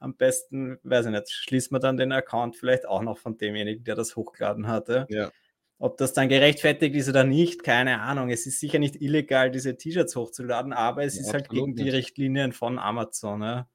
am 0.00 0.14
besten, 0.16 0.78
weiß 0.82 1.06
ich 1.06 1.12
nicht, 1.12 1.30
schließt 1.30 1.72
man 1.72 1.80
dann 1.80 1.96
den 1.96 2.12
Account 2.12 2.56
vielleicht 2.56 2.86
auch 2.86 3.00
noch 3.00 3.16
von 3.16 3.38
demjenigen, 3.38 3.84
der 3.84 3.94
das 3.94 4.16
hochgeladen 4.16 4.66
hatte. 4.68 5.06
Ja. 5.08 5.30
Ob 5.78 5.96
das 5.96 6.12
dann 6.12 6.28
gerechtfertigt 6.28 6.94
ist 6.94 7.08
oder 7.08 7.24
nicht, 7.24 7.64
keine 7.64 8.02
Ahnung. 8.02 8.28
Es 8.28 8.46
ist 8.46 8.60
sicher 8.60 8.78
nicht 8.78 9.00
illegal, 9.00 9.50
diese 9.50 9.78
T-Shirts 9.78 10.14
hochzuladen, 10.14 10.74
aber 10.74 11.04
es 11.04 11.16
ja, 11.16 11.22
ist 11.22 11.32
halt 11.32 11.48
gegen 11.48 11.74
die 11.74 11.88
Richtlinien 11.88 12.52
von 12.52 12.78
Amazon. 12.78 13.40
Ja. 13.40 13.68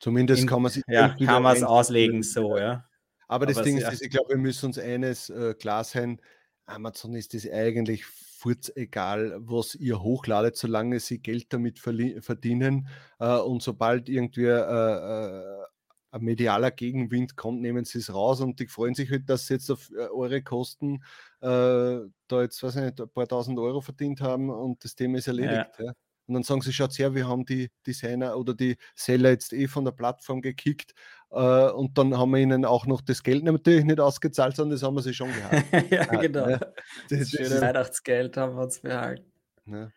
Zumindest 0.00 0.42
In, 0.42 0.48
kann 0.48 0.62
man 0.62 0.72
sich 0.72 0.82
ja, 0.88 1.14
kann 1.24 1.44
man 1.44 1.56
es 1.56 1.62
auslegen 1.62 2.24
so, 2.24 2.58
ja. 2.58 2.84
Aber 3.28 3.46
das 3.46 3.56
aber 3.56 3.64
Ding 3.64 3.78
ist, 3.78 4.02
ich 4.02 4.10
glaube, 4.10 4.30
wir 4.30 4.38
müssen 4.38 4.66
uns 4.66 4.78
eines 4.78 5.30
äh, 5.30 5.54
klar 5.54 5.84
sein, 5.84 6.20
Amazon 6.66 7.14
ist 7.14 7.34
es 7.34 7.50
eigentlich 7.50 8.04
furz 8.04 8.70
egal, 8.74 9.36
was 9.40 9.74
ihr 9.74 10.02
hochladet, 10.02 10.56
solange 10.56 11.00
sie 11.00 11.18
Geld 11.18 11.52
damit 11.52 11.78
verdienen. 11.78 12.88
Äh, 13.18 13.38
und 13.38 13.62
sobald 13.62 14.08
irgendwie 14.08 14.44
äh, 14.44 14.50
äh 14.50 15.66
ein 16.12 16.22
medialer 16.22 16.70
Gegenwind 16.70 17.36
kommt, 17.36 17.60
nehmen 17.60 17.84
sie 17.84 17.98
es 17.98 18.12
raus 18.12 18.40
und 18.40 18.58
die 18.60 18.66
freuen 18.68 18.94
sich 18.94 19.10
halt, 19.10 19.28
dass 19.28 19.46
sie 19.46 19.54
jetzt 19.54 19.70
auf 19.70 19.90
äh, 19.90 20.08
eure 20.08 20.42
Kosten 20.42 21.02
äh, 21.40 21.48
da 21.48 22.42
jetzt, 22.42 22.62
weiß 22.62 22.76
ich 22.76 22.82
nicht, 22.82 23.00
ein 23.00 23.08
paar 23.10 23.28
tausend 23.28 23.58
Euro 23.58 23.80
verdient 23.80 24.20
haben 24.20 24.50
und 24.50 24.82
das 24.84 24.94
Thema 24.94 25.18
ist 25.18 25.28
erledigt. 25.28 25.70
Ja. 25.78 25.84
Ja. 25.86 25.92
Und 26.26 26.34
dann 26.34 26.42
sagen 26.42 26.60
sie, 26.60 26.72
schaut 26.72 26.98
her, 26.98 27.14
wir 27.14 27.28
haben 27.28 27.44
die 27.44 27.70
Designer 27.86 28.36
oder 28.36 28.54
die 28.54 28.76
Seller 28.94 29.30
jetzt 29.30 29.52
eh 29.52 29.68
von 29.68 29.84
der 29.84 29.92
Plattform 29.92 30.40
gekickt 30.40 30.92
äh, 31.30 31.70
und 31.70 31.98
dann 31.98 32.16
haben 32.16 32.30
wir 32.30 32.38
ihnen 32.38 32.64
auch 32.64 32.86
noch 32.86 33.00
das 33.00 33.22
Geld 33.22 33.44
natürlich 33.44 33.84
nicht 33.84 34.00
ausgezahlt, 34.00 34.56
sondern 34.56 34.76
das 34.76 34.82
haben 34.82 34.94
wir 34.94 35.02
sie 35.02 35.14
schon 35.14 35.30
gehabt. 35.32 35.64
ja, 35.90 36.04
genau. 36.04 36.48
Ja. 36.48 36.58
Das, 36.58 36.72
das 37.08 37.30
schöne 37.30 37.60
Weihnachtsgeld 37.60 38.36
haben 38.36 38.56
wir 38.56 38.62
uns 38.62 38.80
behalten. 38.80 39.32
Ja. 39.66 39.88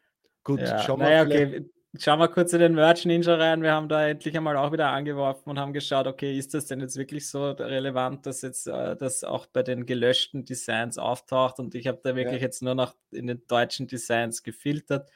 Gut, 0.44 0.62
ja. 0.62 0.80
schauen 0.80 1.00
wir 1.00 1.06
naja, 1.06 1.24
okay. 1.24 1.70
Schauen 1.98 2.20
wir 2.20 2.28
kurz 2.28 2.54
in 2.54 2.60
den 2.60 2.76
Merch 2.76 3.06
Ninja 3.06 3.34
rein. 3.34 3.63
Wir 3.63 3.72
haben 3.72 3.89
da 3.89 4.08
endlich 4.08 4.38
einmal 4.38 4.56
auch 4.58 4.72
wieder 4.72 4.89
angeworfen 4.89 5.50
und 5.50 5.58
haben 5.58 5.74
geschaut, 5.74 6.06
okay, 6.06 6.38
ist 6.38 6.54
das 6.54 6.68
denn 6.68 6.82
jetzt 6.82 6.98
wirklich 6.98 7.28
so 7.28 7.50
relevant, 7.50 8.28
dass 8.28 8.44
jetzt 8.44 8.68
äh, 8.68 8.96
das 8.96 9.24
auch 9.24 9.48
bei 9.48 9.63
den 9.63 9.88
gelöschten 9.88 10.46
Designs 10.46 11.00
auftaucht? 11.00 11.58
Und 11.58 11.74
ich 11.74 11.88
habe 11.88 12.00
da 12.04 12.15
wirklich 12.15 12.42
ja. 12.42 12.46
jetzt 12.46 12.62
nur 12.62 12.76
noch 12.76 12.94
in 13.10 13.26
den 13.26 13.42
deutschen 13.48 13.88
Designs 13.88 14.44
gefiltert. 14.44 15.10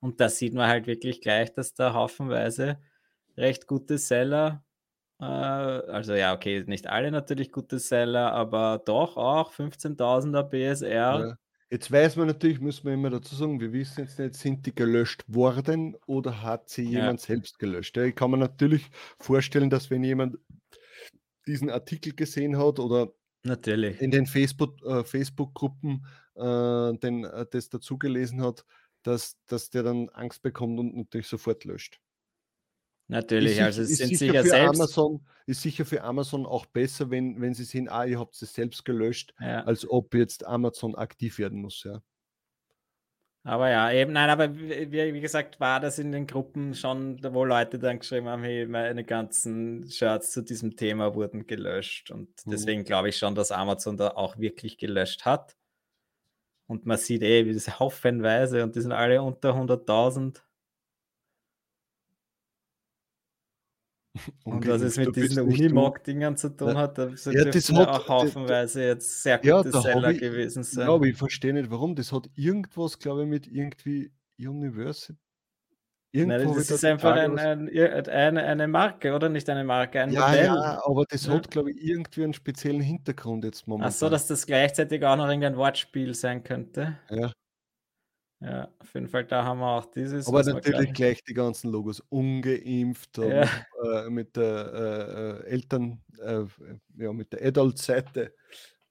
Und 0.00 0.20
da 0.20 0.28
sieht 0.28 0.52
man 0.52 0.68
halt 0.68 0.86
wirklich 0.86 1.22
gleich, 1.22 1.54
dass 1.54 1.72
da 1.72 1.94
haufenweise 1.94 2.78
recht 3.38 3.66
gute 3.66 3.96
Seller, 3.96 4.62
also 5.22 6.14
ja, 6.14 6.34
okay, 6.34 6.64
nicht 6.66 6.88
alle 6.88 7.10
natürlich 7.10 7.52
gute 7.52 7.78
Seller, 7.78 8.32
aber 8.32 8.82
doch 8.84 9.16
auch 9.16 9.52
15.000er 9.52 10.42
BSR. 10.42 10.88
Ja. 10.88 11.38
Jetzt 11.70 11.90
weiß 11.90 12.16
man 12.16 12.26
natürlich, 12.26 12.60
muss 12.60 12.84
man 12.84 12.94
immer 12.94 13.08
dazu 13.08 13.34
sagen, 13.34 13.60
wir 13.60 13.72
wissen 13.72 14.00
jetzt 14.00 14.18
nicht, 14.18 14.34
sind 14.34 14.66
die 14.66 14.74
gelöscht 14.74 15.24
worden 15.26 15.96
oder 16.06 16.42
hat 16.42 16.68
sie 16.68 16.84
ja. 16.84 17.00
jemand 17.00 17.20
selbst 17.20 17.58
gelöscht? 17.58 17.96
Ich 17.96 18.14
kann 18.14 18.30
mir 18.30 18.36
natürlich 18.36 18.90
vorstellen, 19.18 19.70
dass 19.70 19.90
wenn 19.90 20.04
jemand 20.04 20.36
diesen 21.46 21.70
Artikel 21.70 22.14
gesehen 22.14 22.58
hat 22.58 22.78
oder 22.78 23.12
natürlich. 23.42 24.00
in 24.02 24.10
den 24.10 24.26
Facebook, 24.26 24.82
äh, 24.84 25.02
Facebook-Gruppen 25.02 26.04
äh, 26.34 26.92
den, 26.98 27.24
äh, 27.24 27.46
das 27.50 27.68
dazu 27.68 27.96
gelesen 27.96 28.42
hat, 28.42 28.64
dass, 29.02 29.36
dass 29.46 29.70
der 29.70 29.82
dann 29.82 30.08
Angst 30.10 30.42
bekommt 30.42 30.78
und 30.78 30.94
natürlich 30.94 31.28
sofort 31.28 31.64
löscht. 31.64 32.00
Natürlich, 33.08 33.58
ist, 33.58 33.62
also 33.62 33.82
es 33.82 33.96
sind 33.98 34.16
sicher, 34.16 34.32
sicher 34.32 34.44
selbst. 34.44 34.80
Amazon, 34.80 35.26
ist 35.46 35.62
sicher 35.62 35.84
für 35.84 36.02
Amazon 36.02 36.46
auch 36.46 36.66
besser, 36.66 37.10
wenn, 37.10 37.40
wenn 37.40 37.54
sie 37.54 37.64
sehen, 37.64 37.88
ah, 37.88 38.04
ihr 38.04 38.18
habt 38.18 38.40
es 38.40 38.54
selbst 38.54 38.84
gelöscht, 38.84 39.34
ja. 39.40 39.64
als 39.64 39.88
ob 39.88 40.14
jetzt 40.14 40.46
Amazon 40.46 40.94
aktiv 40.94 41.38
werden 41.38 41.60
muss, 41.60 41.82
ja. 41.84 42.02
Aber 43.44 43.70
ja, 43.70 43.90
eben, 43.90 44.12
nein, 44.12 44.30
aber 44.30 44.56
wie, 44.56 44.92
wie, 44.92 45.20
gesagt, 45.20 45.58
war 45.58 45.80
das 45.80 45.98
in 45.98 46.12
den 46.12 46.28
Gruppen 46.28 46.74
schon, 46.74 47.18
wo 47.34 47.44
Leute 47.44 47.80
dann 47.80 47.98
geschrieben 47.98 48.28
haben, 48.28 48.44
hey, 48.44 48.66
meine 48.66 49.02
ganzen 49.02 49.90
Shirts 49.90 50.30
zu 50.30 50.42
diesem 50.42 50.76
Thema 50.76 51.16
wurden 51.16 51.48
gelöscht. 51.48 52.12
Und 52.12 52.28
mhm. 52.46 52.50
deswegen 52.52 52.84
glaube 52.84 53.08
ich 53.08 53.18
schon, 53.18 53.34
dass 53.34 53.50
Amazon 53.50 53.96
da 53.96 54.10
auch 54.10 54.38
wirklich 54.38 54.78
gelöscht 54.78 55.24
hat. 55.24 55.56
Und 56.68 56.86
man 56.86 56.98
sieht 56.98 57.22
eh, 57.22 57.44
wie 57.46 57.52
das 57.52 57.66
haufenweise 57.80 58.62
und 58.62 58.76
die 58.76 58.80
sind 58.80 58.92
alle 58.92 59.20
unter 59.22 59.56
100.000. 59.56 60.40
Und 64.44 64.66
was 64.66 64.82
es 64.82 64.98
mit 64.98 65.16
diesen 65.16 65.44
Unimog-Dingern 65.44 66.36
zu 66.36 66.54
tun 66.54 66.76
hat, 66.76 66.98
da 66.98 67.08
ja, 67.08 67.44
das 67.44 67.72
hat 67.72 67.88
auch 67.88 68.08
haufenweise 68.08 68.84
jetzt 68.84 69.22
sehr 69.22 69.38
gute 69.38 69.70
ja, 69.70 69.80
Seller 69.80 70.10
ich, 70.10 70.20
gewesen 70.20 70.62
sein. 70.62 70.86
Ja, 70.86 70.94
aber 70.94 71.06
ich 71.06 71.16
verstehe 71.16 71.54
nicht 71.54 71.70
warum. 71.70 71.94
Das 71.94 72.12
hat 72.12 72.28
irgendwas, 72.34 72.98
glaube 72.98 73.22
ich, 73.22 73.28
mit 73.28 73.46
irgendwie 73.46 74.12
University. 74.38 75.18
Nein, 76.14 76.52
das 76.54 76.70
ist 76.70 76.84
einfach 76.84 77.16
ein, 77.16 77.38
ein, 77.38 77.70
eine, 77.70 78.42
eine 78.42 78.68
Marke, 78.68 79.14
oder? 79.14 79.30
Nicht 79.30 79.48
eine 79.48 79.64
Marke, 79.64 80.02
ein 80.02 80.10
ja, 80.10 80.28
Modell. 80.28 80.44
Ja, 80.44 80.82
aber 80.84 81.06
das 81.08 81.26
ja. 81.26 81.32
hat, 81.32 81.50
glaube 81.50 81.70
ich, 81.70 81.82
irgendwie 81.82 82.24
einen 82.24 82.34
speziellen 82.34 82.82
Hintergrund 82.82 83.44
jetzt 83.44 83.66
momentan. 83.66 83.90
Ach 83.90 83.96
so, 83.96 84.10
dass 84.10 84.26
das 84.26 84.44
gleichzeitig 84.44 85.02
auch 85.06 85.16
noch 85.16 85.26
irgendein 85.26 85.56
Wortspiel 85.56 86.12
sein 86.12 86.44
könnte. 86.44 86.98
Ja. 87.08 87.32
Ja, 88.42 88.68
auf 88.80 88.92
jeden 88.94 89.06
Fall, 89.08 89.24
da 89.24 89.44
haben 89.44 89.60
wir 89.60 89.68
auch 89.68 89.86
dieses. 89.86 90.26
Aber 90.26 90.42
natürlich 90.42 90.92
gleich 90.94 91.22
die 91.22 91.34
ganzen 91.34 91.70
Logos. 91.70 92.00
Ungeimpft, 92.08 93.18
ja. 93.18 93.42
äh, 93.84 94.10
mit 94.10 94.36
der 94.36 95.42
äh, 95.44 95.48
äh, 95.48 95.50
Eltern, 95.50 96.02
äh, 96.20 96.44
ja, 96.96 97.12
mit 97.12 97.32
der 97.32 97.46
Adult-Seite. 97.46 98.34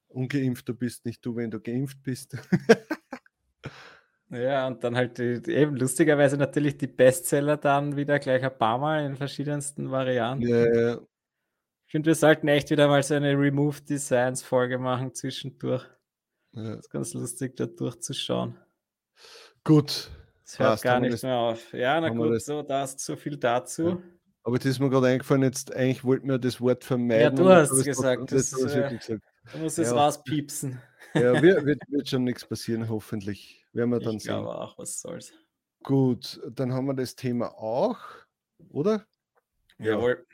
Ungeimpft, 0.08 0.68
du 0.68 0.74
bist 0.74 1.04
nicht 1.04 1.24
du, 1.24 1.36
wenn 1.36 1.50
du 1.50 1.60
geimpft 1.60 2.02
bist. 2.02 2.34
ja, 4.30 4.66
und 4.66 4.82
dann 4.84 4.96
halt 4.96 5.18
die, 5.18 5.42
eben 5.52 5.76
lustigerweise 5.76 6.38
natürlich 6.38 6.78
die 6.78 6.86
Bestseller 6.86 7.58
dann 7.58 7.96
wieder 7.96 8.18
gleich 8.18 8.42
ein 8.42 8.56
paar 8.56 8.78
Mal 8.78 9.04
in 9.04 9.16
verschiedensten 9.16 9.90
Varianten. 9.90 10.48
Ja, 10.48 10.94
Ich 10.94 11.90
finde, 11.90 12.06
wir 12.06 12.14
sollten 12.14 12.48
echt 12.48 12.70
wieder 12.70 12.88
mal 12.88 13.02
so 13.02 13.14
eine 13.14 13.38
Remove 13.38 13.82
Designs 13.82 14.42
Folge 14.42 14.78
machen 14.78 15.14
zwischendurch. 15.14 15.84
Ja. 16.52 16.76
Das 16.76 16.86
ist 16.86 16.90
ganz 16.90 17.12
lustig, 17.12 17.56
da 17.56 17.66
durchzuschauen. 17.66 18.56
Gut. 19.64 20.10
Es 20.44 20.58
hört 20.58 20.70
Passt, 20.70 20.82
gar 20.82 21.00
nicht 21.00 21.22
mehr 21.22 21.36
auf. 21.36 21.72
Ja, 21.72 22.00
na 22.00 22.08
gut, 22.10 22.34
das, 22.34 22.44
so, 22.44 22.62
das 22.62 22.96
so 22.98 23.16
viel 23.16 23.36
dazu. 23.36 23.88
Ja. 23.88 24.02
Aber 24.44 24.58
das 24.58 24.66
ist 24.66 24.80
mir 24.80 24.90
gerade 24.90 25.06
eingefallen, 25.06 25.42
jetzt 25.44 25.72
eigentlich 25.74 26.02
wollten 26.02 26.28
wir 26.28 26.38
das 26.38 26.60
Wort 26.60 26.84
vermeiden. 26.84 27.22
Ja, 27.22 27.30
du 27.30 27.48
hast 27.48 27.70
es 27.70 27.84
gesagt. 27.84 28.32
Das, 28.32 28.50
das, 28.50 28.74
äh, 28.74 28.96
gesagt. 28.96 29.22
Du 29.52 29.58
musst 29.58 29.78
es 29.78 29.88
ja. 29.88 29.94
rauspiepsen. 29.94 30.80
Ja, 31.14 31.40
wird, 31.40 31.64
wird, 31.64 31.80
wird, 31.88 32.08
schon 32.08 32.24
nichts 32.24 32.44
passieren, 32.44 32.88
hoffentlich. 32.88 33.64
Werden 33.72 33.90
wir 33.90 34.00
dann 34.00 34.16
ich 34.16 34.24
sehen. 34.24 34.34
auch, 34.34 34.76
was 34.78 35.00
soll's. 35.00 35.32
Gut, 35.84 36.40
dann 36.50 36.72
haben 36.72 36.86
wir 36.86 36.94
das 36.94 37.14
Thema 37.14 37.54
auch, 37.58 37.98
oder? 38.70 39.06
Jawohl. 39.78 40.26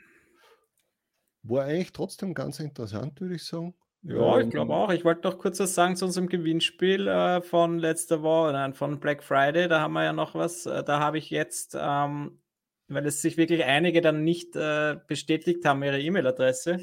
War 1.43 1.65
eigentlich 1.65 1.91
trotzdem 1.91 2.33
ganz 2.33 2.59
interessant, 2.59 3.19
würde 3.21 3.35
ich 3.35 3.45
sagen. 3.45 3.75
Ja, 4.01 4.39
ich 4.39 4.49
glaube 4.49 4.71
ähm, 4.71 4.77
auch. 4.77 4.91
Ich 4.91 5.03
wollte 5.03 5.27
noch 5.27 5.37
kurz 5.37 5.59
was 5.59 5.75
sagen 5.75 5.95
zu 5.95 6.05
unserem 6.05 6.27
Gewinnspiel 6.27 7.07
äh, 7.07 7.41
von 7.41 7.79
letzter 7.79 8.21
Woche, 8.21 8.53
nein, 8.53 8.73
von 8.73 8.99
Black 8.99 9.23
Friday. 9.23 9.67
Da 9.67 9.81
haben 9.81 9.93
wir 9.93 10.03
ja 10.03 10.13
noch 10.13 10.35
was. 10.35 10.65
Äh, 10.65 10.83
da 10.83 10.99
habe 10.99 11.17
ich 11.17 11.29
jetzt, 11.29 11.75
ähm, 11.79 12.39
weil 12.87 13.05
es 13.05 13.21
sich 13.21 13.35
wirklich 13.37 13.65
einige 13.65 14.01
dann 14.01 14.23
nicht 14.23 14.55
äh, 14.55 14.97
bestätigt 15.07 15.65
haben, 15.65 15.83
ihre 15.83 15.99
E-Mail-Adresse, 15.99 16.79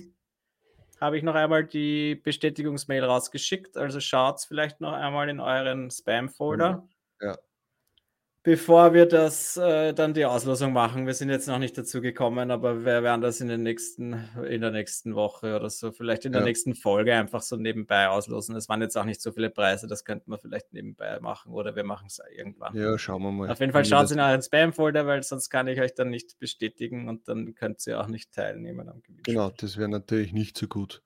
habe 1.01 1.17
ich 1.17 1.23
noch 1.23 1.35
einmal 1.35 1.65
die 1.65 2.17
Bestätigungsmail 2.17 3.05
rausgeschickt. 3.05 3.77
Also 3.77 4.01
schaut 4.01 4.41
vielleicht 4.43 4.81
noch 4.81 4.93
einmal 4.93 5.29
in 5.29 5.41
euren 5.41 5.91
Spam-Folder. 5.91 6.87
Ja 7.21 7.37
bevor 8.47 8.95
wir 8.95 9.07
das 9.07 9.57
äh, 9.57 9.93
dann 9.93 10.15
die 10.15 10.25
Auslosung 10.25 10.73
machen. 10.73 11.05
Wir 11.05 11.15
sind 11.15 11.31
jetzt 11.31 11.49
noch 11.49 11.59
nicht 11.59 11.77
dazu 11.77 12.01
gekommen, 12.01 12.53
aber 12.53 12.85
wir 12.85 13.03
werden 13.03 13.21
das 13.21 13.41
in, 13.41 13.49
den 13.49 13.65
nächsten, 13.65 14.13
in 14.49 14.61
der 14.61 14.71
nächsten 14.71 15.17
Woche 15.17 15.57
oder 15.57 15.69
so, 15.69 15.91
vielleicht 15.91 16.27
in 16.27 16.31
der 16.31 16.43
ja. 16.43 16.47
nächsten 16.47 16.77
Folge 16.77 17.13
einfach 17.13 17.43
so 17.43 17.57
nebenbei 17.57 18.09
auslosen. 18.09 18.55
Es 18.55 18.69
waren 18.69 18.81
jetzt 18.81 18.97
auch 18.97 19.05
nicht 19.05 19.21
so 19.21 19.33
viele 19.33 19.51
Preise, 19.51 19.89
das 19.89 20.05
könnten 20.05 20.31
wir 20.31 20.39
vielleicht 20.39 20.73
nebenbei 20.73 21.19
machen 21.19 21.53
oder 21.53 21.75
wir 21.75 21.83
machen 21.83 22.07
es 22.07 22.21
irgendwann. 22.37 22.73
Ja, 22.77 22.97
schauen 22.97 23.23
wir 23.23 23.33
mal. 23.33 23.51
Auf 23.51 23.59
jeden 23.59 23.73
Fall 23.73 23.85
schaut 23.85 24.13
in 24.13 24.21
euren 24.21 24.41
Spam-Folder, 24.41 25.09
weil 25.09 25.25
sonst 25.25 25.51
kann 25.51 25.67
ich 25.67 25.81
euch 25.81 25.95
dann 25.95 26.11
nicht 26.11 26.39
bestätigen 26.39 27.09
und 27.09 27.27
dann 27.27 27.57
könnt 27.57 27.85
ihr 27.89 28.01
auch 28.01 28.07
nicht 28.07 28.33
teilnehmen 28.33 28.89
am 28.89 29.03
Gewinn. 29.03 29.25
Genau, 29.25 29.51
das 29.51 29.77
wäre 29.77 29.89
natürlich 29.89 30.33
nicht 30.33 30.57
so 30.57 30.69
gut. 30.69 31.03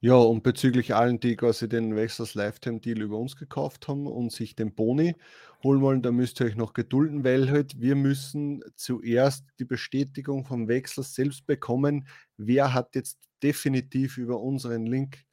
Ja, 0.00 0.14
und 0.14 0.44
bezüglich 0.44 0.94
allen, 0.94 1.18
die 1.18 1.34
quasi 1.34 1.68
den 1.68 1.96
Wechsels 1.96 2.34
Lifetime 2.34 2.78
Deal 2.78 3.02
über 3.02 3.18
uns 3.18 3.36
gekauft 3.36 3.88
haben 3.88 4.06
und 4.06 4.30
sich 4.30 4.54
den 4.54 4.72
Boni 4.72 5.16
holen 5.62 5.80
wollen, 5.80 6.02
da 6.02 6.12
müsst 6.12 6.40
ihr 6.40 6.46
euch 6.46 6.56
noch 6.56 6.72
gedulden, 6.72 7.24
weil 7.24 7.50
halt 7.50 7.80
wir 7.80 7.96
müssen 7.96 8.62
zuerst 8.76 9.44
die 9.58 9.64
Bestätigung 9.64 10.44
vom 10.44 10.68
Wechsel 10.68 11.02
selbst 11.04 11.46
bekommen, 11.46 12.06
wer 12.36 12.74
hat 12.74 12.94
jetzt 12.94 13.18
definitiv 13.42 14.18
über 14.18 14.40
unseren 14.40 14.86
Link 14.86 15.24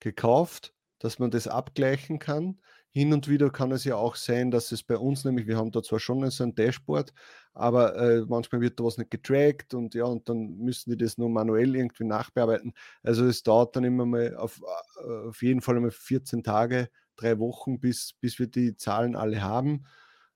gekauft, 0.00 0.74
dass 0.98 1.18
man 1.18 1.30
das 1.30 1.48
abgleichen 1.48 2.18
kann. 2.18 2.60
Hin 2.90 3.14
und 3.14 3.28
wieder 3.28 3.48
kann 3.50 3.72
es 3.72 3.84
ja 3.84 3.96
auch 3.96 4.16
sein, 4.16 4.50
dass 4.50 4.70
es 4.70 4.82
bei 4.82 4.98
uns 4.98 5.24
nämlich, 5.24 5.46
wir 5.46 5.56
haben 5.56 5.70
da 5.70 5.82
zwar 5.82 5.98
schon 5.98 6.28
so 6.30 6.44
ein 6.44 6.54
Dashboard, 6.54 7.14
aber 7.54 7.96
äh, 7.96 8.24
manchmal 8.28 8.60
wird 8.60 8.78
da 8.78 8.84
was 8.84 8.98
nicht 8.98 9.10
getrackt 9.10 9.72
und 9.72 9.94
ja, 9.94 10.04
und 10.04 10.28
dann 10.28 10.58
müssen 10.58 10.90
die 10.90 10.98
das 10.98 11.16
nur 11.16 11.30
manuell 11.30 11.74
irgendwie 11.74 12.04
nachbearbeiten. 12.04 12.74
Also 13.02 13.24
es 13.24 13.42
dauert 13.42 13.76
dann 13.76 13.84
immer 13.84 14.04
mal 14.04 14.36
auf, 14.36 14.60
äh, 15.06 15.28
auf 15.28 15.42
jeden 15.42 15.62
Fall 15.62 15.76
einmal 15.76 15.90
14 15.90 16.42
Tage, 16.42 16.90
drei 17.16 17.38
Wochen, 17.38 17.80
bis, 17.80 18.14
bis 18.20 18.38
wir 18.38 18.46
die 18.46 18.76
Zahlen 18.76 19.16
alle 19.16 19.42
haben. 19.42 19.84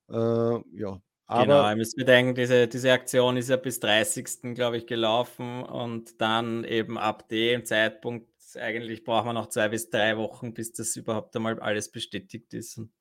Äh, 0.09 0.15
ja, 0.15 1.01
aber 1.29 1.41
genau, 1.43 1.69
ihr 1.69 1.75
müsst 1.75 1.97
bedenken, 1.97 2.35
diese, 2.35 2.67
diese 2.69 2.91
Aktion 2.93 3.35
ist 3.35 3.49
ja 3.49 3.57
bis 3.57 3.81
30. 3.81 4.55
glaube 4.55 4.77
ich 4.77 4.87
gelaufen 4.87 5.61
und 5.63 6.21
dann 6.21 6.63
eben 6.63 6.97
ab 6.97 7.27
dem 7.27 7.65
Zeitpunkt 7.65 8.29
eigentlich 8.55 9.03
braucht 9.03 9.25
man 9.25 9.35
noch 9.35 9.49
zwei 9.49 9.67
bis 9.69 9.89
drei 9.89 10.17
Wochen, 10.17 10.53
bis 10.53 10.71
das 10.71 10.95
überhaupt 10.95 11.35
einmal 11.35 11.59
alles 11.59 11.91
bestätigt 11.91 12.53
ist. 12.53 12.77
Und 12.77 12.91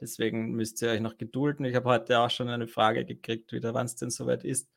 deswegen 0.00 0.52
müsst 0.52 0.82
ihr 0.82 0.90
euch 0.90 1.00
noch 1.00 1.18
gedulden. 1.18 1.64
Ich 1.64 1.76
habe 1.76 1.88
heute 1.88 2.18
auch 2.18 2.30
schon 2.30 2.48
eine 2.48 2.66
Frage 2.66 3.04
gekriegt, 3.04 3.52
wieder 3.52 3.74
wann 3.74 3.86
es 3.86 3.96
denn 3.96 4.10
soweit 4.10 4.44
ist. 4.44 4.68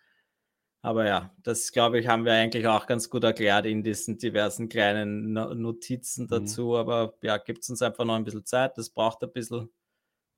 Aber 0.83 1.05
ja, 1.05 1.31
das 1.43 1.71
glaube 1.71 1.99
ich, 1.99 2.07
haben 2.07 2.25
wir 2.25 2.33
eigentlich 2.33 2.65
auch 2.65 2.87
ganz 2.87 3.09
gut 3.09 3.23
erklärt 3.23 3.67
in 3.67 3.83
diesen 3.83 4.17
diversen 4.17 4.67
kleinen 4.67 5.33
Notizen 5.33 6.23
mhm. 6.23 6.29
dazu. 6.29 6.69
Mhm. 6.69 6.75
Aber 6.75 7.13
ja, 7.21 7.37
gibt 7.37 7.63
es 7.63 7.69
uns 7.69 7.81
einfach 7.81 8.03
noch 8.03 8.15
ein 8.15 8.23
bisschen 8.23 8.45
Zeit. 8.45 8.77
Das 8.77 8.89
braucht 8.89 9.21
ein 9.23 9.31
bisschen, 9.31 9.69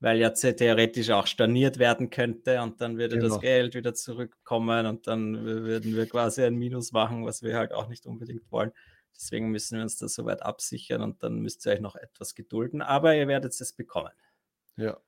weil 0.00 0.18
ja 0.18 0.30
theoretisch 0.30 1.10
auch 1.10 1.26
storniert 1.26 1.78
werden 1.78 2.10
könnte 2.10 2.60
und 2.60 2.80
dann 2.82 2.98
würde 2.98 3.16
genau. 3.16 3.28
das 3.30 3.40
Geld 3.40 3.74
wieder 3.74 3.94
zurückkommen 3.94 4.86
und 4.86 5.06
dann 5.06 5.44
würden 5.44 5.96
wir 5.96 6.06
quasi 6.06 6.42
ein 6.44 6.56
Minus 6.56 6.92
machen, 6.92 7.24
was 7.24 7.42
wir 7.42 7.56
halt 7.56 7.72
auch 7.72 7.88
nicht 7.88 8.04
unbedingt 8.04 8.50
wollen. 8.52 8.72
Deswegen 9.14 9.50
müssen 9.50 9.76
wir 9.76 9.82
uns 9.82 9.96
da 9.96 10.08
soweit 10.08 10.42
absichern 10.42 11.00
und 11.00 11.22
dann 11.22 11.36
müsst 11.36 11.64
ihr 11.66 11.72
euch 11.72 11.80
noch 11.80 11.96
etwas 11.96 12.34
gedulden, 12.34 12.82
aber 12.82 13.14
ihr 13.14 13.28
werdet 13.28 13.58
es 13.58 13.72
bekommen. 13.72 14.12
Ja. 14.76 15.00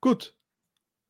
Gut. 0.00 0.37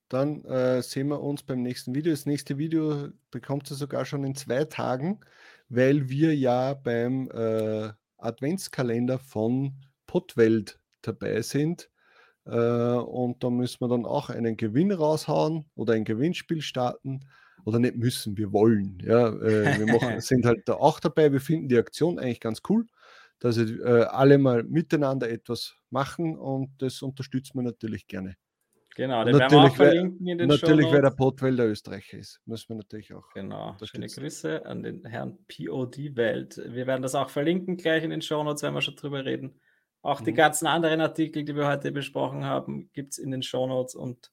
Dann 0.09 0.45
äh, 0.45 0.83
sehen 0.83 1.09
wir 1.09 1.21
uns 1.21 1.43
beim 1.43 1.63
nächsten 1.63 1.95
Video. 1.95 2.13
Das 2.13 2.25
nächste 2.25 2.57
Video 2.57 3.09
bekommt 3.31 3.71
ihr 3.71 3.77
sogar 3.77 4.05
schon 4.05 4.25
in 4.25 4.35
zwei 4.35 4.65
Tagen, 4.65 5.21
weil 5.69 6.09
wir 6.09 6.35
ja 6.35 6.75
beim 6.75 7.31
äh, 7.31 7.91
Adventskalender 8.17 9.19
von 9.19 9.75
Potwelt 10.07 10.81
dabei 11.03 11.43
sind. 11.43 11.91
Äh, 12.47 12.51
und 12.51 13.45
da 13.45 13.51
müssen 13.51 13.81
wir 13.81 13.89
dann 13.89 14.07
auch 14.07 14.31
einen 14.31 14.57
Gewinn 14.57 14.93
raushauen 14.93 15.67
oder 15.75 15.93
ein 15.93 16.05
Gewinnspiel 16.05 16.63
starten 16.63 17.21
oder 17.65 17.79
nicht 17.79 17.97
müssen, 17.97 18.39
wir 18.39 18.53
wollen. 18.53 18.99
Ja, 19.05 19.29
äh, 19.29 19.79
wir 19.79 19.87
machen, 19.87 20.21
sind 20.21 20.47
halt 20.47 20.67
da 20.67 20.75
auch 20.75 21.01
dabei. 21.01 21.33
Wir 21.33 21.41
finden 21.41 21.69
die 21.69 21.77
Aktion 21.77 22.19
eigentlich 22.19 22.41
ganz 22.41 22.63
cool, 22.71 22.87
dass 23.41 23.59
äh, 23.59 24.07
alle 24.09 24.39
mal 24.39 24.65
miteinander 24.65 25.29
etwas 25.29 25.75
machen 25.91 26.39
und 26.39 26.71
das 26.79 27.03
unterstützen 27.03 27.59
wir 27.59 27.63
natürlich 27.63 28.07
gerne. 28.07 28.37
Genau, 28.99 29.23
den 29.23 29.39
werden 29.39 29.53
wir 29.53 29.59
auch 29.61 29.77
verlinken 29.77 30.27
in 30.27 30.39
den 30.39 30.49
Natürlich, 30.49 30.91
wer 30.91 31.01
der 31.01 31.13
Potwälder 31.13 31.67
Österreicher 31.67 32.19
ist, 32.19 32.41
müssen 32.47 32.71
wir 32.71 32.77
natürlich 32.79 33.15
auch. 33.15 33.33
Genau, 33.33 33.77
schöne 33.85 34.09
Grüße 34.09 34.67
an 34.67 34.83
den 34.83 35.05
Herrn 35.05 35.39
POD 35.47 36.17
Welt. 36.17 36.61
Wir 36.67 36.89
werden 36.89 37.03
das 37.03 37.15
auch 37.15 37.31
verlinken 37.31 37.77
gleich 37.77 38.03
in 38.03 38.11
den 38.11 38.23
Show 38.23 38.43
Notes, 38.43 38.65
wenn 38.65 38.75
wir 38.75 38.81
schon 38.81 38.97
drüber 38.97 39.25
reden. 39.25 39.61
Auch 40.03 40.21
mhm. 40.21 40.25
die 40.25 40.33
ganzen 40.33 40.67
anderen 40.67 41.01
Artikel, 41.01 41.45
die 41.45 41.55
wir 41.55 41.69
heute 41.69 41.93
besprochen 41.93 42.45
haben, 42.45 42.91
gibt 42.93 43.13
es 43.13 43.19
in 43.19 43.31
den 43.31 43.45
Show 43.45 43.69
Notes 43.69 43.95
und 43.95 44.33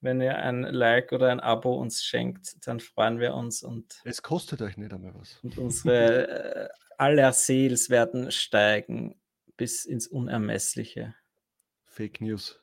wenn 0.00 0.20
ihr 0.20 0.38
ein 0.38 0.62
Like 0.62 1.10
oder 1.10 1.30
ein 1.30 1.40
Abo 1.40 1.74
uns 1.74 2.04
schenkt, 2.04 2.64
dann 2.64 2.78
freuen 2.78 3.18
wir 3.18 3.34
uns 3.34 3.64
und 3.64 4.02
es 4.04 4.22
kostet 4.22 4.62
euch 4.62 4.76
nicht 4.76 4.92
einmal 4.92 5.16
was. 5.16 5.40
Und 5.42 5.58
unsere 5.58 6.28
äh, 6.28 6.68
aller 6.96 7.32
Sales 7.32 7.90
werden 7.90 8.30
steigen 8.30 9.20
bis 9.56 9.84
ins 9.84 10.06
Unermessliche. 10.06 11.16
Fake 11.86 12.20
News. 12.20 12.62